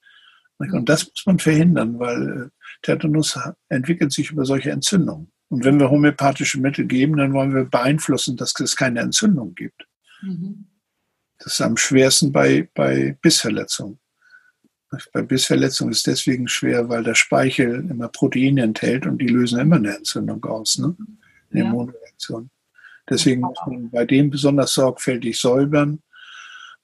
Und 0.59 0.89
das 0.89 1.07
muss 1.07 1.27
man 1.27 1.39
verhindern, 1.39 1.99
weil 1.99 2.29
äh, 2.29 2.49
Tetanus 2.83 3.39
entwickelt 3.69 4.13
sich 4.13 4.31
über 4.31 4.45
solche 4.45 4.71
Entzündungen. 4.71 5.31
Und 5.49 5.65
wenn 5.65 5.79
wir 5.79 5.91
homöopathische 5.91 6.61
Mittel 6.61 6.87
geben, 6.87 7.17
dann 7.17 7.33
wollen 7.33 7.55
wir 7.55 7.65
beeinflussen, 7.65 8.37
dass 8.37 8.59
es 8.61 8.77
keine 8.77 9.01
Entzündung 9.01 9.55
gibt. 9.55 9.87
Mhm. 10.21 10.67
Das 11.39 11.55
ist 11.55 11.61
am 11.61 11.77
schwersten 11.77 12.33
bei, 12.33 12.69
bei 12.75 13.17
Bissverletzungen. 13.23 13.99
Bei 15.13 15.23
Bissverletzungen 15.23 15.93
ist 15.93 16.07
deswegen 16.07 16.49
schwer, 16.49 16.89
weil 16.89 17.05
der 17.05 17.15
Speichel 17.15 17.87
immer 17.91 18.09
Proteine 18.09 18.63
enthält 18.63 19.07
und 19.07 19.19
die 19.19 19.29
lösen 19.29 19.61
immer 19.61 19.77
eine 19.77 19.97
Entzündung 19.97 20.45
aus, 20.45 20.79
ne? 20.79 20.97
Eine 21.51 21.61
ja. 21.61 21.67
Immunreaktion. 21.67 22.51
Deswegen 23.09 23.43
muss 23.43 23.59
man 23.67 23.91
bei 23.91 24.05
dem 24.05 24.31
besonders 24.31 24.75
sorgfältig 24.75 25.39
säubern, 25.39 26.03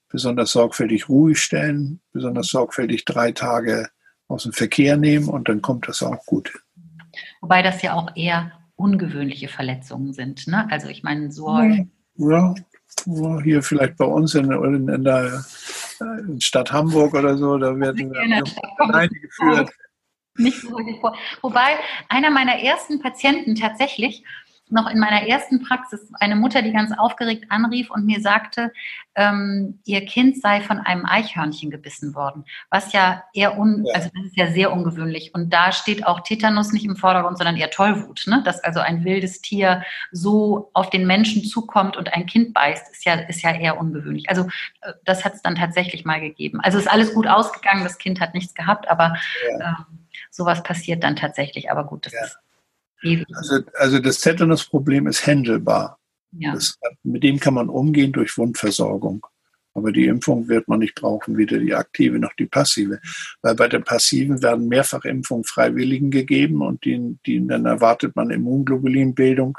besonders 0.09 0.51
sorgfältig 0.51 1.09
ruhig 1.09 1.39
stellen, 1.39 2.01
besonders 2.11 2.47
sorgfältig 2.47 3.05
drei 3.05 3.31
Tage 3.31 3.89
aus 4.27 4.43
dem 4.43 4.53
Verkehr 4.53 4.97
nehmen 4.97 5.29
und 5.29 5.49
dann 5.49 5.61
kommt 5.61 5.87
das 5.87 6.01
auch 6.03 6.25
gut. 6.25 6.51
Wobei 7.41 7.61
das 7.61 7.81
ja 7.81 7.93
auch 7.93 8.15
eher 8.15 8.51
ungewöhnliche 8.75 9.47
Verletzungen 9.47 10.13
sind. 10.13 10.47
Ne? 10.47 10.67
Also 10.69 10.87
ich 10.87 11.03
meine, 11.03 11.31
so. 11.31 11.47
Ja, 12.17 12.55
hier 13.43 13.61
vielleicht 13.61 13.97
bei 13.97 14.05
uns 14.05 14.35
in, 14.35 14.51
in, 14.51 14.87
in 14.87 15.03
der 15.03 15.43
in 16.27 16.41
Stadt 16.41 16.71
Hamburg 16.71 17.13
oder 17.13 17.37
so, 17.37 17.57
da 17.57 17.77
werden 17.79 18.11
wir 18.11 18.19
eingeführt. 18.93 19.69
Nicht 20.37 20.61
so 20.61 20.77
vor. 20.99 21.15
Wobei 21.41 21.77
einer 22.09 22.29
meiner 22.29 22.59
ersten 22.59 22.99
Patienten 22.99 23.55
tatsächlich 23.55 24.23
noch 24.69 24.89
in 24.89 24.99
meiner 24.99 25.27
ersten 25.27 25.63
Praxis 25.63 26.11
eine 26.19 26.35
Mutter, 26.35 26.61
die 26.61 26.71
ganz 26.71 26.91
aufgeregt 26.97 27.45
anrief 27.49 27.91
und 27.91 28.05
mir 28.05 28.19
sagte, 28.19 28.71
ähm, 29.15 29.79
ihr 29.85 30.05
Kind 30.05 30.41
sei 30.41 30.61
von 30.61 30.79
einem 30.79 31.05
Eichhörnchen 31.05 31.69
gebissen 31.69 32.15
worden, 32.15 32.45
was 32.69 32.91
ja 32.91 33.23
eher 33.33 33.57
un, 33.57 33.85
ja. 33.85 33.93
also 33.93 34.09
das 34.13 34.25
ist 34.25 34.37
ja 34.37 34.47
sehr 34.47 34.73
ungewöhnlich. 34.73 35.33
Und 35.33 35.53
da 35.53 35.71
steht 35.71 36.05
auch 36.05 36.21
Tetanus 36.21 36.71
nicht 36.73 36.85
im 36.85 36.95
Vordergrund, 36.95 37.37
sondern 37.37 37.57
eher 37.57 37.69
Tollwut, 37.69 38.23
ne? 38.27 38.41
dass 38.43 38.63
also 38.63 38.79
ein 38.79 39.05
wildes 39.05 39.41
Tier 39.41 39.83
so 40.11 40.71
auf 40.73 40.89
den 40.89 41.05
Menschen 41.05 41.43
zukommt 41.43 41.95
und 41.95 42.13
ein 42.13 42.25
Kind 42.25 42.53
beißt, 42.53 42.91
ist 42.91 43.05
ja 43.05 43.13
ist 43.13 43.43
ja 43.43 43.51
eher 43.51 43.79
ungewöhnlich. 43.79 44.29
Also 44.29 44.47
äh, 44.81 44.93
das 45.05 45.23
hat 45.23 45.35
es 45.35 45.41
dann 45.41 45.55
tatsächlich 45.55 46.05
mal 46.05 46.19
gegeben. 46.19 46.59
Also 46.61 46.77
ist 46.79 46.89
alles 46.89 47.13
gut 47.13 47.27
ausgegangen, 47.27 47.83
das 47.83 47.99
Kind 47.99 48.19
hat 48.19 48.33
nichts 48.33 48.53
gehabt, 48.55 48.89
aber 48.89 49.15
ja. 49.59 49.85
ähm, 49.89 49.99
sowas 50.31 50.63
passiert 50.63 51.03
dann 51.03 51.15
tatsächlich. 51.15 51.71
Aber 51.71 51.85
gut, 51.85 52.05
das 52.05 52.13
ja. 52.13 52.23
ist 52.23 52.37
also, 53.33 53.59
also 53.75 53.99
das 53.99 54.19
Tetanus-Problem 54.19 55.07
ist 55.07 55.25
handelbar. 55.25 55.99
Ja. 56.31 56.53
Das, 56.53 56.77
mit 57.03 57.23
dem 57.23 57.39
kann 57.39 57.53
man 57.53 57.69
umgehen 57.69 58.11
durch 58.11 58.37
Wundversorgung. 58.37 59.25
Aber 59.75 59.91
die 59.91 60.05
Impfung 60.05 60.47
wird 60.47 60.69
man 60.69 60.79
nicht 60.79 60.95
brauchen, 60.95 61.37
weder 61.37 61.59
die 61.59 61.75
aktive 61.75 62.17
noch 62.17 62.33
die 62.39 62.45
passive. 62.45 63.01
Weil 63.41 63.55
bei 63.55 63.67
der 63.67 63.79
passiven 63.79 64.41
werden 64.41 64.69
Mehrfachimpfungen 64.69 65.43
Freiwilligen 65.43 66.11
gegeben 66.11 66.61
und 66.61 66.85
die, 66.85 67.17
die, 67.25 67.45
dann 67.45 67.65
erwartet 67.65 68.15
man 68.15 68.31
Immunglobulinbildung, 68.31 69.57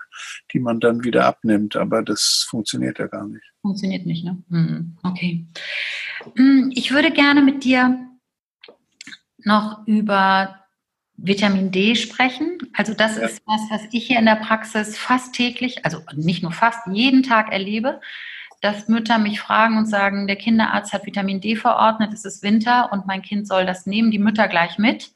die 0.53 0.59
man 0.59 0.81
dann 0.81 1.05
wieder 1.05 1.27
abnimmt. 1.27 1.77
Aber 1.77 2.03
das 2.03 2.47
funktioniert 2.49 2.99
ja 2.99 3.09
gar 3.09 3.29
nicht. 3.29 3.45
Funktioniert 3.61 4.07
nicht, 4.07 4.25
ne? 4.25 4.43
Hm, 4.49 4.97
okay. 5.03 5.47
Hm, 6.35 6.73
ich 6.75 6.93
würde 6.93 7.11
gerne 7.11 7.43
mit 7.43 7.63
dir 7.65 8.09
noch 9.45 9.87
über 9.87 10.66
Vitamin 11.17 11.71
D 11.71 11.95
sprechen. 11.95 12.59
Also 12.75 12.95
das 12.95 13.17
ja. 13.17 13.25
ist 13.25 13.43
was, 13.47 13.61
was 13.71 13.83
ich 13.93 14.07
hier 14.07 14.19
in 14.19 14.27
der 14.27 14.37
Praxis 14.37 14.99
fast 14.99 15.35
täglich, 15.35 15.85
also 15.85 16.03
nicht 16.15 16.43
nur 16.43 16.53
fast, 16.53 16.87
jeden 16.91 17.23
Tag 17.23 17.53
erlebe, 17.53 18.01
dass 18.61 18.89
Mütter 18.89 19.19
mich 19.19 19.41
fragen 19.41 19.77
und 19.77 19.87
sagen, 19.87 20.27
der 20.27 20.37
Kinderarzt 20.37 20.93
hat 20.93 21.07
Vitamin 21.07 21.41
D 21.41 21.57
verordnet, 21.57 22.13
es 22.13 22.25
ist 22.25 22.43
Winter 22.43 22.93
und 22.93 23.07
mein 23.07 23.23
Kind 23.23 23.47
soll 23.47 23.67
das 23.67 23.87
nehmen, 23.87 24.11
die 24.11 24.19
Mütter 24.19 24.49
gleich 24.49 24.79
mit, 24.79 25.13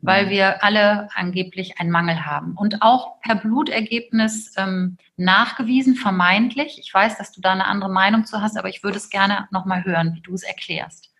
weil 0.00 0.26
mhm. 0.26 0.30
wir 0.30 0.64
alle 0.64 1.08
angeblich 1.14 1.78
einen 1.78 1.90
Mangel 1.90 2.24
haben. 2.24 2.54
Und 2.54 2.82
auch 2.82 3.20
per 3.20 3.36
Blutergebnis 3.36 4.54
ähm, 4.56 4.96
nachgewiesen, 5.16 5.96
vermeintlich. 5.96 6.78
Ich 6.78 6.92
weiß, 6.92 7.18
dass 7.18 7.32
du 7.32 7.40
da 7.40 7.52
eine 7.52 7.66
andere 7.66 7.90
Meinung 7.90 8.24
zu 8.24 8.40
hast, 8.40 8.56
aber 8.56 8.68
ich 8.68 8.82
würde 8.82 8.98
es 8.98 9.10
gerne 9.10 9.48
nochmal 9.50 9.84
hören, 9.84 10.14
wie 10.14 10.20
du 10.20 10.34
es 10.34 10.42
erklärst. 10.42 11.10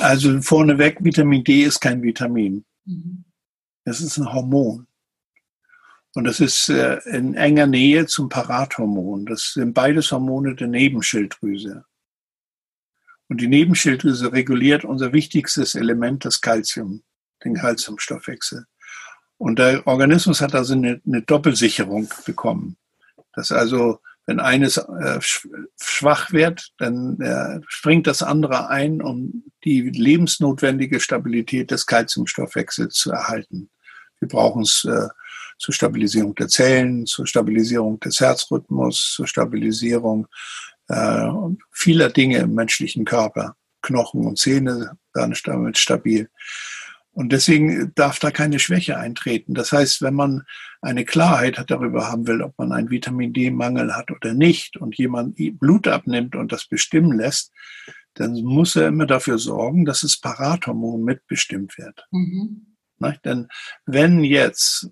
Also 0.00 0.40
vorneweg, 0.40 0.96
Vitamin 1.00 1.44
D 1.44 1.62
ist 1.62 1.80
kein 1.80 2.02
Vitamin. 2.02 2.64
Mhm. 2.84 3.24
Das 3.88 4.02
ist 4.02 4.18
ein 4.18 4.30
Hormon. 4.30 4.86
Und 6.14 6.24
das 6.24 6.40
ist 6.40 6.68
äh, 6.68 6.98
in 7.06 7.34
enger 7.34 7.66
Nähe 7.66 8.04
zum 8.04 8.28
Parathormon. 8.28 9.24
Das 9.24 9.54
sind 9.54 9.72
beides 9.72 10.12
Hormone 10.12 10.54
der 10.54 10.68
Nebenschilddrüse. 10.68 11.86
Und 13.28 13.40
die 13.40 13.48
Nebenschilddrüse 13.48 14.30
reguliert 14.30 14.84
unser 14.84 15.14
wichtigstes 15.14 15.74
Element, 15.74 16.26
das 16.26 16.42
Calcium, 16.42 17.02
den 17.42 17.54
Calciumstoffwechsel. 17.54 18.66
Und 19.38 19.58
der 19.58 19.86
Organismus 19.86 20.42
hat 20.42 20.54
also 20.54 20.74
eine, 20.74 21.00
eine 21.06 21.22
Doppelsicherung 21.22 22.12
bekommen. 22.26 22.76
Dass 23.32 23.52
also, 23.52 24.00
wenn 24.26 24.38
eines 24.38 24.76
äh, 24.76 25.18
schwach 25.80 26.30
wird, 26.32 26.74
dann 26.76 27.18
äh, 27.22 27.60
springt 27.68 28.06
das 28.06 28.22
andere 28.22 28.68
ein, 28.68 29.00
um 29.00 29.44
die 29.64 29.80
lebensnotwendige 29.80 31.00
Stabilität 31.00 31.70
des 31.70 31.86
Calciumstoffwechsels 31.86 32.94
zu 32.94 33.12
erhalten. 33.12 33.70
Wir 34.20 34.28
brauchen 34.28 34.62
es 34.62 34.84
äh, 34.84 35.08
zur 35.58 35.74
Stabilisierung 35.74 36.34
der 36.34 36.48
Zellen, 36.48 37.06
zur 37.06 37.26
Stabilisierung 37.26 37.98
des 38.00 38.20
Herzrhythmus, 38.20 39.14
zur 39.14 39.26
Stabilisierung 39.26 40.26
äh, 40.88 41.28
vieler 41.72 42.10
Dinge 42.10 42.38
im 42.38 42.54
menschlichen 42.54 43.04
Körper. 43.04 43.56
Knochen 43.82 44.26
und 44.26 44.38
Zähne 44.38 44.98
werden 45.14 45.34
damit 45.44 45.78
stabil. 45.78 46.28
Und 47.12 47.32
deswegen 47.32 47.92
darf 47.96 48.20
da 48.20 48.30
keine 48.30 48.60
Schwäche 48.60 48.96
eintreten. 48.96 49.54
Das 49.54 49.72
heißt, 49.72 50.02
wenn 50.02 50.14
man 50.14 50.44
eine 50.80 51.04
Klarheit 51.04 51.62
darüber 51.66 52.08
haben 52.08 52.28
will, 52.28 52.42
ob 52.42 52.56
man 52.58 52.72
einen 52.72 52.90
Vitamin 52.90 53.32
D-Mangel 53.32 53.96
hat 53.96 54.12
oder 54.12 54.34
nicht 54.34 54.76
und 54.76 54.96
jemand 54.96 55.36
Blut 55.58 55.88
abnimmt 55.88 56.36
und 56.36 56.52
das 56.52 56.66
bestimmen 56.66 57.18
lässt, 57.18 57.52
dann 58.14 58.34
muss 58.44 58.76
er 58.76 58.88
immer 58.88 59.06
dafür 59.06 59.38
sorgen, 59.38 59.84
dass 59.84 60.02
das 60.02 60.20
Parathormon 60.20 61.02
mitbestimmt 61.02 61.76
wird. 61.76 62.06
Mhm. 62.12 62.67
Nicht? 63.00 63.24
Denn 63.24 63.48
wenn 63.86 64.24
jetzt 64.24 64.90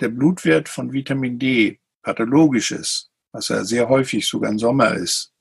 der 0.00 0.08
Blutwert 0.08 0.68
von 0.68 0.92
Vitamin 0.92 1.38
D 1.38 1.80
pathologisch 2.02 2.72
ist, 2.72 3.10
was 3.32 3.48
ja 3.48 3.64
sehr 3.64 3.88
häufig 3.88 4.26
sogar 4.26 4.50
im 4.50 4.58
Sommer 4.58 4.94
ist, 4.94 5.32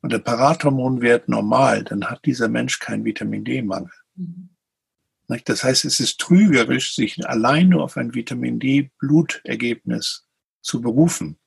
und 0.00 0.12
der 0.12 0.18
Parathormonwert 0.18 1.30
normal, 1.30 1.82
dann 1.82 2.04
hat 2.04 2.26
dieser 2.26 2.48
Mensch 2.48 2.78
keinen 2.78 3.06
Vitamin 3.06 3.42
D-Mangel. 3.42 3.90
Mhm. 4.16 4.50
Das 5.46 5.64
heißt, 5.64 5.86
es 5.86 5.98
ist 5.98 6.20
trügerisch, 6.20 6.94
sich 6.94 7.26
allein 7.26 7.70
nur 7.70 7.82
auf 7.82 7.96
ein 7.96 8.14
Vitamin 8.14 8.60
D-Blutergebnis 8.60 10.26
zu 10.60 10.82
berufen. 10.82 11.38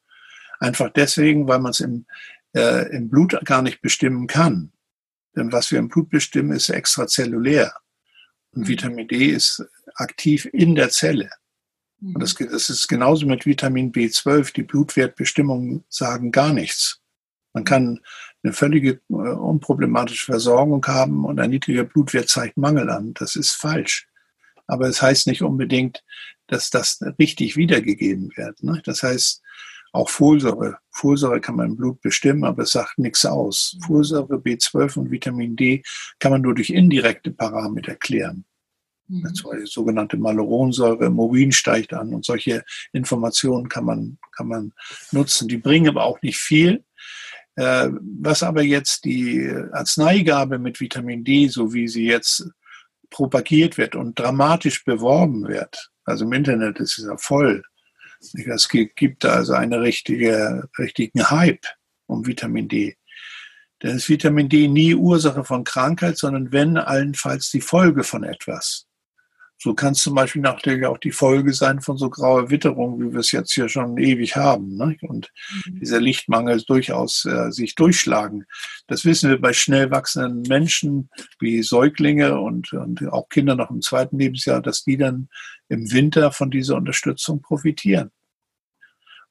Einfach 0.59 0.89
deswegen, 0.89 1.47
weil 1.47 1.59
man 1.59 1.69
es 1.69 1.81
im, 1.81 2.07
äh, 2.55 2.89
im 2.95 3.09
Blut 3.09 3.39
gar 3.45 3.61
nicht 3.61 3.81
bestimmen 3.81 4.25
kann. 4.25 4.71
Denn 5.35 5.51
was 5.51 5.71
wir 5.71 5.77
im 5.77 5.89
Blut 5.89 6.09
bestimmen, 6.09 6.51
ist 6.51 6.69
extrazellulär. 6.69 7.75
Und 8.57 8.63
mhm. 8.63 8.67
Vitamin 8.69 9.07
D 9.07 9.27
ist 9.27 9.63
aktiv 9.95 10.49
in 10.51 10.73
der 10.73 10.89
Zelle. 10.89 11.29
Mhm. 11.99 12.15
Und 12.15 12.23
das, 12.23 12.33
das 12.33 12.69
ist 12.71 12.87
genauso 12.87 13.27
mit 13.27 13.45
Vitamin 13.45 13.91
B12. 13.91 14.51
Die 14.53 14.63
Blutwertbestimmungen 14.63 15.83
sagen 15.89 16.31
gar 16.31 16.53
nichts. 16.53 16.99
Man 17.53 17.63
kann 17.63 17.99
eine 18.43 18.53
völlige 18.53 18.99
äh, 19.09 19.13
unproblematische 19.13 20.25
Versorgung 20.25 20.85
haben 20.87 21.23
und 21.23 21.39
ein 21.39 21.51
niedriger 21.51 21.83
Blutwert 21.83 22.29
zeigt 22.29 22.57
Mangel 22.57 22.89
an. 22.89 23.13
Das 23.13 23.35
ist 23.35 23.51
falsch. 23.51 24.07
Aber 24.65 24.87
es 24.87 25.01
heißt 25.01 25.27
nicht 25.27 25.43
unbedingt, 25.43 26.03
dass 26.47 26.71
das 26.71 26.99
richtig 27.19 27.57
wiedergegeben 27.57 28.31
wird. 28.35 28.63
Ne? 28.63 28.81
Das 28.85 29.03
heißt, 29.03 29.43
auch 29.93 30.09
Folsäure. 30.09 30.77
Folsäure 30.91 31.41
kann 31.41 31.55
man 31.55 31.67
im 31.67 31.77
Blut 31.77 32.01
bestimmen, 32.01 32.43
aber 32.43 32.63
es 32.63 32.71
sagt 32.71 32.97
nichts 32.97 33.23
aus. 33.23 33.75
Mhm. 33.75 33.83
Folsäure, 33.83 34.35
B12 34.35 34.97
und 34.97 35.11
Vitamin 35.11 35.55
D 35.55 35.83
kann 36.19 36.31
man 36.31 36.41
nur 36.41 36.55
durch 36.55 36.71
indirekte 36.71 37.31
Parameter 37.31 37.95
klären. 37.95 38.45
Mhm. 39.07 39.33
Sogenannte 39.65 40.17
Maluronsäure 40.17 41.05
im 41.05 41.51
steigt 41.51 41.93
an 41.93 42.13
und 42.13 42.25
solche 42.25 42.63
Informationen 42.91 43.69
kann 43.69 43.85
man, 43.85 44.17
kann 44.35 44.47
man 44.47 44.73
nutzen. 45.11 45.47
Die 45.47 45.57
bringen 45.57 45.89
aber 45.89 46.03
auch 46.03 46.21
nicht 46.21 46.37
viel. 46.37 46.83
Äh, 47.55 47.89
was 48.21 48.43
aber 48.43 48.61
jetzt 48.61 49.05
die 49.05 49.49
Arzneigabe 49.71 50.59
mit 50.59 50.79
Vitamin 50.79 51.23
D, 51.23 51.47
so 51.47 51.73
wie 51.73 51.87
sie 51.87 52.05
jetzt 52.05 52.49
propagiert 53.09 53.77
wird 53.77 53.95
und 53.95 54.19
dramatisch 54.19 54.83
beworben 54.83 55.47
wird, 55.47 55.89
also 56.03 56.25
im 56.25 56.33
Internet 56.33 56.79
ist 56.79 56.99
es 56.99 57.05
ja 57.05 57.17
voll, 57.17 57.63
es 58.21 58.69
gibt 58.69 59.25
also 59.25 59.53
einen 59.53 59.73
richtige, 59.73 60.69
richtigen 60.77 61.29
Hype 61.29 61.65
um 62.07 62.25
Vitamin 62.25 62.67
D. 62.67 62.97
Denn 63.83 63.97
ist 63.97 64.09
Vitamin 64.09 64.49
D 64.49 64.67
nie 64.67 64.95
Ursache 64.95 65.43
von 65.43 65.63
Krankheit, 65.63 66.17
sondern 66.17 66.51
wenn 66.51 66.77
allenfalls 66.77 67.51
die 67.51 67.61
Folge 67.61 68.03
von 68.03 68.23
etwas. 68.23 68.86
So 69.59 69.73
kann 69.73 69.93
es 69.93 70.03
zum 70.03 70.13
Beispiel 70.13 70.41
natürlich 70.43 70.85
auch 70.85 70.99
die 70.99 71.11
Folge 71.11 71.51
sein 71.53 71.81
von 71.81 71.97
so 71.97 72.09
grauer 72.09 72.51
Witterung, 72.51 72.99
wie 72.99 73.11
wir 73.11 73.19
es 73.19 73.31
jetzt 73.31 73.53
hier 73.53 73.69
schon 73.69 73.97
ewig 73.97 74.35
haben. 74.35 74.75
Ne? 74.77 74.97
Und 75.01 75.31
mhm. 75.65 75.79
dieser 75.79 75.99
Lichtmangel 75.99 76.61
durchaus 76.61 77.25
äh, 77.25 77.51
sich 77.51 77.73
durchschlagen. 77.73 78.45
Das 78.85 79.03
wissen 79.03 79.29
wir 79.29 79.41
bei 79.41 79.53
schnell 79.53 79.89
wachsenden 79.89 80.43
Menschen 80.43 81.09
wie 81.39 81.63
Säuglinge 81.63 82.39
und, 82.39 82.71
und 82.73 83.07
auch 83.11 83.29
Kinder 83.29 83.55
noch 83.55 83.71
im 83.71 83.81
zweiten 83.81 84.19
Lebensjahr, 84.19 84.61
dass 84.61 84.83
die 84.83 84.97
dann 84.97 85.27
im 85.69 85.91
Winter 85.91 86.31
von 86.31 86.51
dieser 86.51 86.75
Unterstützung 86.75 87.41
profitieren. 87.41 88.11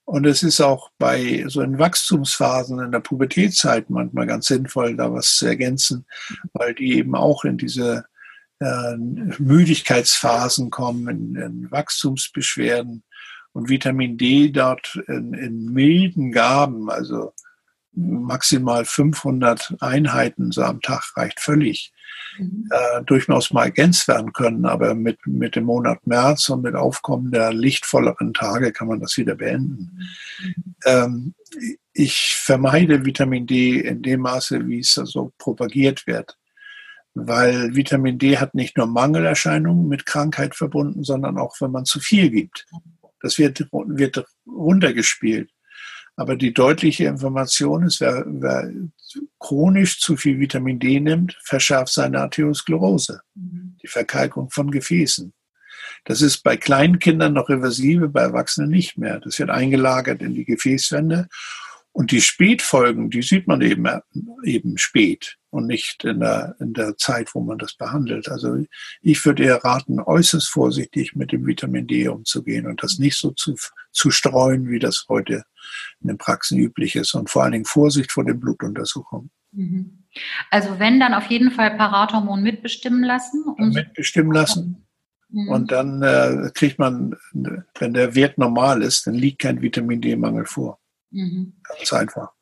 Und 0.04 0.24
es 0.24 0.44
ist 0.44 0.60
auch 0.60 0.90
bei 0.98 1.44
so 1.48 1.62
in 1.62 1.78
Wachstumsphasen 1.78 2.78
in 2.78 2.92
der 2.92 3.00
Pubertätzeit 3.00 3.90
manchmal 3.90 4.26
ganz 4.26 4.46
sinnvoll, 4.46 4.96
da 4.96 5.12
was 5.12 5.36
zu 5.36 5.46
ergänzen, 5.46 6.06
weil 6.52 6.74
die 6.74 6.94
eben 6.94 7.16
auch 7.16 7.44
in 7.44 7.58
diese 7.58 8.04
Müdigkeitsphasen 8.58 10.70
kommen, 10.70 11.08
in, 11.08 11.36
in, 11.36 11.70
Wachstumsbeschwerden 11.70 13.04
und 13.52 13.68
Vitamin 13.68 14.16
D 14.16 14.50
dort 14.50 14.98
in, 15.08 15.34
in 15.34 15.66
milden 15.66 16.32
Gaben, 16.32 16.90
also 16.90 17.34
maximal 17.96 18.84
500 18.84 19.76
Einheiten 19.80 20.52
so 20.52 20.62
am 20.62 20.80
Tag 20.82 21.16
reicht 21.16 21.40
völlig, 21.40 21.92
mhm. 22.38 22.68
äh, 22.70 23.02
durchaus 23.04 23.52
mal 23.52 23.64
ergänzt 23.64 24.06
werden 24.06 24.32
können. 24.32 24.66
Aber 24.66 24.94
mit, 24.94 25.18
mit 25.26 25.56
dem 25.56 25.64
Monat 25.64 26.06
März 26.06 26.48
und 26.50 26.62
mit 26.62 26.74
Aufkommen 26.74 27.32
der 27.32 27.52
lichtvolleren 27.52 28.34
Tage 28.34 28.72
kann 28.72 28.88
man 28.88 29.00
das 29.00 29.16
wieder 29.16 29.34
beenden. 29.34 29.98
Mhm. 30.40 30.74
Ähm, 30.84 31.34
ich 31.94 32.36
vermeide 32.36 33.06
Vitamin 33.06 33.46
D 33.46 33.80
in 33.80 34.02
dem 34.02 34.20
Maße, 34.20 34.68
wie 34.68 34.80
es 34.80 34.98
also 34.98 35.32
propagiert 35.38 36.06
wird. 36.06 36.36
Weil 37.18 37.74
Vitamin 37.74 38.18
D 38.18 38.36
hat 38.36 38.54
nicht 38.54 38.76
nur 38.76 38.86
Mangelerscheinungen 38.86 39.88
mit 39.88 40.04
Krankheit 40.04 40.54
verbunden, 40.54 41.02
sondern 41.02 41.38
auch, 41.38 41.56
wenn 41.60 41.70
man 41.70 41.86
zu 41.86 41.98
viel 41.98 42.28
gibt. 42.28 42.66
Das 43.22 43.38
wird, 43.38 43.66
wird 43.72 44.22
runtergespielt. 44.46 45.50
Aber 46.16 46.36
die 46.36 46.52
deutliche 46.52 47.04
Information 47.04 47.84
ist, 47.84 48.02
wer, 48.02 48.22
wer 48.26 48.70
chronisch 49.38 49.98
zu 49.98 50.16
viel 50.18 50.38
Vitamin 50.38 50.78
D 50.78 51.00
nimmt, 51.00 51.38
verschärft 51.42 51.92
seine 51.92 52.20
Arteriosklerose, 52.20 53.22
die 53.34 53.88
Verkalkung 53.88 54.50
von 54.50 54.70
Gefäßen. 54.70 55.32
Das 56.04 56.20
ist 56.20 56.42
bei 56.42 56.58
kleinen 56.58 56.98
Kindern 56.98 57.32
noch 57.32 57.48
reversibel, 57.48 58.10
bei 58.10 58.20
Erwachsenen 58.20 58.70
nicht 58.70 58.98
mehr. 58.98 59.20
Das 59.20 59.38
wird 59.38 59.48
eingelagert 59.48 60.20
in 60.20 60.34
die 60.34 60.44
Gefäßwände 60.44 61.28
und 61.96 62.10
die 62.10 62.20
Spätfolgen, 62.20 63.08
die 63.08 63.22
sieht 63.22 63.46
man 63.46 63.62
eben, 63.62 63.88
eben 64.44 64.76
spät 64.76 65.38
und 65.48 65.66
nicht 65.66 66.04
in 66.04 66.20
der, 66.20 66.54
in 66.60 66.74
der 66.74 66.98
Zeit, 66.98 67.34
wo 67.34 67.40
man 67.40 67.56
das 67.56 67.74
behandelt. 67.74 68.28
Also 68.28 68.62
ich 69.00 69.24
würde 69.24 69.44
eher 69.44 69.64
raten, 69.64 69.98
äußerst 69.98 70.46
vorsichtig 70.46 71.16
mit 71.16 71.32
dem 71.32 71.46
Vitamin 71.46 71.86
D 71.86 72.06
umzugehen 72.08 72.66
und 72.66 72.82
das 72.82 72.98
nicht 72.98 73.16
so 73.16 73.30
zu, 73.30 73.54
zu 73.92 74.10
streuen, 74.10 74.68
wie 74.68 74.78
das 74.78 75.06
heute 75.08 75.44
in 76.02 76.08
den 76.08 76.18
Praxen 76.18 76.58
üblich 76.58 76.96
ist. 76.96 77.14
Und 77.14 77.30
vor 77.30 77.44
allen 77.44 77.52
Dingen 77.52 77.64
Vorsicht 77.64 78.12
vor 78.12 78.26
den 78.26 78.40
Blutuntersuchungen. 78.40 79.30
Mhm. 79.52 80.04
Also 80.50 80.78
wenn, 80.78 81.00
dann 81.00 81.14
auf 81.14 81.30
jeden 81.30 81.50
Fall 81.50 81.78
Parathormon 81.78 82.42
mitbestimmen 82.42 83.04
lassen. 83.04 83.42
Um 83.56 83.70
mitbestimmen 83.70 84.34
lassen. 84.34 84.86
Mhm. 85.30 85.48
Und 85.48 85.72
dann 85.72 86.02
äh, 86.02 86.50
kriegt 86.52 86.78
man, 86.78 87.16
wenn 87.32 87.94
der 87.94 88.14
Wert 88.14 88.36
normal 88.36 88.82
ist, 88.82 89.06
dann 89.06 89.14
liegt 89.14 89.40
kein 89.40 89.62
Vitamin 89.62 90.02
D-Mangel 90.02 90.44
vor. 90.44 90.78
Mhm. 91.16 91.54
Ganz 91.62 91.92
einfach. 91.94 92.32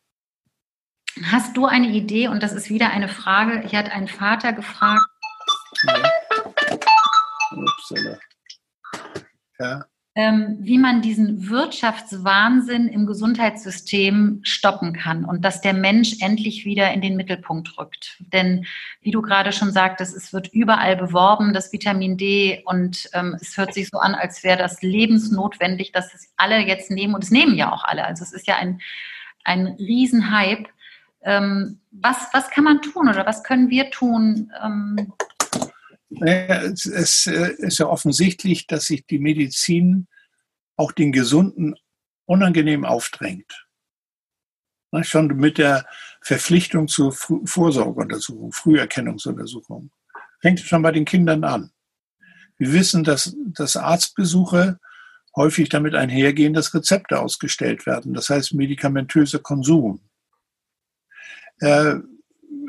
Hast 1.30 1.56
du 1.56 1.66
eine 1.66 1.88
Idee? 1.88 2.26
Und 2.26 2.42
das 2.42 2.52
ist 2.52 2.70
wieder 2.70 2.90
eine 2.90 3.08
Frage. 3.08 3.62
Ich 3.64 3.74
hatte 3.76 3.92
einen 3.92 4.08
Vater 4.08 4.52
gefragt. 4.52 5.06
Ja. 5.84 6.10
Upsala. 7.52 8.18
Ja. 9.60 9.86
Ähm, 10.16 10.58
wie 10.60 10.78
man 10.78 11.02
diesen 11.02 11.48
Wirtschaftswahnsinn 11.48 12.86
im 12.86 13.04
Gesundheitssystem 13.04 14.38
stoppen 14.44 14.92
kann 14.92 15.24
und 15.24 15.44
dass 15.44 15.60
der 15.60 15.74
Mensch 15.74 16.18
endlich 16.20 16.64
wieder 16.64 16.92
in 16.92 17.00
den 17.00 17.16
Mittelpunkt 17.16 17.76
rückt. 17.78 18.22
Denn 18.32 18.64
wie 19.00 19.10
du 19.10 19.22
gerade 19.22 19.50
schon 19.50 19.72
sagtest, 19.72 20.16
es 20.16 20.32
wird 20.32 20.46
überall 20.52 20.96
beworben, 20.96 21.52
das 21.52 21.72
Vitamin 21.72 22.16
D, 22.16 22.62
und 22.64 23.10
ähm, 23.12 23.36
es 23.40 23.56
hört 23.56 23.74
sich 23.74 23.88
so 23.88 23.98
an, 23.98 24.14
als 24.14 24.44
wäre 24.44 24.56
das 24.56 24.82
lebensnotwendig, 24.82 25.90
dass 25.90 26.14
es 26.14 26.32
alle 26.36 26.60
jetzt 26.60 26.92
nehmen, 26.92 27.16
und 27.16 27.24
es 27.24 27.32
nehmen 27.32 27.56
ja 27.56 27.72
auch 27.72 27.82
alle. 27.82 28.04
Also 28.04 28.22
es 28.22 28.32
ist 28.32 28.46
ja 28.46 28.54
ein, 28.54 28.80
ein 29.42 29.66
Riesenhype. 29.80 30.70
Ähm, 31.22 31.80
was, 31.90 32.28
was 32.32 32.50
kann 32.50 32.62
man 32.62 32.82
tun 32.82 33.08
oder 33.08 33.26
was 33.26 33.42
können 33.42 33.68
wir 33.68 33.90
tun? 33.90 34.52
Ähm, 34.62 35.12
es, 36.20 37.26
äh, 37.26 37.52
ist 37.58 37.78
ja 37.78 37.86
offensichtlich, 37.86 38.66
dass 38.66 38.86
sich 38.86 39.06
die 39.06 39.18
Medizin 39.18 40.06
auch 40.76 40.92
den 40.92 41.12
Gesunden 41.12 41.74
unangenehm 42.26 42.84
aufdrängt. 42.84 43.66
Schon 45.02 45.26
mit 45.36 45.58
der 45.58 45.86
Verpflichtung 46.20 46.86
zur 46.86 47.12
Vorsorgeuntersuchung, 47.12 48.52
Früherkennungsuntersuchung. 48.52 49.90
Fängt 50.40 50.60
schon 50.60 50.82
bei 50.82 50.92
den 50.92 51.04
Kindern 51.04 51.42
an. 51.42 51.72
Wir 52.56 52.72
wissen, 52.72 53.02
dass, 53.02 53.34
dass 53.52 53.76
Arztbesuche 53.76 54.78
häufig 55.34 55.68
damit 55.68 55.94
einhergehen, 55.94 56.54
dass 56.54 56.74
Rezepte 56.74 57.18
ausgestellt 57.18 57.86
werden. 57.86 58.14
Das 58.14 58.30
heißt 58.30 58.54
medikamentöser 58.54 59.40
Konsum. 59.40 60.00
Äh, 61.58 61.96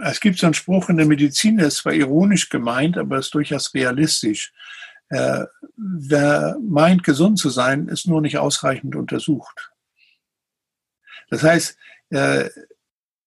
es 0.03 0.19
gibt 0.19 0.39
so 0.39 0.47
einen 0.47 0.53
Spruch 0.53 0.89
in 0.89 0.97
der 0.97 1.05
Medizin, 1.05 1.57
der 1.57 1.67
ist 1.67 1.77
zwar 1.77 1.93
ironisch 1.93 2.49
gemeint, 2.49 2.97
aber 2.97 3.17
ist 3.19 3.33
durchaus 3.33 3.73
realistisch. 3.73 4.53
Äh, 5.09 5.45
wer 5.77 6.57
meint, 6.61 7.03
gesund 7.03 7.37
zu 7.39 7.49
sein, 7.49 7.87
ist 7.87 8.07
nur 8.07 8.21
nicht 8.21 8.37
ausreichend 8.37 8.95
untersucht. 8.95 9.71
Das 11.29 11.43
heißt, 11.43 11.77
äh, 12.09 12.49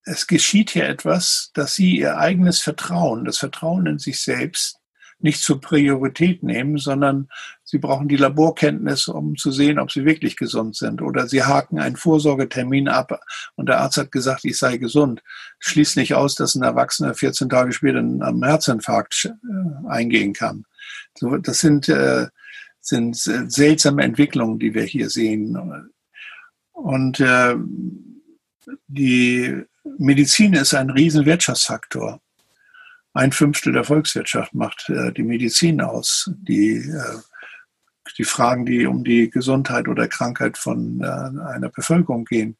es 0.04 0.26
geschieht 0.26 0.70
hier 0.70 0.88
etwas, 0.88 1.50
dass 1.54 1.74
sie 1.74 1.98
ihr 1.98 2.16
eigenes 2.16 2.60
Vertrauen, 2.60 3.24
das 3.24 3.38
Vertrauen 3.38 3.86
in 3.86 3.98
sich 3.98 4.20
selbst, 4.20 4.77
nicht 5.20 5.42
zur 5.42 5.60
Priorität 5.60 6.42
nehmen, 6.42 6.78
sondern 6.78 7.28
sie 7.64 7.78
brauchen 7.78 8.08
die 8.08 8.16
Laborkenntnis, 8.16 9.08
um 9.08 9.36
zu 9.36 9.50
sehen, 9.50 9.78
ob 9.78 9.90
sie 9.90 10.04
wirklich 10.04 10.36
gesund 10.36 10.76
sind. 10.76 11.02
Oder 11.02 11.26
sie 11.26 11.42
haken 11.42 11.78
einen 11.78 11.96
Vorsorgetermin 11.96 12.88
ab 12.88 13.20
und 13.56 13.68
der 13.68 13.80
Arzt 13.80 13.96
hat 13.96 14.12
gesagt, 14.12 14.44
ich 14.44 14.58
sei 14.58 14.76
gesund. 14.76 15.22
Schließt 15.58 15.96
nicht 15.96 16.14
aus, 16.14 16.34
dass 16.34 16.54
ein 16.54 16.62
Erwachsener 16.62 17.14
14 17.14 17.48
Tage 17.48 17.72
später 17.72 17.98
am 17.98 18.42
Herzinfarkt 18.42 19.24
äh, 19.24 19.88
eingehen 19.88 20.32
kann. 20.32 20.64
Das 21.42 21.60
sind, 21.60 21.88
äh, 21.88 22.28
sind 22.80 23.16
seltsame 23.16 24.04
Entwicklungen, 24.04 24.58
die 24.58 24.72
wir 24.74 24.84
hier 24.84 25.10
sehen. 25.10 25.90
Und 26.72 27.18
äh, 27.18 27.56
die 28.86 29.62
Medizin 29.98 30.54
ist 30.54 30.74
ein 30.74 30.90
riesen 30.90 31.26
Wirtschaftsfaktor 31.26 32.20
ein 33.18 33.32
Fünftel 33.32 33.72
der 33.72 33.82
Volkswirtschaft 33.82 34.54
macht 34.54 34.88
äh, 34.90 35.12
die 35.12 35.24
Medizin 35.24 35.80
aus. 35.80 36.30
Die, 36.36 36.76
äh, 36.76 37.18
die 38.16 38.24
Fragen, 38.24 38.64
die 38.64 38.86
um 38.86 39.02
die 39.02 39.28
Gesundheit 39.28 39.88
oder 39.88 40.06
Krankheit 40.06 40.56
von 40.56 41.00
äh, 41.00 41.06
einer 41.06 41.68
Bevölkerung 41.68 42.24
gehen. 42.24 42.56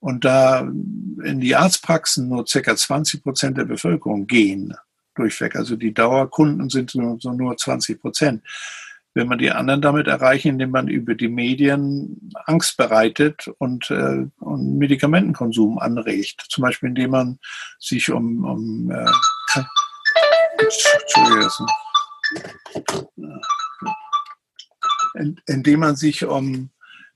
Und 0.00 0.24
da 0.24 0.62
in 0.62 1.40
die 1.40 1.54
Arztpraxen 1.54 2.28
nur 2.28 2.44
ca. 2.44 2.76
20 2.76 3.22
Prozent 3.22 3.56
der 3.56 3.66
Bevölkerung 3.66 4.26
gehen 4.26 4.74
durchweg, 5.14 5.54
also 5.54 5.76
die 5.76 5.94
Dauerkunden 5.94 6.68
sind 6.70 6.92
nur, 6.96 7.18
so 7.20 7.32
nur 7.32 7.56
20 7.56 8.00
Prozent. 8.00 8.42
Wenn 9.16 9.28
man 9.28 9.38
die 9.38 9.52
anderen 9.52 9.80
damit 9.80 10.08
erreichen, 10.08 10.48
indem 10.48 10.70
man 10.70 10.88
über 10.88 11.14
die 11.14 11.28
Medien 11.28 12.32
Angst 12.46 12.76
bereitet 12.76 13.48
und, 13.58 13.92
äh, 13.92 14.26
und 14.40 14.76
Medikamentenkonsum 14.76 15.78
anregt, 15.78 16.44
zum 16.48 16.62
Beispiel 16.62 16.88
indem 16.88 17.12
man 17.12 17.38
sich 17.78 18.10
um, 18.10 18.44
um 18.44 18.90
äh, 18.90 19.06
indem 25.46 25.80
man 25.80 25.96
sich 25.96 26.24
um 26.24 26.70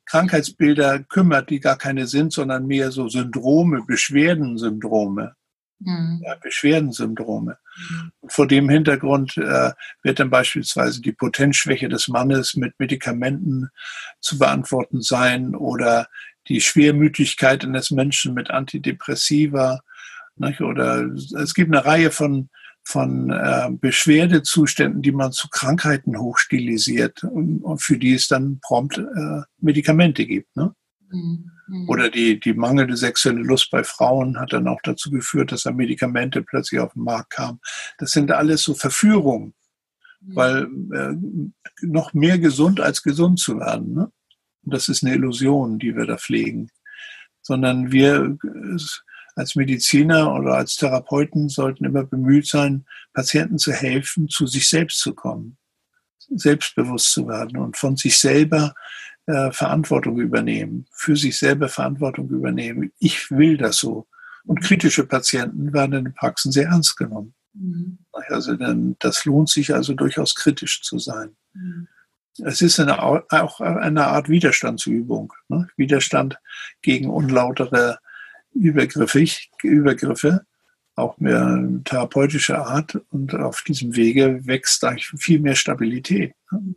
Krankheitsbilder 0.07 1.01
kümmert, 1.01 1.51
die 1.51 1.61
gar 1.61 1.76
keine 1.76 2.07
sind, 2.07 2.32
sondern 2.32 2.66
mehr 2.66 2.91
so 2.91 3.09
Syndrome, 3.09 3.82
Beschwerdensyndrome. 3.86 5.34
Mhm. 5.80 6.22
Ja, 6.24 6.34
Beschwerdensyndrome. 6.36 7.59
Mhm. 7.76 8.12
Vor 8.26 8.47
dem 8.47 8.68
Hintergrund 8.68 9.36
äh, 9.36 9.72
wird 10.03 10.18
dann 10.18 10.30
beispielsweise 10.30 11.01
die 11.01 11.12
Potenzschwäche 11.12 11.89
des 11.89 12.09
Mannes 12.09 12.57
mit 12.57 12.74
Medikamenten 12.78 13.68
zu 14.20 14.39
beantworten 14.39 15.03
sein 15.03 15.55
oder 15.55 16.09
die 16.49 16.61
Schwermütigkeit 16.61 17.64
eines 17.64 17.91
Menschen 17.91 18.34
mit 18.34 18.51
Antidepressiva. 18.51 19.80
Nicht? 20.36 20.61
Oder 20.62 21.03
es 21.03 21.55
gibt 21.55 21.74
eine 21.74 21.84
Reihe 21.84 22.11
von 22.11 22.49
von 22.89 23.28
äh, 23.28 23.68
Beschwerdezuständen, 23.70 25.03
die 25.03 25.12
man 25.12 25.30
zu 25.30 25.49
Krankheiten 25.51 26.18
hochstilisiert 26.18 27.22
und, 27.22 27.62
und 27.62 27.82
für 27.82 27.99
die 27.99 28.14
es 28.14 28.28
dann 28.28 28.61
prompt 28.61 28.97
äh, 28.97 29.43
Medikamente 29.59 30.24
gibt. 30.24 30.57
Ne? 30.57 30.74
Mhm. 31.11 31.51
Oder 31.86 32.09
die, 32.09 32.41
die 32.41 32.55
mangelnde 32.55 32.97
sexuelle 32.97 33.43
Lust 33.43 33.70
bei 33.70 33.84
Frauen 33.84 34.41
hat 34.41 34.55
dann 34.55 34.66
auch 34.68 34.80
dazu 34.82 35.11
geführt, 35.11 35.53
dass 35.53 35.64
da 35.64 35.70
Medikamente 35.70 36.43
plötzlich 36.43 36.80
auf 36.80 36.95
den 36.95 37.03
Markt 37.03 37.28
kamen. 37.28 37.61
Das 37.99 38.12
sind 38.12 38.32
alles 38.32 38.62
so 38.62 38.72
Verführungen, 38.72 39.53
mhm. 40.22 40.36
weil 40.36 40.62
äh, 40.95 41.86
noch 41.86 42.14
mehr 42.14 42.39
gesund 42.39 42.80
als 42.80 43.03
gesund 43.03 43.39
zu 43.39 43.59
werden. 43.59 43.93
Ne? 43.93 44.11
Und 44.64 44.72
das 44.72 44.89
ist 44.89 45.05
eine 45.05 45.14
Illusion, 45.14 45.78
die 45.78 45.95
wir 45.95 46.07
da 46.07 46.16
pflegen. 46.16 46.70
Sondern 47.43 47.93
wir, 47.93 48.39
als 49.39 49.55
Mediziner 49.55 50.34
oder 50.34 50.55
als 50.55 50.76
Therapeuten 50.76 51.49
sollten 51.49 51.84
immer 51.84 52.05
bemüht 52.05 52.47
sein, 52.47 52.84
Patienten 53.12 53.59
zu 53.59 53.72
helfen, 53.72 54.28
zu 54.28 54.47
sich 54.47 54.68
selbst 54.68 54.99
zu 54.99 55.14
kommen, 55.14 55.57
selbstbewusst 56.18 57.12
zu 57.12 57.28
werden 57.28 57.59
und 57.59 57.76
von 57.76 57.97
sich 57.97 58.18
selber 58.18 58.74
äh, 59.26 59.53
Verantwortung 59.53 60.18
übernehmen, 60.18 60.86
für 60.91 61.16
sich 61.16 61.39
selber 61.39 61.68
Verantwortung 61.68 62.28
übernehmen. 62.30 62.93
Ich 62.99 63.30
will 63.30 63.57
das 63.57 63.76
so. 63.76 64.09
Und 64.45 64.61
kritische 64.62 65.05
Patienten 65.05 65.72
werden 65.72 65.93
in 65.93 66.05
den 66.07 66.14
Praxen 66.14 66.51
sehr 66.51 66.68
ernst 66.68 66.97
genommen. 66.97 67.34
Mhm. 67.53 67.99
Also 68.28 68.57
denn 68.57 68.97
das 68.99 69.24
lohnt 69.24 69.51
sich 69.51 69.72
also 69.72 69.95
durchaus 69.95 70.34
kritisch 70.34 70.82
zu 70.82 70.99
sein. 70.99 71.36
Mhm. 71.53 71.86
Es 72.45 72.62
ist 72.62 72.78
eine, 72.80 73.03
auch 73.03 73.61
eine 73.61 74.07
Art 74.07 74.28
Widerstandsübung. 74.28 75.32
Ne? 75.49 75.68
Widerstand 75.76 76.39
gegen 76.82 77.11
unlautere 77.11 77.99
Übergriffe, 78.55 79.24
Übergriffe, 79.62 80.42
auch 80.94 81.18
mehr 81.18 81.62
therapeutischer 81.84 82.66
Art. 82.66 83.01
Und 83.11 83.34
auf 83.34 83.62
diesem 83.62 83.96
Wege 83.96 84.46
wächst 84.46 84.84
eigentlich 84.84 85.11
viel 85.16 85.40
mehr 85.40 85.55
Stabilität. 85.55 86.34
Ne? 86.51 86.74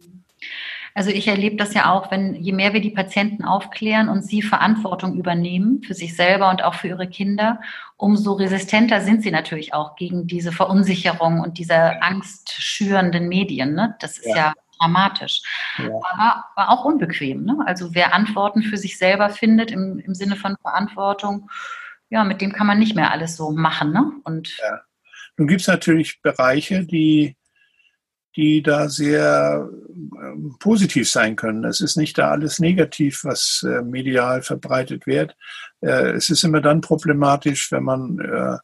Also 0.94 1.10
ich 1.10 1.28
erlebe 1.28 1.56
das 1.56 1.74
ja 1.74 1.92
auch, 1.92 2.12
wenn 2.12 2.36
je 2.36 2.52
mehr 2.52 2.74
wir 2.74 2.82
die 2.82 2.90
Patienten 2.90 3.46
aufklären 3.46 4.10
und 4.10 4.24
sie 4.24 4.42
Verantwortung 4.42 5.16
übernehmen 5.16 5.82
für 5.84 5.94
sich 5.94 6.16
selber 6.16 6.50
und 6.50 6.64
auch 6.64 6.74
für 6.74 6.90
ihre 6.90 7.08
Kinder, 7.08 7.62
umso 7.96 8.34
resistenter 8.34 9.00
sind 9.00 9.24
sie 9.24 9.32
natürlich 9.32 9.74
auch 9.74 9.96
gegen 9.96 10.28
diese 10.28 10.52
Verunsicherung 10.52 11.40
und 11.40 11.58
diese 11.58 12.02
angstschürenden 12.02 13.30
Medien. 13.30 13.74
Ne? 13.74 13.96
Das 14.00 14.18
ist 14.18 14.28
ja, 14.28 14.36
ja 14.36 14.54
dramatisch, 14.82 15.42
ja. 15.78 15.86
Aber, 15.86 16.46
aber, 16.56 16.70
auch 16.70 16.86
unbequem. 16.86 17.44
Ne? 17.44 17.58
Also 17.66 17.94
wer 17.94 18.14
Antworten 18.14 18.64
für 18.64 18.78
sich 18.78 18.98
selber 18.98 19.30
findet 19.30 19.72
im, 19.72 20.00
im 20.00 20.16
Sinne 20.16 20.36
von 20.36 20.56
Verantwortung, 20.62 21.50
ja, 22.10 22.24
mit 22.24 22.42
dem 22.42 22.52
kann 22.52 22.68
man 22.68 22.80
nicht 22.80 22.96
mehr 22.96 23.12
alles 23.12 23.38
so 23.38 23.52
machen. 23.52 23.92
Ne? 23.92 24.12
Und 24.24 24.58
ja. 24.58 24.82
Nun 25.38 25.48
gibt 25.48 25.62
es 25.62 25.68
natürlich 25.68 26.22
Bereiche, 26.22 26.86
die 26.86 27.38
die 28.36 28.64
da 28.64 28.88
sehr 28.88 29.70
äh, 30.16 30.50
positiv 30.60 31.10
sein 31.10 31.36
können. 31.36 31.66
Es 31.66 31.82
ist 31.82 31.98
nicht 31.98 32.18
da 32.18 32.32
alles 32.32 32.60
negativ, 32.60 33.24
was 33.24 33.66
äh, 33.68 33.82
medial 33.82 34.42
verbreitet 34.42 35.06
wird. 35.06 35.36
Äh, 35.82 36.12
es 36.12 36.30
ist 36.30 36.44
immer 36.44 36.62
dann 36.62 36.82
problematisch, 36.82 37.72
wenn 37.72 37.84
man, 37.84 38.20
äh, 38.20 38.58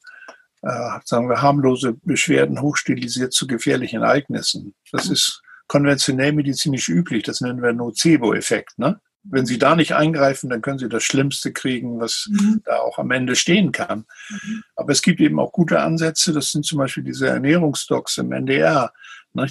äh, 0.61 0.99
sagen 1.03 1.29
wir, 1.29 1.41
harmlose 1.41 1.93
Beschwerden 2.03 2.61
hochstilisiert 2.61 3.33
zu 3.33 3.45
gefährlichen 3.45 4.03
Ereignissen. 4.03 4.73
Das 4.91 5.09
ist 5.09 5.41
konventionell 5.67 6.33
medizinisch 6.33 6.89
üblich. 6.89 7.23
Das 7.23 7.41
nennen 7.41 7.61
wir 7.61 7.73
Nocebo-Effekt. 7.73 8.79
Ne? 8.79 8.99
Wenn 9.23 9.45
Sie 9.45 9.57
da 9.57 9.75
nicht 9.75 9.93
eingreifen, 9.93 10.49
dann 10.49 10.61
können 10.61 10.79
Sie 10.79 10.89
das 10.89 11.03
Schlimmste 11.03 11.51
kriegen, 11.51 11.99
was 11.99 12.27
mhm. 12.29 12.61
da 12.65 12.77
auch 12.77 12.97
am 12.97 13.11
Ende 13.11 13.35
stehen 13.35 13.71
kann. 13.71 14.05
Mhm. 14.29 14.63
Aber 14.75 14.91
es 14.91 15.01
gibt 15.01 15.19
eben 15.19 15.39
auch 15.39 15.51
gute 15.51 15.81
Ansätze. 15.81 16.33
Das 16.33 16.51
sind 16.51 16.65
zum 16.65 16.77
Beispiel 16.77 17.03
diese 17.03 17.27
Ernährungsdocs 17.27 18.17
im 18.17 18.31
NDR 18.31 18.91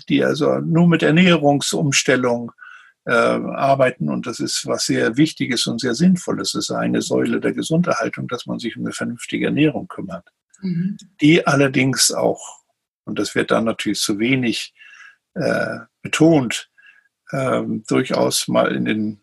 die 0.08 0.24
also 0.24 0.58
nur 0.58 0.88
mit 0.88 1.02
Ernährungsumstellung 1.02 2.52
äh, 3.04 3.12
arbeiten. 3.12 4.08
Und 4.08 4.26
das 4.26 4.40
ist 4.40 4.66
was 4.66 4.86
sehr 4.86 5.16
Wichtiges 5.16 5.66
und 5.66 5.80
sehr 5.80 5.94
Sinnvolles. 5.94 6.54
Es 6.54 6.68
ist 6.68 6.70
eine 6.70 7.02
Säule 7.02 7.40
der 7.40 7.52
Gesunderhaltung, 7.52 8.28
dass 8.28 8.46
man 8.46 8.58
sich 8.58 8.76
um 8.76 8.84
eine 8.84 8.92
vernünftige 8.92 9.46
Ernährung 9.46 9.88
kümmert. 9.88 10.28
Mhm. 10.60 10.96
Die 11.20 11.46
allerdings 11.46 12.12
auch, 12.12 12.62
und 13.04 13.18
das 13.18 13.34
wird 13.34 13.50
dann 13.50 13.64
natürlich 13.64 14.00
zu 14.00 14.18
wenig 14.18 14.74
äh, 15.34 15.78
betont, 16.06 16.70
äh, 17.30 17.62
durchaus 17.88 18.48
mal 18.48 18.74
in 18.74 18.84
den 18.84 19.20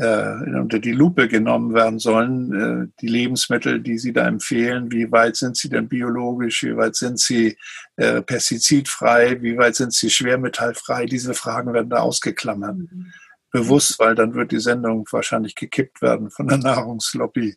äh, 0.00 0.58
unter 0.60 0.78
die 0.78 0.92
Lupe 0.92 1.26
genommen 1.26 1.74
werden 1.74 1.98
sollen, 1.98 2.52
äh, 2.54 2.88
die 3.00 3.08
Lebensmittel, 3.08 3.80
die 3.80 3.98
Sie 3.98 4.12
da 4.12 4.28
empfehlen, 4.28 4.92
wie 4.92 5.10
weit 5.10 5.34
sind 5.34 5.56
sie 5.56 5.68
denn 5.68 5.88
biologisch, 5.88 6.62
wie 6.62 6.76
weit 6.76 6.94
sind 6.94 7.18
sie 7.18 7.58
äh, 7.96 8.22
pestizidfrei, 8.22 9.42
wie 9.42 9.58
weit 9.58 9.74
sind 9.74 9.92
sie 9.92 10.08
schwermetallfrei, 10.08 11.06
diese 11.06 11.34
Fragen 11.34 11.72
werden 11.72 11.90
da 11.90 11.98
ausgeklammert. 11.98 12.76
Mhm. 12.76 13.12
Bewusst, 13.50 13.98
weil 13.98 14.14
dann 14.14 14.34
wird 14.34 14.52
die 14.52 14.60
Sendung 14.60 15.04
wahrscheinlich 15.10 15.56
gekippt 15.56 16.00
werden 16.00 16.30
von 16.30 16.46
der 16.46 16.58
Nahrungslobby. 16.68 17.56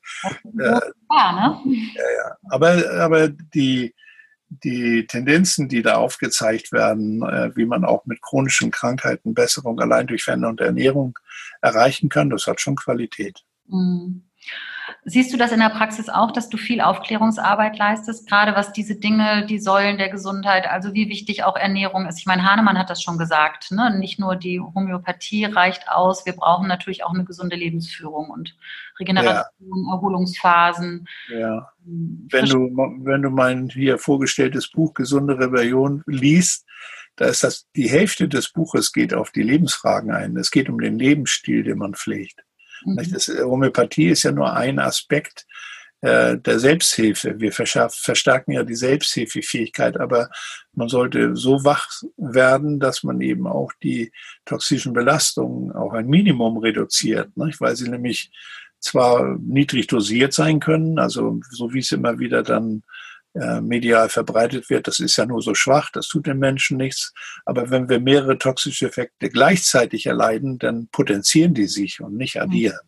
Ja, 0.57 0.79
äh, 0.79 0.91
ne? 1.09 1.61
ja, 1.69 2.11
ja. 2.17 2.37
Aber, 2.49 2.91
aber 3.01 3.27
die, 3.29 3.93
die 4.51 5.07
Tendenzen, 5.07 5.69
die 5.69 5.81
da 5.81 5.95
aufgezeigt 5.95 6.73
werden, 6.73 7.23
äh, 7.23 7.55
wie 7.55 7.65
man 7.65 7.85
auch 7.85 8.05
mit 8.05 8.21
chronischen 8.21 8.69
Krankheiten 8.69 9.33
Besserung 9.33 9.79
allein 9.79 10.07
durch 10.07 10.23
Veränderung 10.23 10.57
der 10.57 10.67
Ernährung 10.67 11.17
erreichen 11.61 12.09
kann, 12.09 12.29
das 12.29 12.47
hat 12.47 12.59
schon 12.59 12.75
Qualität. 12.75 13.43
Mhm. 13.67 14.23
Siehst 15.03 15.33
du 15.33 15.37
das 15.37 15.51
in 15.51 15.59
der 15.59 15.69
Praxis 15.69 16.09
auch, 16.09 16.31
dass 16.31 16.49
du 16.49 16.57
viel 16.57 16.79
Aufklärungsarbeit 16.79 17.75
leistest, 17.75 18.27
gerade 18.27 18.55
was 18.55 18.71
diese 18.71 18.95
Dinge, 18.95 19.47
die 19.47 19.57
Säulen 19.57 19.97
der 19.97 20.09
Gesundheit, 20.09 20.69
also 20.69 20.93
wie 20.93 21.09
wichtig 21.09 21.43
auch 21.43 21.55
Ernährung 21.55 22.05
ist? 22.05 22.19
Ich 22.19 22.27
meine, 22.27 22.43
Hahnemann 22.43 22.77
hat 22.77 22.91
das 22.91 23.01
schon 23.01 23.17
gesagt, 23.17 23.71
ne? 23.71 23.97
nicht 23.97 24.19
nur 24.19 24.35
die 24.35 24.59
Homöopathie 24.59 25.45
reicht 25.45 25.89
aus, 25.89 26.27
wir 26.27 26.33
brauchen 26.33 26.67
natürlich 26.67 27.03
auch 27.03 27.15
eine 27.15 27.25
gesunde 27.25 27.55
Lebensführung 27.55 28.29
und 28.29 28.55
Regeneration, 28.99 29.85
ja. 29.87 29.93
Erholungsphasen. 29.95 31.07
Ja. 31.29 31.71
Ähm, 31.87 32.27
wenn 32.29 32.45
du, 32.45 32.59
wenn 33.03 33.23
du 33.23 33.31
mein 33.31 33.69
hier 33.69 33.97
vorgestelltes 33.97 34.69
Buch 34.69 34.93
Gesunde 34.93 35.39
Rebellion 35.39 36.03
liest, 36.05 36.67
da 37.15 37.25
ist 37.25 37.43
das, 37.43 37.67
die 37.75 37.89
Hälfte 37.89 38.29
des 38.29 38.51
Buches 38.51 38.93
geht 38.93 39.15
auf 39.15 39.31
die 39.31 39.43
Lebensfragen 39.43 40.11
ein. 40.11 40.37
Es 40.37 40.51
geht 40.51 40.69
um 40.69 40.79
den 40.79 40.99
Lebensstil, 40.99 41.63
den 41.63 41.79
man 41.79 41.95
pflegt. 41.95 42.43
Mhm. 42.85 42.99
Äh, 42.99 43.43
Homöopathie 43.43 44.09
ist 44.09 44.23
ja 44.23 44.31
nur 44.31 44.53
ein 44.53 44.79
Aspekt 44.79 45.45
äh, 46.01 46.37
der 46.37 46.59
Selbsthilfe. 46.59 47.39
Wir 47.39 47.51
verstärken 47.51 48.51
ja 48.53 48.63
die 48.63 48.75
Selbsthilfefähigkeit, 48.75 49.99
aber 49.99 50.29
man 50.73 50.89
sollte 50.89 51.35
so 51.35 51.63
wach 51.63 51.87
werden, 52.17 52.79
dass 52.79 53.03
man 53.03 53.21
eben 53.21 53.45
auch 53.45 53.71
die 53.83 54.11
toxischen 54.45 54.93
Belastungen 54.93 55.71
auf 55.71 55.93
ein 55.93 56.07
Minimum 56.07 56.57
reduziert, 56.57 57.35
nicht? 57.37 57.61
weil 57.61 57.75
sie 57.75 57.89
nämlich 57.89 58.31
zwar 58.79 59.37
niedrig 59.39 59.87
dosiert 59.87 60.33
sein 60.33 60.59
können, 60.59 60.97
also 60.97 61.39
so 61.51 61.71
wie 61.73 61.79
es 61.79 61.91
immer 61.91 62.17
wieder 62.17 62.41
dann 62.41 62.81
äh, 63.33 63.61
medial 63.61 64.09
verbreitet 64.09 64.69
wird, 64.69 64.87
das 64.87 64.99
ist 64.99 65.15
ja 65.15 65.25
nur 65.25 65.41
so 65.41 65.55
schwach, 65.55 65.89
das 65.91 66.07
tut 66.07 66.27
den 66.27 66.39
Menschen 66.39 66.77
nichts. 66.77 67.13
Aber 67.45 67.69
wenn 67.69 67.87
wir 67.87 67.99
mehrere 67.99 68.37
toxische 68.37 68.87
Effekte 68.87 69.29
gleichzeitig 69.29 70.05
erleiden, 70.05 70.59
dann 70.59 70.89
potenzieren 70.91 71.53
die 71.53 71.67
sich 71.67 72.01
und 72.01 72.17
nicht 72.17 72.41
addieren. 72.41 72.79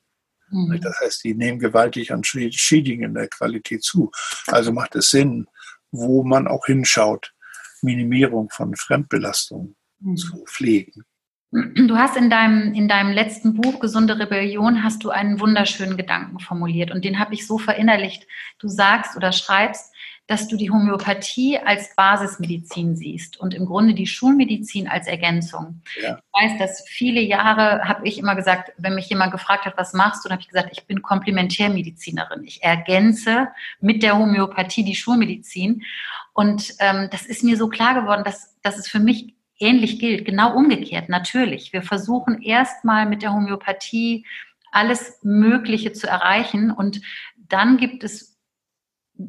Mhm. 0.49 0.81
Das 0.81 0.99
heißt, 0.99 1.23
die 1.23 1.33
nehmen 1.33 1.59
gewaltig 1.59 2.11
an 2.11 2.23
Schädigen 2.23 3.03
in 3.03 3.13
der 3.13 3.27
Qualität 3.27 3.83
zu. 3.83 4.11
Also 4.47 4.71
macht 4.71 4.95
es 4.95 5.11
Sinn, 5.11 5.47
wo 5.91 6.23
man 6.23 6.47
auch 6.47 6.65
hinschaut, 6.65 7.33
Minimierung 7.81 8.49
von 8.49 8.75
Fremdbelastung 8.75 9.75
mhm. 9.99 10.17
zu 10.17 10.43
pflegen. 10.45 11.05
Du 11.51 11.97
hast 11.97 12.17
in 12.17 12.31
deinem, 12.31 12.73
in 12.73 12.87
deinem 12.87 13.11
letzten 13.11 13.53
Buch 13.53 13.79
Gesunde 13.79 14.17
Rebellion 14.17 14.83
hast 14.83 15.03
du 15.03 15.11
einen 15.11 15.39
wunderschönen 15.39 15.97
Gedanken 15.97 16.39
formuliert 16.39 16.89
und 16.89 17.05
den 17.05 17.19
habe 17.19 17.35
ich 17.35 17.45
so 17.45 17.59
verinnerlicht. 17.59 18.25
Du 18.57 18.67
sagst 18.67 19.15
oder 19.15 19.31
schreibst, 19.31 19.92
dass 20.27 20.47
du 20.47 20.55
die 20.55 20.71
Homöopathie 20.71 21.59
als 21.59 21.95
Basismedizin 21.95 22.95
siehst 22.95 23.39
und 23.39 23.53
im 23.53 23.65
Grunde 23.65 23.93
die 23.93 24.07
Schulmedizin 24.07 24.87
als 24.87 25.07
Ergänzung. 25.07 25.81
Ja. 26.01 26.17
Ich 26.17 26.41
weiß, 26.41 26.59
dass 26.59 26.87
viele 26.87 27.19
Jahre 27.19 27.83
habe 27.83 28.07
ich 28.07 28.17
immer 28.17 28.35
gesagt, 28.35 28.71
wenn 28.77 28.95
mich 28.95 29.09
jemand 29.09 29.33
gefragt 29.33 29.65
hat, 29.65 29.77
was 29.77 29.93
machst 29.93 30.23
du, 30.23 30.29
dann 30.29 30.37
habe 30.37 30.41
ich 30.41 30.47
gesagt, 30.47 30.69
ich 30.71 30.85
bin 30.87 31.01
Komplementärmedizinerin. 31.01 32.43
Ich 32.45 32.63
ergänze 32.63 33.49
mit 33.81 34.01
der 34.01 34.17
Homöopathie 34.17 34.85
die 34.85 34.95
Schulmedizin. 34.95 35.83
Und 36.31 36.73
ähm, 36.79 37.09
das 37.11 37.25
ist 37.25 37.43
mir 37.43 37.57
so 37.57 37.67
klar 37.67 37.93
geworden, 37.93 38.23
dass, 38.23 38.55
dass 38.61 38.77
es 38.77 38.87
für 38.87 38.99
mich 38.99 39.35
ähnlich 39.59 39.99
gilt. 39.99 40.25
Genau 40.25 40.55
umgekehrt, 40.55 41.09
natürlich. 41.09 41.73
Wir 41.73 41.81
versuchen 41.81 42.41
erstmal 42.41 43.05
mit 43.05 43.21
der 43.23 43.33
Homöopathie 43.33 44.25
alles 44.71 45.19
Mögliche 45.21 45.93
zu 45.93 46.07
erreichen 46.07 46.71
und 46.71 47.01
dann 47.35 47.77
gibt 47.77 48.03
es 48.03 48.32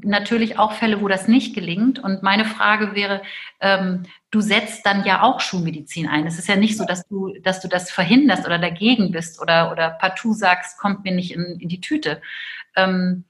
natürlich 0.03 0.59
auch 0.59 0.73
Fälle, 0.73 1.01
wo 1.01 1.09
das 1.09 1.29
nicht 1.29 1.55
gelingt. 1.55 1.99
Und 1.99 2.23
meine 2.23 2.45
Frage 2.45 2.95
wäre, 2.95 3.23
ähm, 3.61 4.05
du 4.31 4.41
setzt 4.41 4.85
dann 4.87 5.05
ja 5.05 5.23
auch 5.23 5.41
Schulmedizin 5.41 6.09
ein. 6.09 6.27
Es 6.27 6.39
ist 6.39 6.49
ja 6.49 6.57
nicht 6.57 6.77
so, 6.77 6.85
dass 6.85 7.07
du, 7.09 7.35
dass 7.43 7.61
du 7.61 7.69
das 7.69 7.91
verhinderst 7.91 8.47
oder 8.47 8.59
dagegen 8.59 9.11
bist 9.13 9.41
oder, 9.41 9.71
oder 9.73 9.91
partout 9.91 10.35
sagst, 10.35 10.79
kommt 10.79 11.05
mir 11.05 11.13
nicht 11.13 11.33
in, 11.33 11.59
in 11.61 11.69
die 11.69 11.81
Tüte. 11.81 12.21
Ähm, 12.77 13.25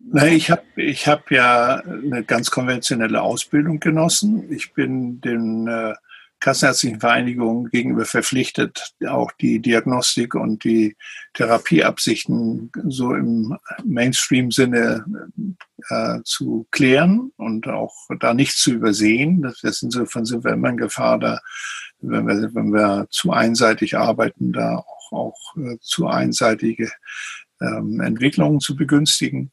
Nein, 0.00 0.34
ich 0.34 0.50
habe 0.50 0.62
ich 0.76 1.08
hab 1.08 1.30
ja 1.30 1.80
eine 1.80 2.22
ganz 2.22 2.52
konventionelle 2.52 3.20
Ausbildung 3.20 3.80
genossen. 3.80 4.52
Ich 4.52 4.72
bin 4.72 5.20
den 5.20 5.66
äh, 5.66 5.94
Kassenärztlichen 6.40 7.00
Vereinigung 7.00 7.68
gegenüber 7.70 8.04
verpflichtet, 8.04 8.94
auch 9.06 9.32
die 9.32 9.60
Diagnostik 9.60 10.34
und 10.34 10.62
die 10.62 10.96
Therapieabsichten 11.34 12.70
so 12.86 13.14
im 13.14 13.56
Mainstream-Sinne 13.84 15.04
äh, 15.88 16.18
zu 16.24 16.66
klären 16.70 17.32
und 17.36 17.66
auch 17.66 17.94
da 18.20 18.34
nichts 18.34 18.58
zu 18.58 18.72
übersehen. 18.72 19.42
Das, 19.42 19.60
das 19.62 19.82
insofern 19.82 20.24
sind 20.24 20.44
wir 20.44 20.52
immer 20.52 20.70
in 20.70 20.76
Gefahr, 20.76 21.18
da, 21.18 21.40
wenn 22.00 22.26
wir, 22.26 22.54
wenn 22.54 22.72
wir 22.72 23.08
zu 23.10 23.32
einseitig 23.32 23.96
arbeiten, 23.96 24.52
da 24.52 24.76
auch, 24.76 25.12
auch 25.12 25.56
äh, 25.56 25.78
zu 25.80 26.06
einseitige 26.06 26.90
ähm, 27.60 28.00
Entwicklungen 28.00 28.60
zu 28.60 28.76
begünstigen. 28.76 29.50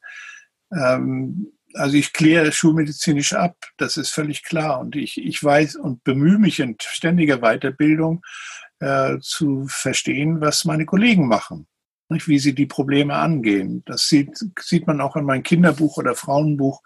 Ähm, 0.72 1.52
also 1.76 1.96
ich 1.96 2.14
kläre 2.14 2.52
schulmedizinisch 2.52 3.34
ab, 3.34 3.56
das 3.78 3.98
ist 3.98 4.12
völlig 4.12 4.44
klar. 4.44 4.80
Und 4.80 4.96
ich, 4.96 5.18
ich 5.18 5.44
weiß 5.44 5.76
und 5.76 6.04
bemühe 6.04 6.40
mich 6.40 6.60
in 6.60 6.76
ständiger 6.80 7.40
Weiterbildung, 7.40 8.24
äh, 8.80 9.20
zu 9.22 9.68
verstehen, 9.68 10.42
was 10.42 10.66
meine 10.66 10.86
Kollegen 10.86 11.28
machen, 11.28 11.68
nicht? 12.10 12.28
wie 12.28 12.40
sie 12.40 12.54
die 12.54 12.66
Probleme 12.66 13.16
angehen. 13.16 13.84
Das 13.86 14.08
sieht, 14.10 14.38
sieht 14.60 14.88
man 14.88 15.02
auch 15.02 15.16
in 15.16 15.26
meinem 15.26 15.44
Kinderbuch 15.44 15.98
oder 15.98 16.16
Frauenbuch, 16.16 16.82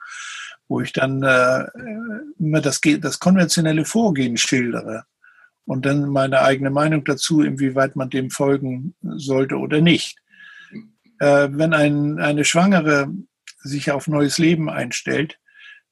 wo 0.68 0.82
ich 0.82 0.94
dann 0.94 1.24
äh, 1.24 1.66
immer 2.38 2.62
das, 2.62 2.80
das 2.82 3.20
konventionelle 3.20 3.86
Vorgehen 3.86 4.38
schildere 4.38 5.06
und 5.66 5.86
dann 5.86 6.10
meine 6.10 6.42
eigene 6.42 6.70
Meinung 6.70 7.04
dazu, 7.06 7.42
inwieweit 7.42 7.96
man 7.96 8.10
dem 8.10 8.30
folgen 8.30 8.96
sollte 9.02 9.58
oder 9.58 9.82
nicht. 9.82 10.20
Äh, 11.20 11.50
wenn 11.52 11.74
ein, 11.74 12.20
eine 12.20 12.46
Schwangere 12.46 13.12
sich 13.60 13.92
auf 13.92 14.08
neues 14.08 14.38
Leben 14.38 14.70
einstellt, 14.70 15.40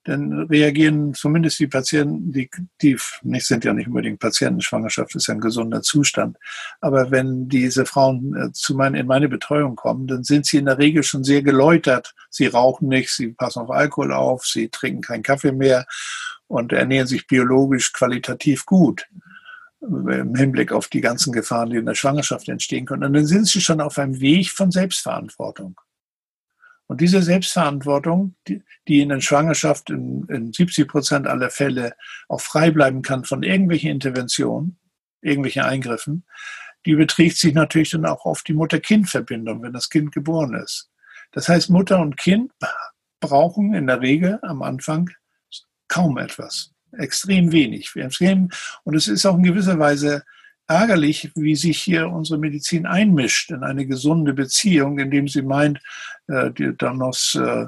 dann 0.07 0.31
reagieren 0.43 1.13
zumindest 1.13 1.59
die 1.59 1.67
Patienten, 1.67 2.31
die, 2.31 2.49
die 2.81 2.97
nicht 3.23 3.45
sind 3.45 3.65
ja 3.65 3.73
nicht 3.73 3.87
unbedingt 3.87 4.19
Patienten, 4.19 4.61
Schwangerschaft 4.61 5.13
ist 5.15 5.27
ja 5.27 5.33
ein 5.33 5.41
gesunder 5.41 5.81
Zustand. 5.81 6.37
Aber 6.79 7.11
wenn 7.11 7.49
diese 7.49 7.85
Frauen 7.85 8.33
äh, 8.35 8.51
zu 8.53 8.73
mein, 8.75 8.95
in 8.95 9.05
meine 9.05 9.27
Betreuung 9.27 9.75
kommen, 9.75 10.07
dann 10.07 10.23
sind 10.23 10.45
sie 10.45 10.57
in 10.57 10.65
der 10.65 10.77
Regel 10.77 11.03
schon 11.03 11.25
sehr 11.25 11.41
geläutert. 11.41 12.13
Sie 12.29 12.47
rauchen 12.47 12.87
nicht, 12.87 13.09
sie 13.09 13.29
passen 13.33 13.59
auf 13.59 13.69
Alkohol 13.69 14.13
auf, 14.13 14.45
sie 14.45 14.69
trinken 14.69 15.01
keinen 15.01 15.23
Kaffee 15.23 15.51
mehr 15.51 15.85
und 16.47 16.71
ernähren 16.71 17.07
sich 17.07 17.27
biologisch 17.27 17.91
qualitativ 17.91 18.65
gut 18.65 19.05
im 19.81 20.35
Hinblick 20.35 20.71
auf 20.71 20.87
die 20.87 21.01
ganzen 21.01 21.31
Gefahren, 21.33 21.69
die 21.69 21.77
in 21.77 21.85
der 21.85 21.95
Schwangerschaft 21.95 22.49
entstehen 22.49 22.85
können. 22.85 23.03
Und 23.03 23.13
dann 23.13 23.25
sind 23.25 23.47
sie 23.47 23.61
schon 23.61 23.81
auf 23.81 23.97
einem 23.97 24.19
Weg 24.19 24.49
von 24.49 24.71
Selbstverantwortung. 24.71 25.79
Und 26.87 27.01
diese 27.01 27.21
Selbstverantwortung, 27.21 28.35
die, 28.47 28.63
die 28.87 29.01
in 29.01 29.09
der 29.09 29.21
Schwangerschaft 29.21 29.89
in, 29.89 30.25
in 30.29 30.53
70 30.53 30.87
Prozent 30.87 31.27
aller 31.27 31.49
Fälle 31.49 31.93
auch 32.29 32.41
frei 32.41 32.71
bleiben 32.71 33.01
kann 33.01 33.25
von 33.25 33.43
irgendwelchen 33.43 33.91
Interventionen, 33.91 34.79
irgendwelchen 35.21 35.63
Eingriffen, 35.63 36.25
die 36.85 36.95
beträgt 36.95 37.37
sich 37.37 37.53
natürlich 37.53 37.89
dann 37.89 38.05
auch 38.05 38.25
auf 38.25 38.43
die 38.43 38.53
Mutter-Kind-Verbindung, 38.53 39.61
wenn 39.61 39.73
das 39.73 39.89
Kind 39.89 40.13
geboren 40.13 40.53
ist. 40.53 40.89
Das 41.33 41.49
heißt, 41.49 41.69
Mutter 41.69 41.99
und 41.99 42.17
Kind 42.17 42.51
brauchen 43.19 43.73
in 43.73 43.87
der 43.87 44.01
Regel 44.01 44.39
am 44.43 44.61
Anfang 44.61 45.09
kaum 45.89 46.17
etwas, 46.17 46.71
extrem 46.93 47.51
wenig. 47.51 47.93
Und 48.83 48.95
es 48.95 49.07
ist 49.07 49.25
auch 49.25 49.35
in 49.35 49.43
gewisser 49.43 49.79
Weise 49.79 50.23
ärgerlich, 50.67 51.31
wie 51.35 51.55
sich 51.55 51.79
hier 51.81 52.09
unsere 52.09 52.39
Medizin 52.39 52.85
einmischt 52.85 53.51
in 53.51 53.63
eine 53.63 53.85
gesunde 53.85 54.33
Beziehung, 54.33 54.99
indem 54.99 55.27
sie 55.27 55.41
meint, 55.41 55.79
äh, 56.27 56.51
die, 56.51 56.75
dann 56.77 56.97
muss 56.97 57.35
äh, 57.35 57.67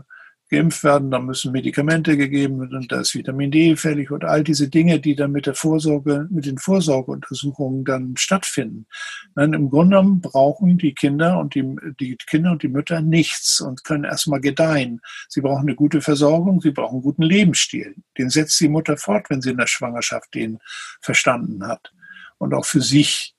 geimpft 0.49 0.83
werden, 0.83 1.11
dann 1.11 1.25
müssen 1.25 1.51
Medikamente 1.51 2.17
gegeben 2.17 2.59
werden 2.59 2.87
da 2.89 3.01
ist 3.01 3.13
Vitamin 3.13 3.51
D 3.51 3.75
fällig 3.75 4.09
und 4.09 4.25
all 4.25 4.43
diese 4.43 4.67
Dinge, 4.67 4.99
die 4.99 5.15
dann 5.15 5.31
mit 5.31 5.45
der 5.45 5.53
Vorsorge, 5.53 6.27
mit 6.31 6.45
den 6.45 6.57
Vorsorgeuntersuchungen 6.57 7.85
dann 7.85 8.17
stattfinden. 8.17 8.87
Nein, 9.35 9.53
im 9.53 9.69
Grunde 9.69 9.97
genommen 9.97 10.21
brauchen 10.21 10.77
die 10.79 10.95
Kinder 10.95 11.39
und 11.39 11.53
die, 11.53 11.75
die 11.99 12.17
Kinder 12.17 12.51
und 12.51 12.63
die 12.63 12.67
Mütter 12.67 13.01
nichts 13.01 13.61
und 13.61 13.83
können 13.83 14.05
erstmal 14.05 14.41
gedeihen. 14.41 15.01
Sie 15.27 15.41
brauchen 15.41 15.67
eine 15.67 15.75
gute 15.75 16.01
Versorgung, 16.01 16.61
sie 16.61 16.71
brauchen 16.71 16.95
einen 16.95 17.03
guten 17.03 17.23
Lebensstil. 17.23 17.93
Den 18.17 18.29
setzt 18.31 18.59
die 18.59 18.69
Mutter 18.69 18.97
fort, 18.97 19.29
wenn 19.29 19.41
sie 19.41 19.51
in 19.51 19.57
der 19.57 19.67
Schwangerschaft 19.67 20.33
den 20.33 20.57
verstanden 20.99 21.65
hat 21.67 21.93
und 22.39 22.53
auch 22.55 22.65
für 22.65 22.81
sich 22.81 23.35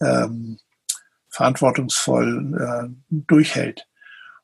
ähm, 0.00 0.58
verantwortungsvoll 1.28 2.54
äh, 2.60 2.88
durchhält. 3.10 3.88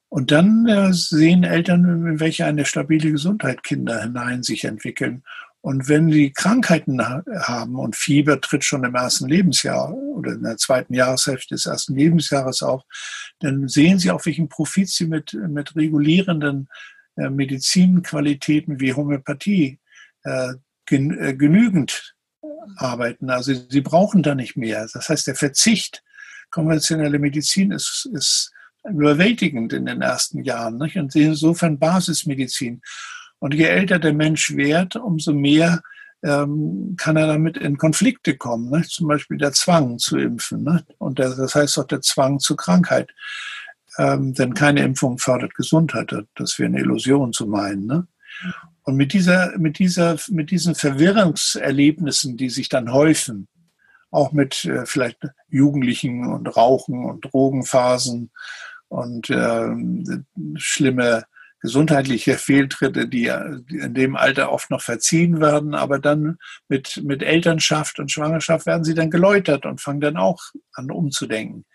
Und 0.09 0.31
dann 0.31 0.67
äh, 0.67 0.93
sehen 0.93 1.45
Eltern, 1.45 1.85
in 1.85 2.21
welche 2.21 2.47
eine 2.47 2.65
stabile 2.65 3.13
Gesundheit 3.13 3.63
Kinder 3.63 4.03
hinein 4.03 4.43
sich 4.43 4.65
entwickeln. 4.65 5.23
Und 5.61 5.89
wenn 5.89 6.11
sie 6.11 6.31
Krankheiten 6.31 7.03
haben 7.03 7.75
und 7.75 7.97
Fieber 7.97 8.41
tritt 8.41 8.65
schon 8.65 8.85
im 8.85 8.95
ersten 8.95 9.29
Lebensjahr 9.29 9.93
oder 9.93 10.33
in 10.33 10.45
der 10.45 10.57
zweiten 10.57 10.95
Jahreshälfte 10.95 11.57
des 11.57 11.67
ersten 11.67 11.97
Lebensjahres 11.97 12.63
auf, 12.63 12.85
dann 13.41 13.69
sehen 13.69 13.99
sie 13.99 14.11
auch, 14.11 14.25
welchen 14.25 14.49
Profit 14.49 14.89
sie 14.89 15.07
mit, 15.07 15.35
mit 15.35 15.75
regulierenden 15.75 16.69
äh, 17.17 17.29
Medizinqualitäten 17.29 18.81
wie 18.81 18.95
Homöopathie 18.95 19.81
äh, 20.23 20.55
gen, 20.87 21.19
äh, 21.19 21.35
genügend 21.35 22.15
arbeiten. 22.77 23.31
Also 23.31 23.53
sie 23.55 23.81
brauchen 23.81 24.23
da 24.23 24.35
nicht 24.35 24.57
mehr. 24.57 24.87
Das 24.93 25.09
heißt, 25.09 25.27
der 25.27 25.35
Verzicht 25.35 26.03
konventionelle 26.51 27.19
Medizin 27.19 27.73
ist, 27.73 28.09
ist 28.13 28.53
überwältigend 28.89 29.73
in 29.73 29.87
den 29.87 30.03
ersten 30.03 30.43
Jahren. 30.45 30.79
Nicht? 30.79 30.97
Und 30.97 31.15
insofern 31.15 31.79
Basismedizin. 31.79 32.81
Und 33.39 33.55
je 33.55 33.65
älter 33.65 33.99
der 33.99 34.13
Mensch 34.13 34.55
wird, 34.57 34.97
umso 34.97 35.33
mehr 35.33 35.81
ähm, 36.23 36.95
kann 36.97 37.17
er 37.17 37.29
damit 37.29 37.57
in 37.57 37.79
Konflikte 37.79 38.37
kommen. 38.37 38.71
Nicht? 38.71 38.91
Zum 38.91 39.09
Beispiel 39.09 39.39
der 39.39 39.53
Zwang 39.53 39.99
zu 39.99 40.17
impfen. 40.19 40.65
Nicht? 40.65 40.87
Und 40.99 41.19
der, 41.19 41.31
das 41.31 41.55
heißt 41.55 41.79
auch 41.79 41.87
der 41.87 42.01
Zwang 42.01 42.41
zur 42.41 42.57
Krankheit. 42.57 43.11
Ähm, 43.99 44.33
denn 44.35 44.55
keine 44.55 44.83
Impfung 44.83 45.19
fördert 45.19 45.55
Gesundheit. 45.55 46.15
Das 46.35 46.59
wäre 46.59 46.69
eine 46.69 46.81
Illusion 46.81 47.33
zu 47.33 47.47
meinen. 47.47 47.87
Ne? 47.87 48.07
Und 48.89 48.97
mit 48.97 49.13
dieser, 49.13 49.59
mit 49.59 49.79
dieser, 49.79 50.17
mit 50.31 50.51
diesen 50.51 50.75
Verwirrungserlebnissen, 50.75 52.39
die 52.39 52.49
sich 52.49 52.71
dann 52.71 52.91
häufen, 52.91 53.47
auch 54.11 54.33
mit 54.33 54.65
äh, 54.65 54.87
vielleicht 54.87 55.19
Jugendlichen 55.51 56.25
und 56.25 56.47
Rauchen 56.57 57.05
und 57.05 57.21
Drogenphasen 57.21 58.31
und 58.89 59.29
äh, 59.29 59.69
schlimme 60.57 61.25
gesundheitliche 61.61 62.39
Fehltritte, 62.39 63.07
die 63.07 63.27
in 63.27 63.93
dem 63.93 64.17
Alter 64.17 64.51
oft 64.51 64.71
noch 64.71 64.81
verziehen 64.81 65.39
werden, 65.39 65.75
aber 65.75 65.99
dann 65.99 66.39
mit, 66.71 67.03
mit 67.05 67.23
Elternschaft 67.23 67.99
und 67.99 68.11
Schwangerschaft 68.11 68.65
werden 68.65 68.85
sie 68.85 68.95
dann 68.95 69.11
geläutert 69.11 69.67
und 69.67 69.83
fangen 69.83 70.01
dann 70.01 70.17
auch 70.17 70.41
an 70.73 70.91
umzudenken. 70.91 71.67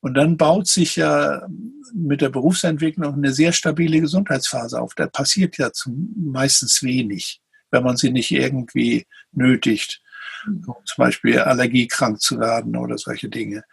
Und 0.00 0.14
dann 0.14 0.36
baut 0.36 0.68
sich 0.68 0.96
ja 0.96 1.46
mit 1.92 2.20
der 2.20 2.28
Berufsentwicklung 2.28 3.14
eine 3.14 3.32
sehr 3.32 3.52
stabile 3.52 4.00
Gesundheitsphase 4.00 4.80
auf. 4.80 4.94
Da 4.94 5.06
passiert 5.06 5.58
ja 5.58 5.72
zum, 5.72 6.14
meistens 6.16 6.82
wenig, 6.82 7.40
wenn 7.70 7.82
man 7.82 7.96
sie 7.96 8.10
nicht 8.10 8.30
irgendwie 8.30 9.06
nötigt, 9.32 10.00
zum 10.44 10.96
Beispiel 10.96 11.40
allergiekrank 11.40 12.20
zu 12.20 12.38
werden 12.38 12.76
oder 12.76 12.96
solche 12.96 13.28
Dinge. 13.28 13.64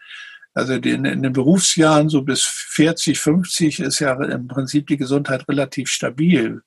Also 0.56 0.74
in, 0.74 1.06
in 1.06 1.22
den 1.22 1.34
Berufsjahren 1.34 2.10
so 2.10 2.22
bis 2.22 2.44
40, 2.44 3.20
50 3.20 3.82
ist 3.82 4.00
ja 4.00 4.14
im 4.24 4.48
Prinzip 4.48 4.88
die 4.88 4.98
Gesundheit 4.98 5.48
relativ 5.50 5.90
stabil, 5.90 6.62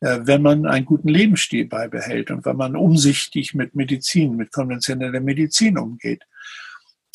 äh, 0.00 0.20
wenn 0.22 0.42
man 0.42 0.64
einen 0.64 0.86
guten 0.86 1.08
Lebensstil 1.08 1.66
beibehält 1.66 2.30
und 2.30 2.44
wenn 2.44 2.56
man 2.56 2.76
umsichtig 2.76 3.52
mit 3.52 3.74
Medizin, 3.74 4.36
mit 4.36 4.52
konventioneller 4.52 5.20
Medizin 5.20 5.76
umgeht. 5.76 6.22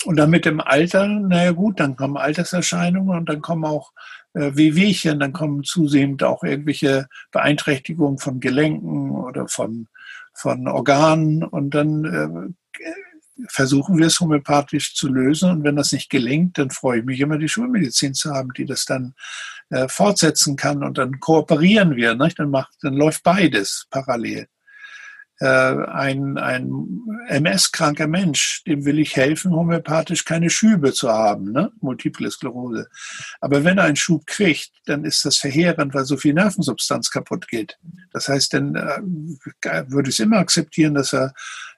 Und 0.03 0.17
dann 0.17 0.29
mit 0.29 0.45
dem 0.45 0.59
Alter, 0.61 1.07
naja 1.07 1.51
gut, 1.51 1.79
dann 1.79 1.95
kommen 1.95 2.17
Alterserscheinungen 2.17 3.17
und 3.17 3.29
dann 3.29 3.41
kommen 3.41 3.65
auch 3.65 3.91
äh, 4.33 4.51
Wehwehchen, 4.55 5.19
dann 5.19 5.33
kommen 5.33 5.63
zusehend 5.63 6.23
auch 6.23 6.43
irgendwelche 6.43 7.07
Beeinträchtigungen 7.31 8.17
von 8.17 8.39
Gelenken 8.39 9.11
oder 9.11 9.47
von, 9.47 9.87
von 10.33 10.67
Organen 10.67 11.43
und 11.43 11.75
dann 11.75 12.05
äh, 12.05 13.43
versuchen 13.47 13.97
wir 13.97 14.07
es 14.07 14.19
homöopathisch 14.19 14.95
zu 14.95 15.07
lösen 15.07 15.49
und 15.51 15.63
wenn 15.63 15.75
das 15.75 15.91
nicht 15.91 16.09
gelingt, 16.09 16.57
dann 16.57 16.69
freue 16.69 16.99
ich 16.99 17.05
mich 17.05 17.19
immer, 17.19 17.37
die 17.37 17.49
Schulmedizin 17.49 18.13
zu 18.13 18.33
haben, 18.33 18.49
die 18.55 18.65
das 18.65 18.85
dann 18.85 19.13
äh, 19.69 19.87
fortsetzen 19.87 20.55
kann 20.55 20.83
und 20.83 20.97
dann 20.97 21.19
kooperieren 21.19 21.95
wir, 21.95 22.15
nicht? 22.15 22.39
Dann, 22.39 22.49
macht, 22.49 22.73
dann 22.81 22.93
läuft 22.93 23.23
beides 23.23 23.87
parallel. 23.89 24.47
Äh, 25.41 25.47
ein, 25.47 26.37
ein 26.37 26.71
MS-kranker 27.27 28.05
Mensch, 28.05 28.63
dem 28.65 28.85
will 28.85 28.99
ich 28.99 29.15
helfen, 29.15 29.51
homöopathisch 29.53 30.23
keine 30.23 30.51
Schübe 30.51 30.93
zu 30.93 31.09
haben, 31.09 31.51
ne? 31.51 31.71
Multiple 31.81 32.29
Sklerose. 32.29 32.87
Aber 33.39 33.63
wenn 33.63 33.79
er 33.79 33.85
einen 33.85 33.95
Schub 33.95 34.27
kriegt, 34.27 34.69
dann 34.85 35.03
ist 35.03 35.25
das 35.25 35.37
verheerend, 35.37 35.95
weil 35.95 36.05
so 36.05 36.15
viel 36.15 36.35
Nervensubstanz 36.35 37.09
kaputt 37.09 37.47
geht. 37.47 37.79
Das 38.13 38.27
heißt, 38.27 38.53
dann 38.53 38.75
äh, 38.75 39.01
würde 39.87 40.09
ich 40.09 40.15
es 40.15 40.19
immer 40.19 40.37
akzeptieren, 40.37 40.93
dass 40.93 41.11
er 41.11 41.33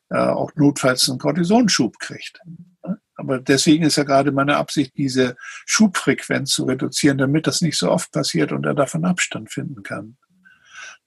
äh, 0.09 0.17
auch 0.17 0.51
notfalls 0.55 1.07
einen 1.09 1.19
Cortisonschub 1.19 1.99
kriegt. 1.99 2.41
Ne? 2.83 2.99
Aber 3.15 3.39
deswegen 3.39 3.85
ist 3.85 3.95
ja 3.95 4.03
gerade 4.03 4.33
meine 4.33 4.57
Absicht, 4.57 4.91
diese 4.97 5.37
Schubfrequenz 5.65 6.51
zu 6.51 6.65
reduzieren, 6.65 7.17
damit 7.17 7.47
das 7.47 7.61
nicht 7.61 7.77
so 7.77 7.89
oft 7.89 8.11
passiert 8.11 8.51
und 8.51 8.65
er 8.65 8.73
davon 8.73 9.05
Abstand 9.05 9.53
finden 9.53 9.83
kann. 9.83 10.17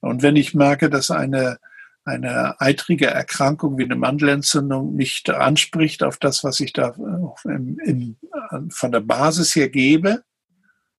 Und 0.01 0.23
wenn 0.23 0.37
ich 0.37 0.55
merke, 0.55 0.89
dass 0.89 1.11
eine 1.11 1.59
eine 2.07 2.59
eitrige 2.61 3.09
Erkrankung 3.09 3.77
wie 3.79 3.85
eine 3.85 3.97
Mandelentzündung 3.97 4.95
nicht 4.95 5.29
anspricht 5.29 6.05
auf 6.05 6.19
das, 6.19 6.45
was 6.45 6.61
ich 6.61 6.73
da 6.73 6.95
in, 7.45 7.79
in, 7.85 8.17
von 8.71 8.93
der 8.93 9.01
Basis 9.01 9.57
her 9.57 9.69
gebe 9.69 10.23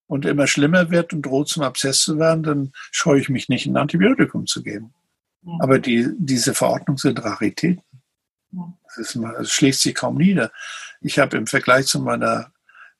und 0.08 0.26
immer 0.26 0.48
schlimmer 0.48 0.92
wird 0.92 1.14
und 1.14 1.22
droht 1.22 1.48
zum 1.48 1.64
Abszess 1.64 2.02
zu 2.02 2.20
werden, 2.20 2.44
dann 2.44 2.74
scheue 2.92 3.22
ich 3.22 3.30
mich 3.30 3.48
nicht, 3.48 3.68
ein 3.68 3.78
Antibiotikum 3.78 4.48
zu 4.48 4.62
geben. 4.62 4.94
Ja. 5.44 5.54
Aber 5.62 5.80
die, 5.80 6.10
diese 6.18 6.54
Verordnungen 6.54 6.98
sind 6.98 7.24
Raritäten. 7.24 7.86
Ja. 8.52 8.74
Das, 8.84 8.98
ist, 8.98 9.16
das 9.16 9.50
schlägt 9.50 9.78
sich 9.78 9.96
kaum 9.96 10.18
nieder. 10.18 10.52
Ich 11.00 11.20
habe 11.20 11.38
im 11.38 11.48
Vergleich 11.48 11.86
zu 11.86 12.02
meiner 12.02 12.52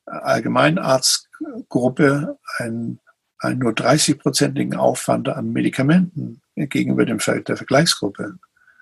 Allgemeinarztgruppe 0.06 2.40
einen, 2.58 3.02
einen 3.40 3.60
nur 3.60 3.74
30-prozentigen 3.74 4.78
Aufwand 4.78 5.28
an 5.28 5.52
Medikamenten 5.52 6.42
gegenüber 6.66 7.06
dem, 7.06 7.20
der 7.20 7.58
Vergleichsgruppe. 7.58 8.38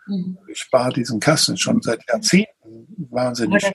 Mhm. 0.08 0.38
Ich 0.48 0.60
spare 0.60 0.94
diesen 0.94 1.20
Kassen 1.20 1.58
schon 1.58 1.82
seit 1.82 2.08
Jahrzehnten 2.08 3.08
wahnsinnig. 3.10 3.64
Das, 3.64 3.74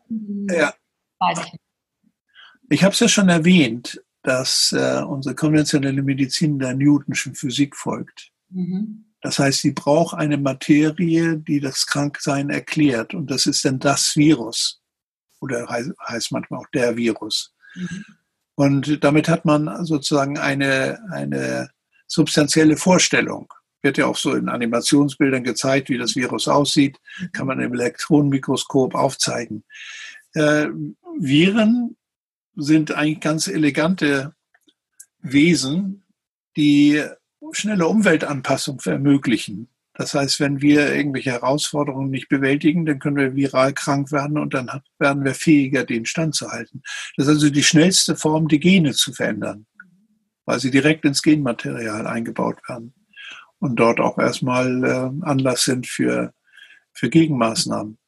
ja. 0.51 0.75
Ich 2.69 2.85
habe 2.85 2.93
es 2.93 3.01
ja 3.01 3.09
schon 3.09 3.29
erwähnt, 3.29 4.03
dass 4.23 4.73
äh, 4.73 5.03
unsere 5.03 5.35
konventionelle 5.35 6.03
Medizin 6.03 6.59
der 6.59 6.75
Newtonschen 6.75 7.35
Physik 7.35 7.77
folgt. 7.77 8.33
Mhm. 8.51 9.05
Das 9.21 9.39
heißt, 9.39 9.61
sie 9.61 9.73
braucht 9.73 10.17
eine 10.17 10.37
Materie, 10.37 11.37
die 11.37 11.61
das 11.61 11.87
Kranksein 11.87 12.51
erklärt. 12.51 13.15
Und 13.15 13.31
das 13.31 13.47
ist 13.47 13.65
dann 13.65 13.79
das 13.79 14.17
Virus. 14.17 14.81
Oder 15.41 15.69
heißt, 15.69 15.91
heißt 16.09 16.33
manchmal 16.33 16.61
auch 16.61 16.71
der 16.73 16.97
Virus. 16.97 17.55
Mhm. 17.75 18.05
Und 18.57 19.05
damit 19.05 19.29
hat 19.29 19.45
man 19.45 19.85
sozusagen 19.85 20.39
eine, 20.39 20.99
eine 21.13 21.71
substanzielle 22.07 22.77
Vorstellung. 22.77 23.53
Wird 23.83 23.99
ja 23.99 24.07
auch 24.07 24.17
so 24.17 24.35
in 24.35 24.49
Animationsbildern 24.49 25.45
gezeigt, 25.45 25.91
wie 25.91 25.99
das 25.99 26.17
Virus 26.17 26.49
aussieht, 26.49 26.99
kann 27.33 27.47
man 27.47 27.61
im 27.61 27.75
Elektronenmikroskop 27.75 28.95
aufzeigen. 28.95 29.65
Äh, 30.33 30.69
Viren 31.19 31.97
sind 32.57 32.93
eigentlich 32.93 33.21
ganz 33.21 33.47
elegante 33.47 34.35
Wesen, 35.21 36.05
die 36.57 37.05
schnelle 37.53 37.87
Umweltanpassung 37.87 38.81
ermöglichen. 38.85 39.69
Das 39.97 40.15
heißt, 40.15 40.41
wenn 40.41 40.61
wir 40.61 40.95
irgendwelche 40.95 41.33
Herausforderungen 41.33 42.11
nicht 42.11 42.29
bewältigen, 42.29 42.85
dann 42.85 42.99
können 42.99 43.17
wir 43.17 43.35
viral 43.35 43.73
krank 43.73 44.13
werden 44.13 44.39
und 44.39 44.53
dann 44.53 44.71
werden 44.99 45.25
wir 45.25 45.35
fähiger, 45.35 45.85
den 45.85 46.05
Stand 46.05 46.35
zu 46.35 46.51
halten. 46.51 46.83
Das 47.17 47.27
ist 47.27 47.35
also 47.35 47.51
die 47.51 47.63
schnellste 47.63 48.15
Form, 48.15 48.49
die 48.49 48.61
Gene 48.61 48.93
zu 48.93 49.13
verändern, 49.13 49.67
weil 50.45 50.61
sie 50.61 50.71
direkt 50.71 51.05
ins 51.05 51.23
Genmaterial 51.23 52.07
eingebaut 52.07 52.59
werden 52.69 52.93
und 53.59 53.77
dort 53.77 54.01
auch 54.01 54.19
erstmal 54.19 54.85
äh, 54.85 55.25
Anlass 55.25 55.65
sind 55.65 55.87
für, 55.87 56.35
für 56.93 57.09
Gegenmaßnahmen. 57.09 57.99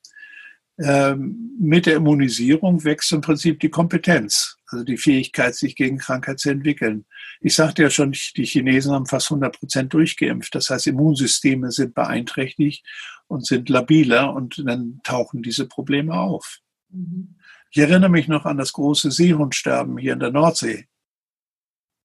Ähm, 0.81 1.57
mit 1.59 1.87
der 1.87 1.97
Immunisierung 1.97 2.85
wächst 2.85 3.11
im 3.13 3.23
Prinzip 3.23 3.59
die 3.61 3.71
Kompetenz, 3.71 4.58
also 4.71 4.85
die 4.85 4.99
Fähigkeit, 4.99 5.55
sich 5.55 5.77
gegen 5.77 5.99
Krankheit 5.99 6.39
zu 6.39 6.51
entwickeln. 6.51 7.07
Ich 7.41 7.55
sagte 7.55 7.83
ja 7.83 7.91
schon, 7.91 8.13
die 8.13 8.45
Chinesen 8.45 8.93
haben 8.93 9.07
fast 9.07 9.31
100 9.31 9.59
Prozent 9.59 9.95
durchgeimpft. 9.95 10.55
Das 10.55 10.71
heißt, 10.71 10.87
Immunsysteme 10.87 11.71
sind 11.73 11.95
beeinträchtigt 11.95 12.87
und 13.27 13.47
sind 13.47 13.69
labiler 13.69 14.35
und 14.35 14.63
dann 14.67 15.01
tauchen 15.05 15.43
diese 15.43 15.67
Probleme 15.67 16.15
auf. 16.15 16.59
Mhm. 16.91 17.37
Ich 17.71 17.79
erinnere 17.79 18.11
mich 18.11 18.29
noch 18.29 18.45
an 18.45 18.59
das 18.59 18.73
große 18.73 19.11
Seehundsterben 19.11 19.99
hier 19.99 20.15
in 20.15 20.21
der 20.21 20.31
Nordsee. 20.31 20.87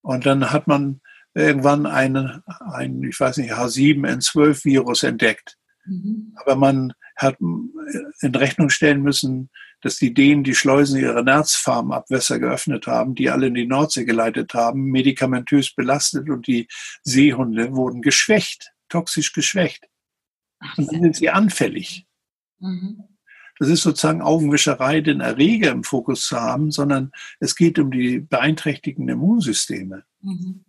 Und 0.01 0.25
dann 0.25 0.51
hat 0.51 0.67
man 0.67 1.01
irgendwann 1.33 1.85
einen, 1.85 2.43
ein, 2.45 3.03
ich 3.03 3.19
weiß 3.19 3.37
nicht, 3.37 3.53
H7N12-Virus 3.53 5.03
entdeckt. 5.03 5.57
Mhm. 5.85 6.33
Aber 6.35 6.55
man 6.55 6.93
hat 7.15 7.37
in 7.39 8.35
Rechnung 8.35 8.69
stellen 8.69 9.01
müssen, 9.01 9.49
dass 9.83 9.97
die 9.97 10.13
Dänen 10.13 10.43
die 10.43 10.55
Schleusen 10.55 10.99
ihrer 10.99 11.21
Nerzfarmabwässer 11.23 12.39
geöffnet 12.39 12.87
haben, 12.87 13.15
die 13.15 13.29
alle 13.29 13.47
in 13.47 13.53
die 13.53 13.67
Nordsee 13.67 14.05
geleitet 14.05 14.53
haben, 14.53 14.85
medikamentös 14.85 15.75
belastet 15.75 16.29
und 16.29 16.47
die 16.47 16.67
Seehunde 17.03 17.75
wurden 17.75 18.01
geschwächt, 18.01 18.71
toxisch 18.87 19.33
geschwächt. 19.33 19.87
Und 20.77 20.91
dann 20.91 21.01
sind 21.01 21.15
sie 21.17 21.29
anfällig. 21.29 22.07
Mhm. 22.59 23.03
Das 23.59 23.67
ist 23.67 23.83
sozusagen 23.83 24.21
Augenwischerei, 24.21 25.01
den 25.01 25.19
Erreger 25.19 25.71
im 25.71 25.83
Fokus 25.83 26.25
zu 26.25 26.39
haben, 26.39 26.71
sondern 26.71 27.11
es 27.39 27.55
geht 27.55 27.77
um 27.77 27.91
die 27.91 28.19
beeinträchtigten 28.19 29.07
Immunsysteme. 29.09 30.05
Mhm. 30.21 30.63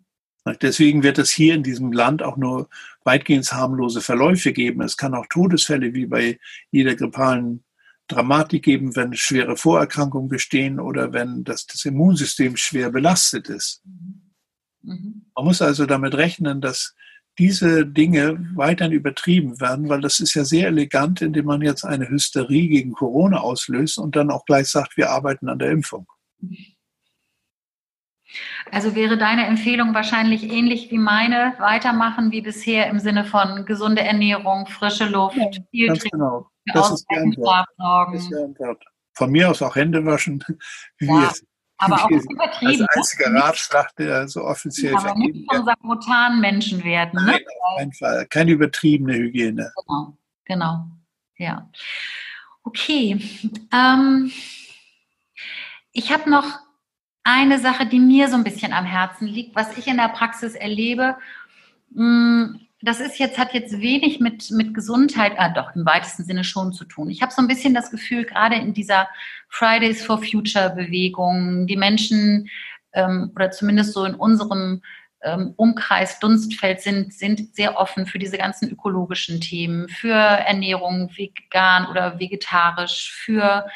Deswegen 0.61 1.03
wird 1.03 1.19
es 1.19 1.31
hier 1.31 1.55
in 1.55 1.63
diesem 1.63 1.93
Land 1.93 2.23
auch 2.23 2.37
nur 2.37 2.69
weitgehend 3.05 3.51
harmlose 3.51 4.03
Verläufe 4.03 4.53
geben. 4.53 4.83
Es 4.83 4.99
kann 4.99 5.15
auch 5.15 5.25
Todesfälle 5.31 5.95
wie 5.95 6.05
bei 6.05 6.39
jeder 6.71 6.97
grippalen 6.97 7.65
Dramatik 8.09 8.65
geben, 8.65 8.97
wenn 8.97 9.15
schwere 9.15 9.57
Vorerkrankungen 9.57 10.29
bestehen 10.29 10.79
oder 10.79 11.13
wenn 11.13 11.45
das, 11.45 11.67
das 11.67 11.85
Immunsystem 11.85 12.57
schwer 12.57 12.91
belastet 12.91 13.49
ist. 13.49 13.83
Mhm. 13.85 15.27
Man 15.35 15.45
muss 15.45 15.63
also 15.63 15.87
damit 15.87 16.15
rechnen, 16.15 16.61
dass 16.61 16.95
diese 17.39 17.87
Dinge 17.87 18.39
weiterhin 18.55 18.93
übertrieben 18.93 19.61
werden, 19.61 19.89
weil 19.89 20.01
das 20.01 20.21
ist 20.21 20.35
ja 20.35 20.45
sehr 20.45 20.69
elegant, 20.69 21.21
indem 21.21 21.47
man 21.47 21.63
jetzt 21.63 21.85
eine 21.85 22.09
Hysterie 22.09 22.69
gegen 22.69 22.93
Corona 22.93 23.39
auslöst 23.39 23.99
und 23.99 24.15
dann 24.15 24.31
auch 24.31 24.45
gleich 24.45 24.69
sagt, 24.69 24.97
wir 24.97 25.11
arbeiten 25.11 25.49
an 25.49 25.59
der 25.59 25.71
Impfung. 25.71 26.07
Mhm. 26.41 26.74
Also 28.71 28.95
wäre 28.95 29.17
deine 29.19 29.47
Empfehlung 29.47 29.95
wahrscheinlich 29.95 30.51
ähnlich 30.51 30.91
wie 30.91 30.99
meine, 30.99 31.55
weitermachen 31.59 32.33
wie 32.33 32.41
bisher 32.41 32.89
im 32.89 32.99
Sinne 32.99 33.25
von 33.25 33.65
gesunde 33.67 34.03
Ernährung, 34.03 34.67
frische 34.67 35.07
Luft, 35.07 35.37
ja, 35.37 35.51
viel 35.71 35.89
trinken, 35.89 36.11
genau. 36.11 36.51
das 36.67 36.91
ist 36.91 37.07
die 37.11 37.17
Antwort. 37.17 37.67
Das 37.79 38.23
ist 38.23 38.31
die 38.31 38.37
Antwort. 38.37 38.85
Von 39.13 39.31
mir 39.31 39.51
aus 39.51 39.63
auch 39.63 39.77
Hände 39.77 40.05
waschen, 40.05 40.45
wie 40.99 41.07
ja, 41.07 41.31
es 41.31 41.45
aber 41.79 42.05
auch 42.05 42.11
übertrieben. 42.11 42.87
Als 42.89 42.97
einziger 42.97 43.31
ne? 43.31 43.43
Ratschlag, 43.43 43.95
der 43.97 44.29
so 44.29 44.43
offiziell 44.43 44.95
aber 44.95 45.09
vergeben 45.09 45.39
nicht 45.39 45.53
von 45.53 45.65
sabrotanen 45.65 46.41
Menschen 46.41 46.85
werden. 46.85 47.25
Ne? 47.25 47.33
Nein, 47.33 47.41
auf 47.63 47.79
keinen 47.79 47.93
Fall. 47.93 48.27
Keine 48.27 48.51
übertriebene 48.53 49.15
Hygiene. 49.15 49.73
Genau, 49.87 50.17
genau. 50.45 50.87
Ja. 51.37 51.71
Okay. 52.63 53.21
Ähm, 53.73 54.33
ich 55.93 56.13
habe 56.13 56.31
noch 56.31 56.64
eine 57.25 57.59
Sache, 57.59 57.87
die 57.87 57.99
mir 57.99 58.29
so 58.29 58.37
ein 58.37 58.45
bisschen 58.45 58.73
am 58.73 58.85
Herzen 58.85 59.27
liegt, 59.27 59.57
was 59.57 59.77
ich 59.77 59.89
in 59.89 59.97
der 59.97 60.09
Praxis 60.09 60.55
erlebe. 60.55 61.17
Mm, 61.91 62.57
das 62.83 63.01
ist 63.01 63.19
jetzt, 63.19 63.39
hat 63.39 63.55
jetzt 63.55 63.81
wenig 63.81 64.21
mit, 64.21 64.51
mit 64.51 64.75
Gesundheit, 64.75 65.33
ah, 65.39 65.49
doch 65.49 65.75
im 65.75 65.87
weitesten 65.87 66.25
Sinne 66.25 66.45
schon 66.45 66.75
zu 66.75 66.85
tun. 66.85 67.09
Ich 67.09 67.23
habe 67.23 67.33
so 67.33 67.41
ein 67.41 67.49
bisschen 67.49 67.73
das 67.73 67.91
Gefühl, 67.91 68.25
gerade 68.25 68.57
in 68.57 68.75
dieser 68.75 69.09
Fridays 69.49 70.05
for 70.05 70.23
Future 70.23 70.71
Bewegung, 70.71 71.67
die 71.67 71.79
Menschen 71.79 72.51
ähm, 72.93 73.33
oder 73.35 73.51
zumindest 73.51 73.95
so 73.95 74.05
in 74.05 74.15
unserem 74.15 74.83
ähm, 75.23 75.55
Umkreis, 75.57 76.21
Dunstfeld 76.21 76.83
sind, 76.83 77.15
sind 77.15 77.57
sehr 77.57 77.79
offen 77.79 78.05
für 78.05 78.19
diese 78.19 78.37
ganzen 78.37 78.71
ökologischen 78.71 79.41
Themen, 79.41 79.89
für 79.89 80.13
Ernährung, 80.13 81.11
vegan 81.17 81.87
oder 81.87 82.21
vegetarisch, 82.21 83.13
für 83.13 83.67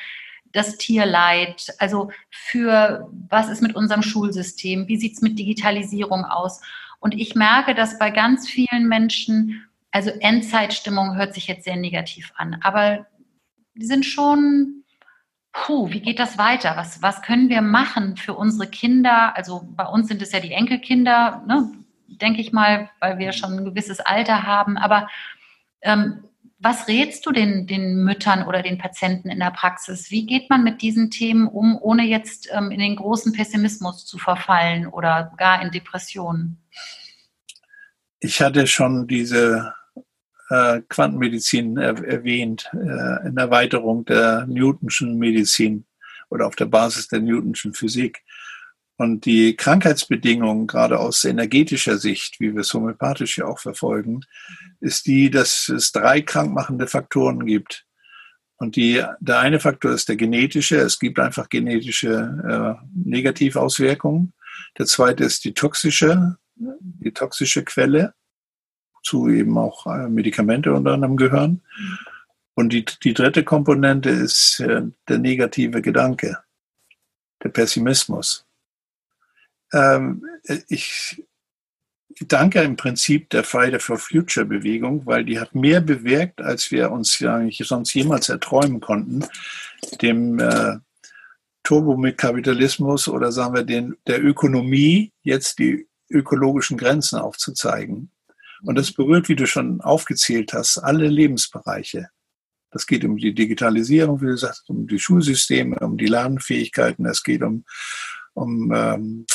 das 0.53 0.77
Tierleid, 0.79 1.75
also 1.79 2.11
für 2.31 3.11
was 3.29 3.49
ist 3.49 3.63
mit 3.63 3.75
unserem 3.75 4.03
Schulsystem, 4.03 4.89
wie 4.89 4.97
sieht 4.97 5.15
es 5.15 5.23
mit 5.23 5.39
Digitalisierung 5.39 6.25
aus. 6.25 6.61
Und 7.01 7.15
ich 7.15 7.35
merke, 7.35 7.75
dass 7.75 7.99
bei 7.99 8.11
ganz 8.11 8.49
vielen 8.49 8.89
Menschen, 8.89 9.69
also 9.91 10.11
Endzeitstimmung 10.11 11.17
hört 11.17 11.35
sich 11.35 11.47
jetzt 11.47 11.65
sehr 11.65 11.77
negativ 11.77 12.33
an, 12.37 12.59
aber 12.63 13.07
die 13.75 13.87
sind 13.87 14.05
schon, 14.05 14.85
puh, 15.53 15.91
wie 15.91 16.01
geht 16.01 16.19
das 16.19 16.39
weiter? 16.39 16.77
Was, 16.77 17.03
was 17.03 17.23
können 17.23 17.49
wir 17.49 17.63
machen 17.63 18.17
für 18.17 18.35
unsere 18.35 18.69
Kinder? 18.69 19.37
Also 19.37 19.69
bei 19.77 19.87
uns 19.87 20.09
sind 20.09 20.23
es 20.23 20.33
ja 20.33 20.41
die 20.41 20.53
Enkelkinder, 20.53 21.43
ne? 21.47 21.73
denke 22.09 22.41
ich 22.41 22.53
mal, 22.53 22.91
weil 23.01 23.19
wir 23.19 23.33
schon 23.33 23.59
ein 23.59 23.65
gewisses 23.65 24.01
Alter 24.01 24.45
haben. 24.45 24.77
Aber 24.77 25.09
ähm, 25.83 26.25
was 26.61 26.89
rätst 26.89 27.25
du 27.25 27.33
den, 27.33 27.67
den 27.67 28.03
Müttern 28.03 28.47
oder 28.47 28.63
den 28.63 28.79
Patienten 28.79 29.31
in 29.31 29.39
der 29.39 29.53
Praxis? 29.53 30.11
Wie 30.11 30.27
geht 30.27 30.51
man 30.51 30.65
mit 30.65 30.83
diesen 30.83 31.11
Themen 31.11 31.47
um, 31.47 31.79
ohne 31.81 32.05
jetzt 32.05 32.49
ähm, 32.53 32.71
in 32.71 32.81
den 32.81 32.97
großen 32.97 33.33
Pessimismus 33.33 34.07
zu 34.07 34.19
verfallen 34.19 34.87
oder 34.87 35.33
gar 35.37 35.63
in 35.63 35.71
Depressionen? 35.71 36.59
Ich 38.19 38.41
hatte 38.41 38.67
schon 38.67 39.07
diese 39.07 39.73
äh, 40.51 40.81
Quantenmedizin 40.89 41.77
er 41.77 42.03
erwähnt, 42.05 42.69
äh, 42.73 43.29
in 43.29 43.37
Erweiterung 43.37 44.05
der 44.05 44.45
Newtonschen 44.47 45.17
Medizin 45.17 45.85
oder 46.29 46.47
auf 46.47 46.57
der 46.57 46.67
Basis 46.67 47.07
der 47.07 47.21
Newtonschen 47.21 47.73
Physik. 47.73 48.25
Und 48.99 49.27
die 49.27 49.55
Krankheitsbedingungen, 49.55 50.67
gerade 50.67 50.99
aus 50.99 51.25
energetischer 51.25 51.99
Sicht, 51.99 52.41
wie 52.41 52.53
wir 52.53 52.63
es 52.63 52.75
homöopathisch 52.75 53.39
ja 53.39 53.47
auch 53.47 53.61
verfolgen, 53.61 54.23
ist 54.81 55.07
die, 55.07 55.31
dass 55.31 55.69
es 55.69 55.93
drei 55.93 56.21
krankmachende 56.21 56.89
Faktoren 56.89 57.47
gibt. 57.47 57.87
Und 58.57 58.75
die, 58.75 59.01
der 59.21 59.39
eine 59.39 59.61
Faktor 59.61 59.93
ist 59.93 60.09
der 60.09 60.17
genetische. 60.17 60.79
Es 60.79 60.99
gibt 60.99 61.21
einfach 61.21 61.49
genetische 61.49 62.81
äh, 62.83 62.87
Negativauswirkungen. 62.93 64.33
Der 64.77 64.87
zweite 64.87 65.23
ist 65.23 65.45
die 65.45 65.55
toxische, 65.55 66.37
die 66.57 67.13
toxische 67.13 67.63
Quelle, 67.63 68.15
zu 69.05 69.29
eben 69.29 69.57
auch 69.59 69.87
äh, 69.87 70.09
Medikamente 70.09 70.73
unter 70.73 70.95
anderem 70.95 71.17
gehören. 71.17 71.63
Und 72.55 72.73
die, 72.73 72.85
die 72.85 73.15
dritte 73.15 73.45
Komponente 73.45 74.11
ist 74.11 74.59
äh, 74.59 74.83
der 75.07 75.19
negative 75.19 75.83
Gedanke, 75.83 76.39
der 77.45 77.51
Pessimismus 77.51 78.48
ähm, 79.73 80.25
ich 80.69 81.23
danke 82.27 82.63
im 82.63 82.77
Prinzip 82.77 83.31
der 83.31 83.45
Friday 83.45 83.81
for 83.81 83.99
Future 83.99 84.47
Bewegung, 84.47 85.07
weil 85.07 85.25
die 85.25 85.39
hat 85.39 85.55
mehr 85.55 85.81
bewirkt, 85.81 86.41
als 86.41 86.71
wir 86.71 86.91
uns 86.91 87.19
ja 87.19 87.47
sonst 87.51 87.95
jemals 87.95 88.29
erträumen 88.29 88.81
konnten, 88.81 89.25
dem 90.03 90.39
äh, 90.39 90.77
Turbokapitalismus 91.63 93.09
oder 93.09 93.31
sagen 93.31 93.55
wir 93.55 93.63
den, 93.63 93.97
der 94.07 94.25
Ökonomie 94.25 95.13
jetzt 95.23 95.59
die 95.59 95.87
ökologischen 96.11 96.79
Grenzen 96.79 97.19
aufzuzeigen. 97.19 98.11
Und 98.63 98.77
das 98.77 98.93
berührt, 98.93 99.29
wie 99.29 99.37
du 99.37 99.47
schon 99.47 99.81
aufgezählt 99.81 100.53
hast, 100.53 100.79
alle 100.79 101.07
Lebensbereiche. 101.07 102.09
Das 102.71 102.87
geht 102.87 103.05
um 103.05 103.17
die 103.17 103.35
Digitalisierung, 103.35 104.21
wie 104.21 104.27
du 104.27 104.37
sagst, 104.37 104.69
um 104.69 104.87
die 104.87 104.99
Schulsysteme, 104.99 105.79
um 105.81 105.97
die 105.97 106.07
Lernfähigkeiten, 106.07 107.07
es 107.07 107.23
geht 107.23 107.43
um, 107.43 107.65
um 108.35 108.73
ähm, 108.75 109.27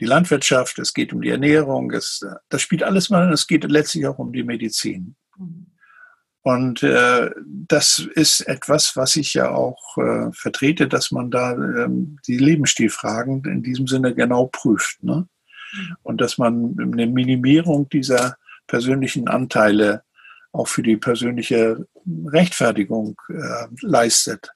die 0.00 0.06
Landwirtschaft, 0.06 0.78
es 0.78 0.94
geht 0.94 1.12
um 1.12 1.20
die 1.20 1.28
Ernährung, 1.28 1.92
es, 1.92 2.26
das 2.48 2.62
spielt 2.62 2.82
alles 2.82 3.10
mal, 3.10 3.32
es 3.32 3.46
geht 3.46 3.64
letztlich 3.64 4.06
auch 4.06 4.18
um 4.18 4.32
die 4.32 4.42
Medizin. 4.42 5.14
Und 6.42 6.82
äh, 6.82 7.30
das 7.44 7.98
ist 8.14 8.40
etwas, 8.48 8.96
was 8.96 9.16
ich 9.16 9.34
ja 9.34 9.50
auch 9.50 9.98
äh, 9.98 10.32
vertrete, 10.32 10.88
dass 10.88 11.10
man 11.10 11.30
da 11.30 11.52
äh, 11.52 11.88
die 12.26 12.38
Lebensstilfragen 12.38 13.44
in 13.44 13.62
diesem 13.62 13.86
Sinne 13.86 14.14
genau 14.14 14.46
prüft. 14.46 15.02
Ne? 15.02 15.28
Und 16.02 16.20
dass 16.22 16.38
man 16.38 16.76
eine 16.80 17.06
Minimierung 17.06 17.90
dieser 17.90 18.36
persönlichen 18.66 19.28
Anteile 19.28 20.02
auch 20.52 20.66
für 20.66 20.82
die 20.82 20.96
persönliche 20.96 21.86
Rechtfertigung 22.26 23.20
äh, 23.28 23.66
leistet. 23.82 24.50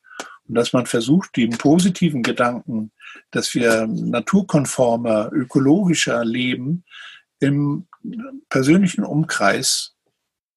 Und 0.49 0.55
dass 0.55 0.73
man 0.73 0.87
versucht, 0.87 1.37
den 1.37 1.51
positiven 1.51 2.23
Gedanken, 2.23 2.93
dass 3.31 3.55
wir 3.55 3.87
naturkonformer, 3.87 5.31
ökologischer 5.33 6.25
leben, 6.25 6.85
im 7.41 7.87
persönlichen 8.49 9.05
Umkreis 9.05 9.95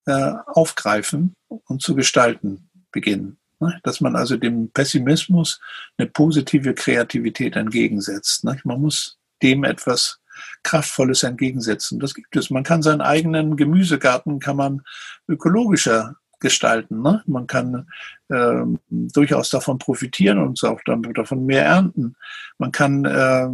äh, 0.05 0.33
aufgreifen 0.45 1.33
und 1.47 1.81
zu 1.81 1.95
gestalten 1.95 2.69
beginnen. 2.91 3.37
Ne? 3.59 3.79
Dass 3.83 4.01
man 4.01 4.15
also 4.15 4.37
dem 4.37 4.71
Pessimismus 4.71 5.59
eine 5.97 6.07
positive 6.07 6.73
Kreativität 6.73 7.55
entgegensetzt. 7.55 8.43
Ne? 8.43 8.59
Man 8.63 8.81
muss 8.81 9.17
dem 9.41 9.63
etwas 9.63 10.19
Kraftvolles 10.63 11.23
entgegensetzen. 11.23 11.99
Das 11.99 12.13
gibt 12.13 12.35
es. 12.35 12.49
Man 12.49 12.63
kann 12.63 12.81
seinen 12.81 13.01
eigenen 13.01 13.57
Gemüsegarten 13.57 14.39
kann 14.39 14.57
man 14.57 14.83
ökologischer 15.27 16.15
gestalten. 16.39 17.01
Ne? 17.01 17.23
Man 17.25 17.47
kann 17.47 17.87
äh, 18.29 18.63
durchaus 18.89 19.49
davon 19.49 19.77
profitieren 19.77 20.37
und 20.39 20.63
auch 20.63 20.81
davon 20.83 21.45
mehr 21.45 21.65
ernten. 21.65 22.15
Man 22.57 22.71
kann 22.71 23.05
äh, 23.05 23.47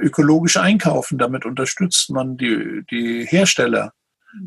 ökologisch 0.00 0.56
einkaufen, 0.56 1.18
damit 1.18 1.44
unterstützt 1.44 2.10
man 2.10 2.36
die, 2.36 2.82
die 2.90 3.26
Hersteller 3.26 3.92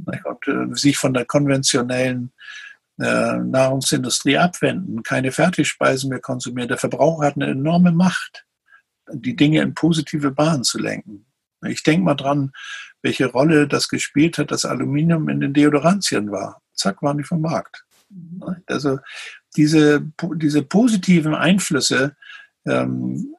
und 0.06 0.48
äh, 0.48 0.76
sich 0.76 0.98
von 0.98 1.14
der 1.14 1.26
konventionellen 1.26 2.32
äh, 3.00 3.38
Nahrungsindustrie 3.38 4.38
abwenden, 4.38 5.04
keine 5.04 5.32
Fertigspeisen 5.32 6.10
mehr 6.10 6.22
konsumieren. 6.22 6.70
Der 6.70 6.78
Verbraucher 6.78 7.28
hat 7.28 7.36
eine 7.36 7.52
enorme 7.52 7.92
Macht, 7.92 8.46
die 9.12 9.36
Dinge 9.36 9.62
in 9.62 9.74
positive 9.74 10.32
Bahnen 10.32 10.64
zu 10.64 10.80
lenken. 10.80 11.26
Ich 11.66 11.84
denke 11.84 12.04
mal 12.04 12.16
dran, 12.16 12.52
welche 13.02 13.26
Rolle 13.26 13.68
das 13.68 13.90
gespielt 13.90 14.38
hat, 14.38 14.52
dass 14.52 14.66
Aluminium 14.66 15.30
in 15.30 15.40
den 15.40 15.54
Deodorantien 15.54 16.32
war 16.32 16.63
zack, 16.74 17.02
waren 17.02 17.18
die 17.18 17.24
vom 17.24 17.42
Markt. 17.42 17.86
Also 18.68 19.00
diese, 19.56 20.06
diese 20.36 20.64
positiven 20.64 21.34
Einflüsse 21.36 22.16
ähm, 22.66 23.36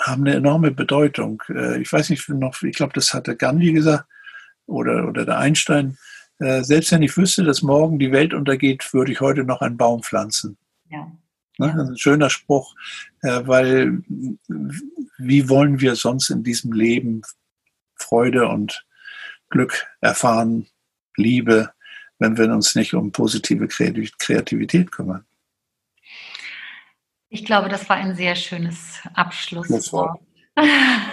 haben 0.00 0.26
eine 0.26 0.36
enorme 0.36 0.70
Bedeutung. 0.70 1.42
Äh, 1.48 1.80
ich 1.80 1.92
weiß 1.92 2.10
nicht 2.10 2.28
noch, 2.28 2.62
ich 2.62 2.76
glaube, 2.76 2.92
das 2.92 3.14
hatte 3.14 3.36
Gandhi 3.36 3.72
gesagt 3.72 4.06
oder, 4.66 5.08
oder 5.08 5.24
der 5.24 5.38
Einstein. 5.38 5.96
Äh, 6.38 6.62
selbst 6.62 6.92
wenn 6.92 7.02
ich 7.02 7.16
wüsste, 7.16 7.44
dass 7.44 7.62
morgen 7.62 7.98
die 7.98 8.12
Welt 8.12 8.34
untergeht, 8.34 8.92
würde 8.92 9.12
ich 9.12 9.20
heute 9.20 9.44
noch 9.44 9.60
einen 9.60 9.76
Baum 9.76 10.02
pflanzen. 10.02 10.56
Ja. 10.88 11.10
Ne? 11.58 11.74
Das 11.76 11.84
ist 11.84 11.90
ein 11.90 11.98
schöner 11.98 12.30
Spruch, 12.30 12.74
äh, 13.22 13.42
weil 13.44 14.02
wie 15.18 15.48
wollen 15.48 15.80
wir 15.80 15.96
sonst 15.96 16.30
in 16.30 16.44
diesem 16.44 16.72
Leben 16.72 17.22
Freude 17.96 18.48
und 18.48 18.86
Glück 19.50 19.86
erfahren, 20.00 20.68
Liebe, 21.16 21.72
wenn 22.18 22.36
wir 22.36 22.52
uns 22.52 22.74
nicht 22.74 22.94
um 22.94 23.12
positive 23.12 23.68
Kreativität 23.68 24.90
kümmern. 24.92 25.24
Ich 27.30 27.44
glaube, 27.44 27.68
das 27.68 27.88
war 27.88 27.96
ein 27.96 28.14
sehr 28.14 28.36
schönes 28.36 29.00
Abschlusswort. 29.14 30.20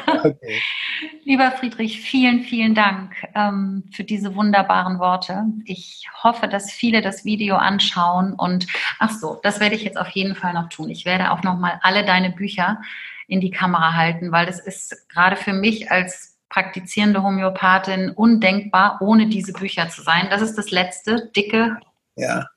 Okay. 0.07 0.61
Lieber 1.23 1.51
Friedrich, 1.51 2.01
vielen, 2.01 2.41
vielen 2.43 2.73
Dank 2.73 3.13
ähm, 3.35 3.83
für 3.91 4.03
diese 4.03 4.35
wunderbaren 4.35 4.99
Worte. 4.99 5.43
Ich 5.65 6.07
hoffe, 6.23 6.47
dass 6.47 6.71
viele 6.71 7.01
das 7.01 7.25
Video 7.25 7.55
anschauen 7.57 8.33
und 8.33 8.65
ach 8.99 9.11
so, 9.11 9.39
das 9.43 9.59
werde 9.59 9.75
ich 9.75 9.83
jetzt 9.83 9.97
auf 9.97 10.09
jeden 10.09 10.35
Fall 10.35 10.53
noch 10.53 10.69
tun. 10.69 10.89
Ich 10.89 11.05
werde 11.05 11.31
auch 11.31 11.43
noch 11.43 11.59
mal 11.59 11.79
alle 11.83 12.05
deine 12.05 12.31
Bücher 12.31 12.81
in 13.27 13.41
die 13.41 13.51
Kamera 13.51 13.93
halten, 13.93 14.31
weil 14.31 14.45
das 14.45 14.59
ist 14.59 15.09
gerade 15.09 15.35
für 15.35 15.53
mich 15.53 15.91
als 15.91 16.34
praktizierende 16.55 17.21
Homöopathin 17.21 18.11
undenkbar, 18.11 18.97
ohne 19.01 19.27
diese 19.27 19.51
Bücher 19.51 19.89
zu 19.89 20.01
sein. 20.01 20.27
Das 20.29 20.41
ist 20.41 20.57
das 20.57 20.71
letzte, 20.71 21.29
dicke. 21.35 21.77
Ja, 22.15 22.47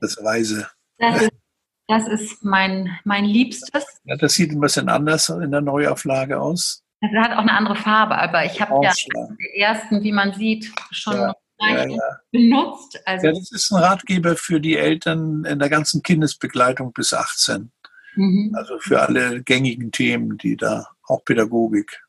das 0.00 0.16
Weise. 0.24 0.66
Das 0.96 1.20
ist, 1.20 1.30
das 1.86 2.08
ist 2.08 2.42
mein, 2.42 2.98
mein 3.04 3.26
Liebstes. 3.26 3.84
Ja, 4.04 4.16
das 4.16 4.32
sieht 4.32 4.52
ein 4.52 4.60
bisschen 4.60 4.88
anders 4.88 5.28
in 5.28 5.50
der 5.50 5.60
Neuauflage 5.60 6.40
aus. 6.40 6.82
Das 7.02 7.10
hat 7.22 7.32
auch 7.32 7.42
eine 7.42 7.52
andere 7.52 7.76
Farbe, 7.76 8.16
aber 8.16 8.46
ich 8.46 8.58
habe 8.62 8.82
ja 8.82 8.92
den 9.12 9.36
ersten, 9.56 10.02
wie 10.02 10.12
man 10.12 10.32
sieht, 10.32 10.72
schon 10.90 11.16
ja, 11.16 11.34
ja, 11.58 11.86
ja. 11.86 12.18
benutzt. 12.32 12.98
Also 13.04 13.26
ja, 13.26 13.32
das 13.34 13.52
ist 13.52 13.70
ein 13.72 13.82
Ratgeber 13.82 14.36
für 14.36 14.58
die 14.58 14.78
Eltern 14.78 15.44
in 15.44 15.58
der 15.58 15.68
ganzen 15.68 16.02
Kindesbegleitung 16.02 16.94
bis 16.94 17.12
18. 17.12 17.70
Mhm. 18.16 18.54
Also 18.56 18.78
für 18.78 19.02
alle 19.02 19.42
gängigen 19.42 19.92
Themen, 19.92 20.38
die 20.38 20.56
da, 20.56 20.86
auch 21.06 21.22
Pädagogik. 21.26 22.03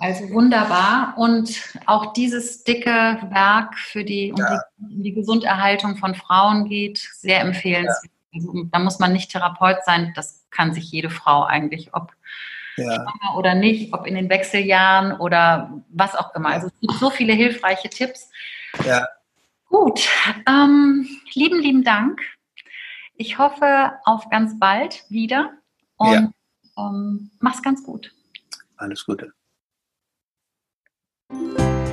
Also 0.00 0.30
wunderbar. 0.30 1.14
Und 1.16 1.74
auch 1.86 2.12
dieses 2.12 2.64
dicke 2.64 3.18
Werk 3.30 3.76
für 3.78 4.04
die, 4.04 4.32
um, 4.32 4.38
ja. 4.38 4.62
die, 4.78 4.96
um 4.96 5.02
die 5.02 5.12
Gesunderhaltung 5.14 5.96
von 5.96 6.14
Frauen 6.14 6.68
geht, 6.68 6.98
sehr 6.98 7.40
empfehlenswert. 7.40 8.04
Ja. 8.04 8.10
Also, 8.34 8.64
da 8.70 8.78
muss 8.78 8.98
man 8.98 9.12
nicht 9.12 9.30
Therapeut 9.30 9.78
sein, 9.84 10.12
das 10.14 10.46
kann 10.50 10.74
sich 10.74 10.90
jede 10.90 11.10
Frau 11.10 11.44
eigentlich, 11.44 11.94
ob 11.94 12.12
ja. 12.76 12.94
schwanger 12.94 13.36
oder 13.36 13.54
nicht, 13.54 13.92
ob 13.92 14.06
in 14.06 14.14
den 14.14 14.28
Wechseljahren 14.28 15.12
oder 15.12 15.82
was 15.88 16.14
auch 16.14 16.34
immer. 16.34 16.50
Also 16.50 16.68
es 16.68 16.80
gibt 16.80 16.94
so 16.94 17.10
viele 17.10 17.32
hilfreiche 17.32 17.88
Tipps. 17.88 18.30
Ja. 18.84 19.08
Gut, 19.68 20.08
ähm, 20.46 21.08
lieben, 21.34 21.60
lieben 21.60 21.84
Dank. 21.84 22.20
Ich 23.16 23.38
hoffe 23.38 23.92
auf 24.04 24.28
ganz 24.30 24.58
bald 24.58 25.04
wieder 25.08 25.52
und 25.96 26.12
ja. 26.12 26.30
ähm, 26.78 27.30
mach's 27.40 27.62
ganz 27.62 27.82
gut. 27.82 28.12
Alles 28.76 29.04
Gute. 29.04 29.32
嗯。 31.30 31.87